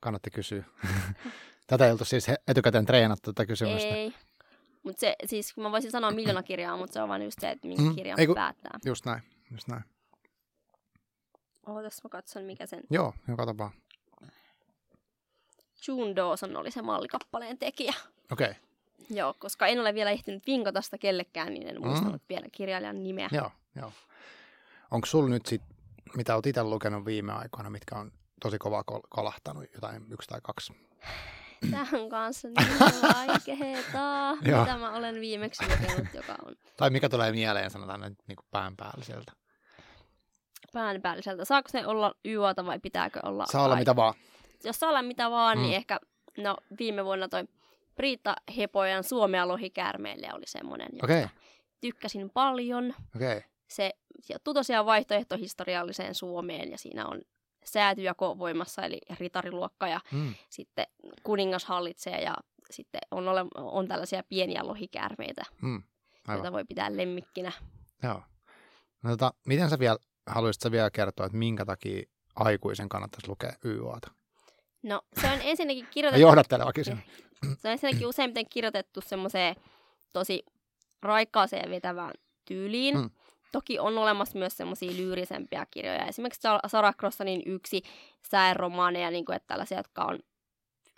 Kannatti 0.00 0.30
kysyä. 0.30 0.64
Tätä 1.66 1.86
ei 1.86 1.92
oltu 1.92 2.04
siis 2.04 2.26
etukäteen 2.48 2.86
treenattu 2.86 3.32
tätä 3.32 3.46
kysymystä. 3.46 3.88
ei. 3.88 4.14
Mutta 4.82 5.00
se, 5.00 5.16
siis 5.26 5.56
mä 5.56 5.70
voisin 5.70 5.90
sanoa 5.90 6.10
miljoona 6.10 6.42
kirjaa, 6.42 6.76
mutta 6.76 6.92
se 6.94 7.02
on 7.02 7.08
vain 7.08 7.22
just 7.22 7.38
se, 7.40 7.50
että 7.50 7.68
minkä 7.68 7.82
Mm, 7.82 7.88
mm, 7.88 7.94
kirjan 7.94 8.20
ei 8.20 8.26
kun- 8.26 8.34
päättää. 8.34 8.78
Just 8.84 9.06
näin. 9.06 9.22
Just 9.50 9.68
näin. 9.68 9.82
Ootas 11.66 12.04
mä 12.04 12.08
katson, 12.10 12.44
mikä 12.44 12.66
sen... 12.66 12.80
Joo, 12.90 13.14
kato 13.36 13.58
vaan. 13.58 13.70
June 15.88 16.16
Dawson 16.16 16.56
oli 16.56 16.70
se 16.70 16.82
mallikappaleen 16.82 17.58
tekijä. 17.58 17.94
Okei. 18.32 18.50
Okay. 18.50 18.54
Joo, 19.10 19.34
koska 19.38 19.66
en 19.66 19.80
ole 19.80 19.94
vielä 19.94 20.10
ehtinyt 20.10 20.46
vinkata 20.46 20.82
sitä 20.82 20.98
kellekään, 20.98 21.48
niin 21.54 21.68
en 21.68 21.80
muistanut 21.82 22.22
vielä 22.28 22.46
kirjailijan 22.52 23.02
nimeä. 23.02 23.28
Joo, 23.32 23.50
joo. 23.76 23.92
Onko 24.90 25.06
sulla 25.06 25.28
nyt 25.28 25.46
sit, 25.46 25.62
mitä 26.16 26.34
olet 26.34 26.46
itse 26.46 26.62
lukenut 26.62 27.04
viime 27.04 27.32
aikoina, 27.32 27.70
mitkä 27.70 27.96
on 27.96 28.12
tosi 28.40 28.58
kovaa 28.58 28.84
kol- 28.84 29.06
kolahtanut, 29.08 29.64
jotain 29.74 30.06
yksi 30.10 30.28
tai 30.28 30.40
kaksi? 30.42 30.72
Tämä 31.70 31.86
on 31.92 32.08
kanssa 32.08 32.48
niin 32.48 32.78
vaikeeta, 33.02 34.34
mitä 34.42 34.76
mä 34.80 34.96
olen 34.96 35.20
viimeksi 35.20 35.64
lukenut, 35.64 36.14
joka 36.14 36.34
on 36.46 36.56
Tai 36.76 36.90
mikä 36.90 37.08
tulee 37.08 37.32
mieleen, 37.32 37.70
sanotaan 37.70 38.00
nyt 38.00 38.18
niin 38.28 38.36
kuin 38.36 38.46
pään 38.50 38.76
päälliseltä. 38.76 39.32
päänpäälliseltä. 40.72 41.44
Saako 41.44 41.68
se 41.68 41.86
olla 41.86 42.14
YAta 42.26 42.66
vai 42.66 42.78
pitääkö 42.78 43.20
olla? 43.22 43.46
Saa 43.46 43.64
olla 43.64 43.76
mitä 43.76 43.96
vaan. 43.96 44.14
Jos 44.64 44.78
saa 44.80 44.88
olla 44.88 45.02
mitä 45.02 45.30
vaan, 45.30 45.58
Mm. 45.58 45.62
niin 45.62 45.74
ehkä, 45.76 46.00
no 46.38 46.56
viime 46.78 47.04
vuonna 47.04 47.28
toi 47.28 47.44
Priitta 48.02 48.34
Hepojan 48.56 49.04
Suomea 49.04 49.48
lohikäärmeille 49.48 50.28
oli 50.34 50.46
semmoinen, 50.46 50.88
josta 50.92 51.04
Okei, 51.04 51.26
tykkäsin 51.80 52.30
paljon. 52.30 52.94
okei. 53.16 53.40
Se 53.68 53.90
sijoittuu 54.20 54.54
tosiaan 54.54 54.86
vaihtoehtohistorialliseen 54.86 56.14
Suomeen 56.14 56.70
ja 56.70 56.78
siinä 56.78 57.06
on 57.06 57.20
säätyjako 57.64 58.38
voimassa, 58.38 58.82
eli 58.82 59.00
ritariluokka 59.20 59.88
ja 59.88 60.00
Mm. 60.12 60.34
sitten 60.50 60.86
kuningas 61.22 61.64
hallitsee 61.64 62.20
ja 62.22 62.34
sitten 62.70 63.00
on, 63.10 63.28
ole, 63.28 63.44
on 63.54 63.88
tällaisia 63.88 64.22
pieniä 64.28 64.66
lohikäärmeitä, 64.66 65.42
Mm. 65.62 65.82
Aivan. 66.28 66.36
joita 66.44 66.52
voi 66.52 66.64
pitää 66.64 66.96
lemmikkinä. 66.96 67.52
Joo. 68.02 68.22
No, 69.02 69.10
tota, 69.10 69.34
miten 69.46 69.70
sä 69.70 69.78
vielä, 69.78 69.96
haluaisit 70.26 70.62
sä 70.62 70.70
vielä 70.70 70.90
kertoa, 70.90 71.26
että 71.26 71.38
minkä 71.38 71.64
takia 71.64 72.02
aikuisen 72.34 72.88
kannattaisi 72.88 73.28
lukea 73.28 73.52
YOta? 73.64 74.10
No 74.82 75.02
se 75.20 75.26
on 75.30 75.38
ensinnäkin 75.42 75.86
kirjoitettu, 75.94 76.20
johdatteleva 76.26 76.72
kysymys. 76.72 77.04
Se 77.58 77.68
on 77.68 77.72
ensinnäkin 77.72 78.06
useimmiten 78.06 78.48
kirjoitettu 78.50 79.00
semmoiseen 79.00 79.56
tosi 80.12 80.44
raikkaaseen 81.02 81.70
vetävään 81.70 82.12
tyyliin. 82.44 82.96
Mm. 82.96 83.10
Toki 83.52 83.78
on 83.78 83.98
olemassa 83.98 84.38
myös 84.38 84.56
semmoisia 84.56 84.96
lyyrisempiä 84.96 85.66
kirjoja. 85.70 86.06
Esimerkiksi 86.06 86.40
Sa- 86.40 86.60
Sarah 86.66 86.96
Crossanin 86.96 87.42
yksi 87.46 87.82
sääromaaneja, 88.30 89.10
niin 89.10 89.24
kuin, 89.24 89.36
että 89.36 89.46
tällaisia, 89.46 89.78
jotka 89.78 90.04
on 90.04 90.18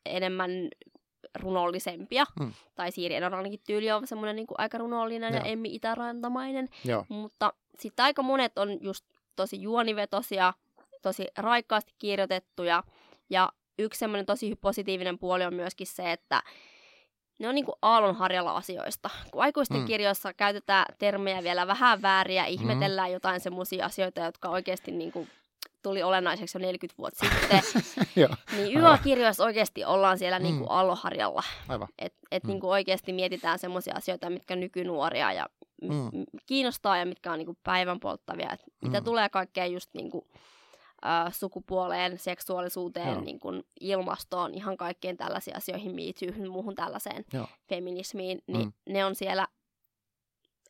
enemmän 0.06 0.50
runollisempia. 1.40 2.24
Mm. 2.40 2.52
Tai 2.74 2.92
Siiri 2.92 3.14
Enorankin 3.14 3.60
tyyli 3.66 3.92
on 3.92 4.06
semmoinen 4.06 4.36
niin 4.36 4.46
aika 4.58 4.78
runollinen 4.78 5.34
ja 5.34 5.40
Joo. 5.40 5.48
Emmi 5.48 5.74
Itärantamainen. 5.74 6.68
Joo. 6.84 7.06
Mutta 7.08 7.52
sitten 7.78 8.04
aika 8.04 8.22
monet 8.22 8.58
on 8.58 8.78
just 8.80 9.04
tosi 9.36 9.62
juonivetosia, 9.62 10.52
tosi 11.02 11.26
raikkaasti 11.38 11.92
kirjoitettuja. 11.98 12.82
Ja 13.30 13.52
yksi 13.78 13.98
semmoinen 13.98 14.26
tosi 14.26 14.56
positiivinen 14.60 15.18
puoli 15.18 15.44
on 15.44 15.54
myöskin 15.54 15.86
se, 15.86 16.12
että 16.12 16.42
ne 17.38 17.48
on 17.48 17.54
niinku 17.54 17.74
aallonharjalla 17.82 18.52
asioista. 18.56 19.10
Kun 19.30 19.42
aikuisten 19.42 19.76
Mm. 19.76 19.82
mm. 19.82 19.86
kirjoissa 19.86 20.32
käytetään 20.34 20.84
termejä 20.98 21.42
vielä 21.42 21.66
vähän 21.66 22.02
vääriä, 22.02 22.44
ihmetellään 22.44 23.12
jotain 23.12 23.40
semmoisia 23.40 23.86
asioita, 23.86 24.20
jotka 24.20 24.48
oikeasti 24.48 24.90
niinku 24.90 25.28
tuli 25.82 26.02
olennaiseksi 26.02 26.58
jo 26.58 26.62
40 26.62 26.98
vuotta 26.98 27.26
sitten, 27.28 27.62
niin. 28.56 28.78
YA-kirjoissa 28.78 29.44
oikeasti 29.44 29.84
ollaan 29.84 30.18
siellä 30.18 30.38
Mm. 30.38 30.42
niinku 30.42 30.66
aallonharjalla. 30.68 31.42
aivan. 31.68 31.88
Että 31.98 32.18
et 32.30 32.44
Mm. 32.44 32.48
niinku 32.48 32.70
oikeasti 32.70 33.12
mietitään 33.12 33.58
semmoisia 33.58 33.94
asioita, 33.96 34.30
mitkä 34.30 34.56
nykynuoria 34.56 35.32
ja 35.32 35.46
Mm. 35.82 36.10
kiinnostaa 36.46 36.96
ja 36.96 37.06
mitkä 37.06 37.32
on 37.32 37.38
niinku 37.38 37.56
päivän 37.62 38.00
polttavia. 38.00 38.52
Et 38.52 38.60
mitä 38.82 39.00
Mm. 39.00 39.04
tulee 39.04 39.28
kaikkea 39.28 39.66
just 39.66 39.90
niinku, 39.94 40.26
ä, 41.04 41.30
sukupuoleen, 41.30 42.18
seksuaalisuuteen, 42.18 43.08
Joo. 43.12 43.20
niinku 43.20 43.48
ilmastoon, 43.80 44.54
ihan 44.54 44.76
kaikkeen 44.76 45.16
tällaisiin 45.16 45.56
asioihin, 45.56 45.94
miityyhyn, 45.94 46.50
muuhun 46.50 46.74
tällaiseen 46.74 47.24
Joo. 47.32 47.46
feminismiin, 47.68 48.42
niin 48.46 48.66
Mm. 48.66 48.72
ne 48.92 49.04
on 49.04 49.14
siellä 49.14 49.48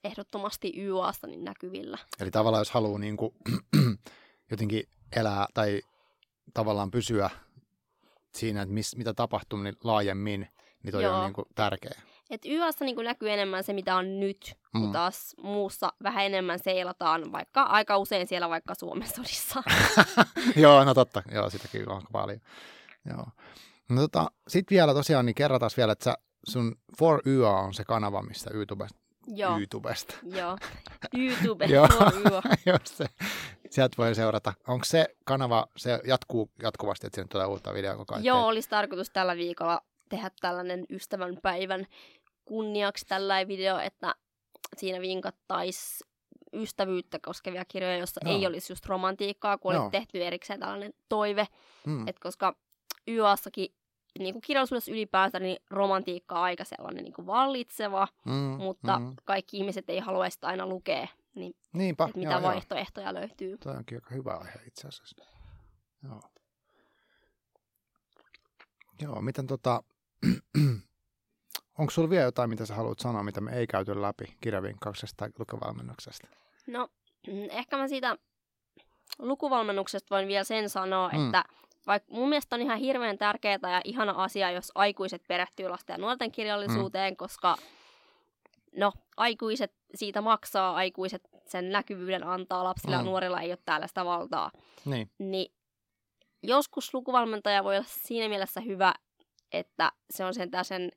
ehdottomasti 0.05 0.73
YAsta 0.77 1.27
niin 1.27 1.45
näkyvillä. 1.45 1.99
Eli 2.21 2.31
tavallaan 2.31 2.61
jos 2.61 2.71
haluaa 2.71 2.99
niin 2.99 3.17
kuin, 3.17 3.35
jotenkin 4.51 4.85
elää 5.17 5.47
tai 5.55 5.81
tavallaan 6.55 6.91
pysyä 6.91 7.31
siinä, 8.35 8.63
että 8.63 8.75
mis, 8.75 8.97
mitä 8.97 9.15
tapahtuu 9.15 9.59
niin 9.59 9.77
laajemmin, 9.85 10.49
niin 10.83 10.93
toi 10.93 11.03
Joo. 11.03 11.17
on 11.17 11.25
niin 11.25 11.33
kuin 11.33 11.45
tärkeä. 11.55 12.01
Et 12.31 12.45
YAssa 12.47 12.85
niinku 12.85 13.03
näkyy 13.03 13.31
enemmän 13.31 13.65
se, 13.65 13.73
mitä 13.73 13.97
on 13.97 14.21
nyt, 14.21 14.55
Mm. 14.75 14.81
kun 14.81 14.93
taas 14.93 15.35
muussa 15.43 15.93
vähän 16.03 16.25
enemmän 16.25 16.59
seilataan, 16.59 17.33
vaikka 17.33 17.63
aika 17.63 17.99
usein 17.99 18.27
siellä 18.27 18.49
vaikka 18.49 18.75
Suomen 18.75 19.09
sodissa. 19.09 19.63
Joo, 20.63 20.85
no 20.85 20.95
totta. 20.95 21.23
Joo, 21.33 21.51
sitäkin 21.51 21.89
on 21.89 21.97
aika 21.97 22.09
paljon. 22.13 22.41
Joo. 23.11 23.27
No 23.89 24.01
tota, 24.01 24.31
sitten 24.49 24.77
vielä 24.77 24.95
tosiaan, 24.95 25.27
niin 25.27 25.35
kerrataan 25.35 25.71
vielä, 25.77 25.93
että 25.93 26.05
sä, 26.05 26.15
sun 26.49 26.77
For 26.99 27.21
YA 27.27 27.51
on 27.51 27.75
se 27.75 27.85
kanava, 27.85 28.23
mistä 28.23 28.51
YouTubesta. 28.55 28.99
Joo. 29.27 29.59
YouTubesta. 29.59 30.15
Joo. 30.23 30.59
YouTube 31.25 31.65
Joo. 31.67 31.89
Jos 32.67 32.81
se, 32.99 33.07
sieltä 33.71 33.95
voi 33.99 34.15
seurata. 34.15 34.53
Onko 34.69 34.85
se 34.85 35.07
kanava, 35.25 35.67
se 35.77 36.01
jatkuu 36.07 36.51
jatkuvasti, 36.63 37.07
että 37.07 37.15
sinne 37.15 37.29
tulee 37.29 37.47
uutta 37.47 37.75
videoa 37.75 37.97
koko 37.97 38.15
ajan? 38.15 38.25
Joo, 38.25 38.47
olisi 38.47 38.69
tarkoitus 38.69 39.11
tällä 39.11 39.37
viikolla 39.37 39.81
tehdä 40.09 40.31
tällainen 40.41 40.85
ystävänpäivän 40.91 41.87
kunniaksi 42.45 43.05
tällainen 43.07 43.49
video, 43.49 43.79
että 43.79 44.15
siinä 44.77 45.01
vinkattaisi 45.01 46.05
ystävyyttä 46.53 47.19
koskevia 47.19 47.65
kirjoja, 47.65 47.97
jossa 47.97 48.21
Joo. 48.25 48.35
ei 48.35 48.47
olisi 48.47 48.73
just 48.73 48.87
romantiikkaa, 48.87 49.59
kun 49.59 49.75
Joo. 49.75 49.83
oli 49.83 49.91
tehty 49.91 50.25
erikseen 50.25 50.61
tällainen 50.61 50.95
toive. 51.09 51.47
Mm. 51.87 52.09
Et 52.09 52.19
koska 52.19 52.57
YAssakin, 53.09 53.75
niin 54.19 54.35
kuin 54.35 54.43
kirjallisuudessa 54.43 54.91
ylipäänsä, 54.91 55.41
niin 55.41 55.57
romantiikka 55.71 56.35
on 56.35 56.43
aika 56.43 56.65
sellainen 56.65 57.05
niin 57.05 57.15
kuin 57.15 57.27
vallitseva, 57.27 58.09
mm, 58.27 58.33
mutta 58.59 58.99
mm. 58.99 59.15
kaikki 59.25 59.57
ihmiset 59.57 59.91
ei 59.91 59.99
halua 59.99 60.31
sitä 60.31 60.47
aina 60.47 60.67
lukea, 60.67 61.09
niin 61.35 61.57
Niinpä, 61.73 62.05
että 62.05 62.19
mitä 62.19 62.31
joo, 62.31 62.41
joo. 62.41 62.49
vaihtoehtoja 62.49 63.15
löytyy. 63.15 63.59
Toi 63.59 63.77
onkin 63.77 63.97
aika 63.97 64.15
hyvä 64.15 64.33
aihe 64.33 64.61
itse 64.67 64.89
asiassa. 64.89 65.25
Joo. 66.03 66.21
Joo, 69.03 69.21
miten 69.21 69.47
tota... 69.47 69.83
Onko 71.79 71.91
sulla 71.91 72.11
vielä 72.11 72.25
jotain, 72.25 72.51
mitä 72.51 72.67
sä 72.67 72.75
haluat 72.75 72.99
sanoa, 72.99 73.23
mitä 73.23 73.41
me 73.41 73.59
ei 73.59 73.67
käyty 73.67 74.03
läpi 74.03 74.37
kirjavinkkauksesta 74.41 75.17
tai 75.17 75.29
lukuvalmennuksesta? 75.39 76.29
No, 76.67 76.89
ehkä 77.51 77.77
mä 77.77 77.89
siitä 77.89 78.17
lukuvalmennuksesta 79.19 80.15
voin 80.15 80.29
vielä 80.29 80.45
sen 80.45 80.71
sanoa, 80.71 81.09
Mm. 81.13 81.27
että 81.27 81.45
vaikka 81.87 82.13
mun 82.15 82.29
mielestä 82.29 82.57
on 82.57 82.63
ihan 82.63 82.79
hirveän 82.79 83.19
tärkeää 83.19 83.59
ja 83.63 83.81
ihana 83.85 84.13
asia, 84.17 84.51
jos 84.51 84.73
aikuiset 84.75 85.23
perehtyy 85.29 85.69
lasten 85.69 85.95
ja 85.95 85.99
nuorten 85.99 86.33
kirjallisuuteen, 86.33 87.13
mm. 87.13 87.17
koska 87.17 87.57
no, 88.77 88.93
aikuiset 89.17 89.73
siitä 89.95 90.21
maksaa, 90.21 90.75
aikuiset 90.75 91.29
sen 91.47 91.71
näkyvyyden 91.71 92.25
antaa, 92.27 92.65
lapsilla 92.65 92.97
Mm. 92.97 93.05
ja 93.05 93.11
nuorilla 93.11 93.41
ei 93.41 93.51
ole 93.51 93.59
täällä 93.65 93.87
sitä 93.87 94.05
valtaa. 94.05 94.51
Niin, 94.85 95.11
Niin 95.19 95.53
joskus 96.43 96.95
lukuvalmentaja 96.95 97.65
voi 97.65 97.77
olla 97.77 97.87
siinä 97.89 98.29
mielessä 98.29 98.61
hyvä, 98.61 98.95
että 99.59 99.93
se 100.11 100.25
on 100.25 100.35
sentään 100.35 100.65
sen 100.65 100.91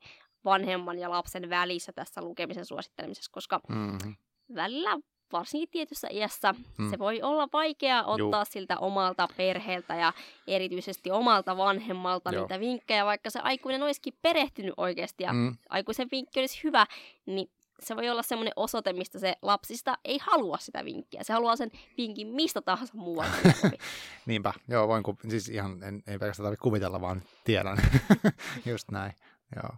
vanhemman 0.46 1.00
ja 1.00 1.10
lapsen 1.10 1.50
välissä 1.50 1.92
tässä 1.92 2.22
lukemisen 2.22 2.66
suosittelemisessa, 2.66 3.32
koska 3.34 3.60
Mm-hmm. 3.70 4.16
välillä 4.56 4.98
varsinkin 5.32 5.70
tietyssä 5.70 6.08
iässä 6.12 6.54
Mm. 6.78 6.90
se 6.90 7.00
voi 7.00 7.22
olla 7.22 7.48
vaikea 7.54 8.04
ottaa 8.04 8.18
Juu. 8.40 8.46
siltä 8.50 8.78
omalta 8.80 9.28
perheeltä 9.38 9.96
ja 9.96 10.14
erityisesti 10.48 11.12
omalta 11.12 11.58
vanhemmalta 11.58 12.32
Joo. 12.32 12.42
niitä 12.44 12.60
vinkkejä, 12.60 13.06
vaikka 13.06 13.30
se 13.30 13.40
aikuinen 13.40 13.84
olisikin 13.84 14.14
perehtynyt 14.22 14.74
oikeasti 14.78 15.24
ja 15.24 15.34
Mm. 15.34 15.56
aikuisen 15.70 16.08
vinkki 16.12 16.40
olisi 16.40 16.64
hyvä, 16.64 16.86
niin 17.26 17.50
se 17.80 17.96
voi 17.96 18.10
olla 18.10 18.24
semmoinen 18.24 18.54
osoite, 18.56 18.94
mistä 18.94 19.20
se 19.20 19.36
lapsista 19.42 19.98
ei 20.04 20.18
halua 20.22 20.58
sitä 20.58 20.86
vinkkiä. 20.86 21.24
Se 21.24 21.34
haluaa 21.34 21.56
sen 21.56 21.72
vinkin 21.98 22.28
mistä 22.28 22.62
tahansa 22.62 22.94
muualta. 22.98 23.38
Niinpä, 24.26 24.54
joo, 24.68 24.88
voin, 24.88 25.04
ku- 25.04 25.18
siis 25.30 25.50
ihan, 25.50 25.84
en, 25.84 26.04
ei 26.08 26.20
pelkästään 26.20 26.46
tarvitse 26.46 26.64
kuvitella, 26.64 27.02
vaan 27.02 27.22
tiedän. 27.44 27.78
Just 28.66 28.92
näin, 28.92 29.14
joo. 29.56 29.78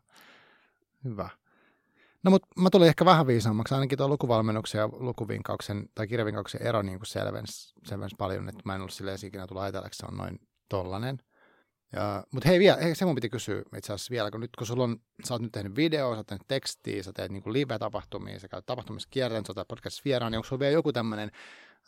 Hyvä. 1.04 1.30
No 2.24 2.32
mutta 2.32 2.48
mä 2.62 2.70
tulin 2.70 2.88
ehkä 2.88 3.06
vähän 3.06 3.28
viisaammaksi, 3.28 3.74
ainakin 3.74 3.98
tuo 3.98 4.08
lukuvalmennuksen 4.08 4.80
ja 4.80 4.90
lukuvinkauksen 4.92 5.90
tai 5.96 6.08
kirjavinkauksen 6.08 6.62
ero 6.62 6.82
niin 6.82 7.00
kuin 7.00 7.08
selvensi, 7.08 7.74
selvensi 7.86 8.16
paljon, 8.20 8.50
että 8.50 8.62
mä 8.66 8.76
en 8.76 8.82
ollut 8.82 8.94
silleen 8.94 9.18
ikinä 9.26 9.48
tullut 9.48 9.64
ajatella, 9.64 9.88
että 9.88 9.98
se 9.98 10.06
on 10.06 10.18
noin 10.18 10.40
tollanen. 10.70 11.18
Ja, 11.94 12.24
mutta 12.32 12.50
hei, 12.50 12.60
vielä, 12.60 12.78
hei, 12.82 12.96
se 12.96 13.06
mun 13.06 13.16
piti 13.16 13.30
kysyä 13.30 13.62
itse 13.78 13.94
asiassa 13.94 14.12
vielä, 14.12 14.32
kun 14.32 14.40
nyt 14.42 14.50
kun 14.58 14.68
sulla 14.68 14.84
on, 14.84 14.98
sä 15.26 15.34
oot 15.34 15.42
nyt 15.42 15.52
tehnyt 15.52 15.76
video, 15.76 16.14
sä 16.14 16.18
oot 16.18 16.28
tehnyt 16.28 16.48
tekstiä, 16.48 17.04
sä 17.04 17.12
teet 17.14 17.32
niin 17.32 17.44
live-tapahtumia, 17.46 18.40
sä 18.40 18.48
käyt 18.48 18.66
tapahtumissa 18.66 19.08
kiertänyt, 19.12 19.46
sä 19.46 19.54
oot 19.58 19.68
podcastissa 19.68 20.02
vieraan, 20.06 20.32
niin 20.32 20.38
onko 20.38 20.48
sulla 20.48 20.60
vielä 20.60 20.74
joku 20.74 20.94
tämmöinen 20.94 21.32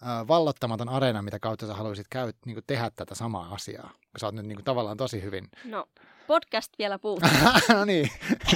äh, 0.03 0.27
vallottamaton 0.27 0.89
areena, 0.89 1.21
mitä 1.21 1.39
kautta 1.39 1.67
sä 1.67 1.73
haluaisit 1.73 2.07
käy, 2.09 2.33
niin 2.45 2.55
kuin 2.55 2.63
tehdä 2.67 2.91
tätä 2.95 3.15
samaa 3.15 3.53
asiaa? 3.53 3.89
Kun 3.93 4.19
sä 4.19 4.27
oot 4.27 4.35
nyt 4.35 4.45
niin 4.45 4.55
kuin, 4.55 4.65
tavallaan 4.65 4.97
tosi 4.97 5.21
hyvin. 5.21 5.49
No, 5.65 5.85
podcast 6.27 6.71
vielä 6.79 6.99
puuttuu. 6.99 7.29
no 7.75 7.85
niin. 7.85 8.09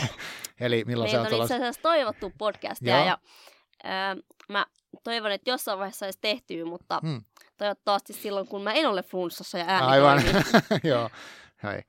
Eli 0.60 0.84
milloin 0.86 1.12
Meiltä 1.12 1.12
sä 1.12 1.18
on 1.20 1.22
oot 1.22 1.28
itse 1.28 1.36
tulossa? 1.36 1.56
asiassa 1.56 1.82
toivottu 1.82 2.32
podcastia 2.38 2.98
Joo. 2.98 3.06
ja 3.08 3.18
ää, 3.84 4.16
mä 4.50 4.66
toivon, 5.04 5.32
että 5.32 5.50
jossain 5.50 5.80
vaiheessa 5.80 6.00
saisi 6.00 6.20
tehtyä, 6.22 6.66
mutta 6.66 7.00
Hmm. 7.04 7.24
Toivottavasti 7.58 8.14
silloin, 8.14 8.48
kun 8.48 8.62
mä 8.64 8.74
en 8.74 8.86
ole 8.90 9.04
flunssassa 9.04 9.58
ja 9.58 9.66
ääni 9.68 9.86
Aivan. 9.88 10.22
Joo. 10.84 11.10
Hei. 11.64 11.82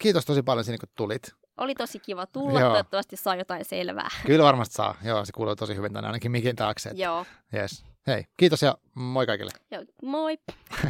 Kiitos 0.00 0.24
tosi 0.24 0.42
paljon 0.42 0.64
sinne, 0.64 0.78
kun 0.78 0.88
tulit. 0.94 1.32
Oli 1.56 1.74
tosi 1.74 1.98
kiva 1.98 2.26
tulla, 2.26 2.60
Joo. 2.60 2.70
toivottavasti 2.70 3.16
saa 3.16 3.34
jotain 3.36 3.64
selvää. 3.64 4.08
Kyllä 4.26 4.44
varmasti 4.44 4.74
saa. 4.74 4.94
Joo, 5.04 5.24
se 5.24 5.32
kuuluu 5.32 5.56
tosi 5.56 5.76
hyvin 5.76 5.92
tänne 5.92 6.06
ainakin 6.08 6.30
mikin 6.30 6.56
taakse. 6.56 6.88
että- 6.88 7.02
Joo. 7.02 7.26
Yes. 7.54 7.84
Hei, 8.06 8.24
kiitos 8.36 8.62
ja 8.62 8.78
moi 8.94 9.26
kaikille. 9.26 9.50
Joo. 9.70 9.84
Moi! 10.02 10.38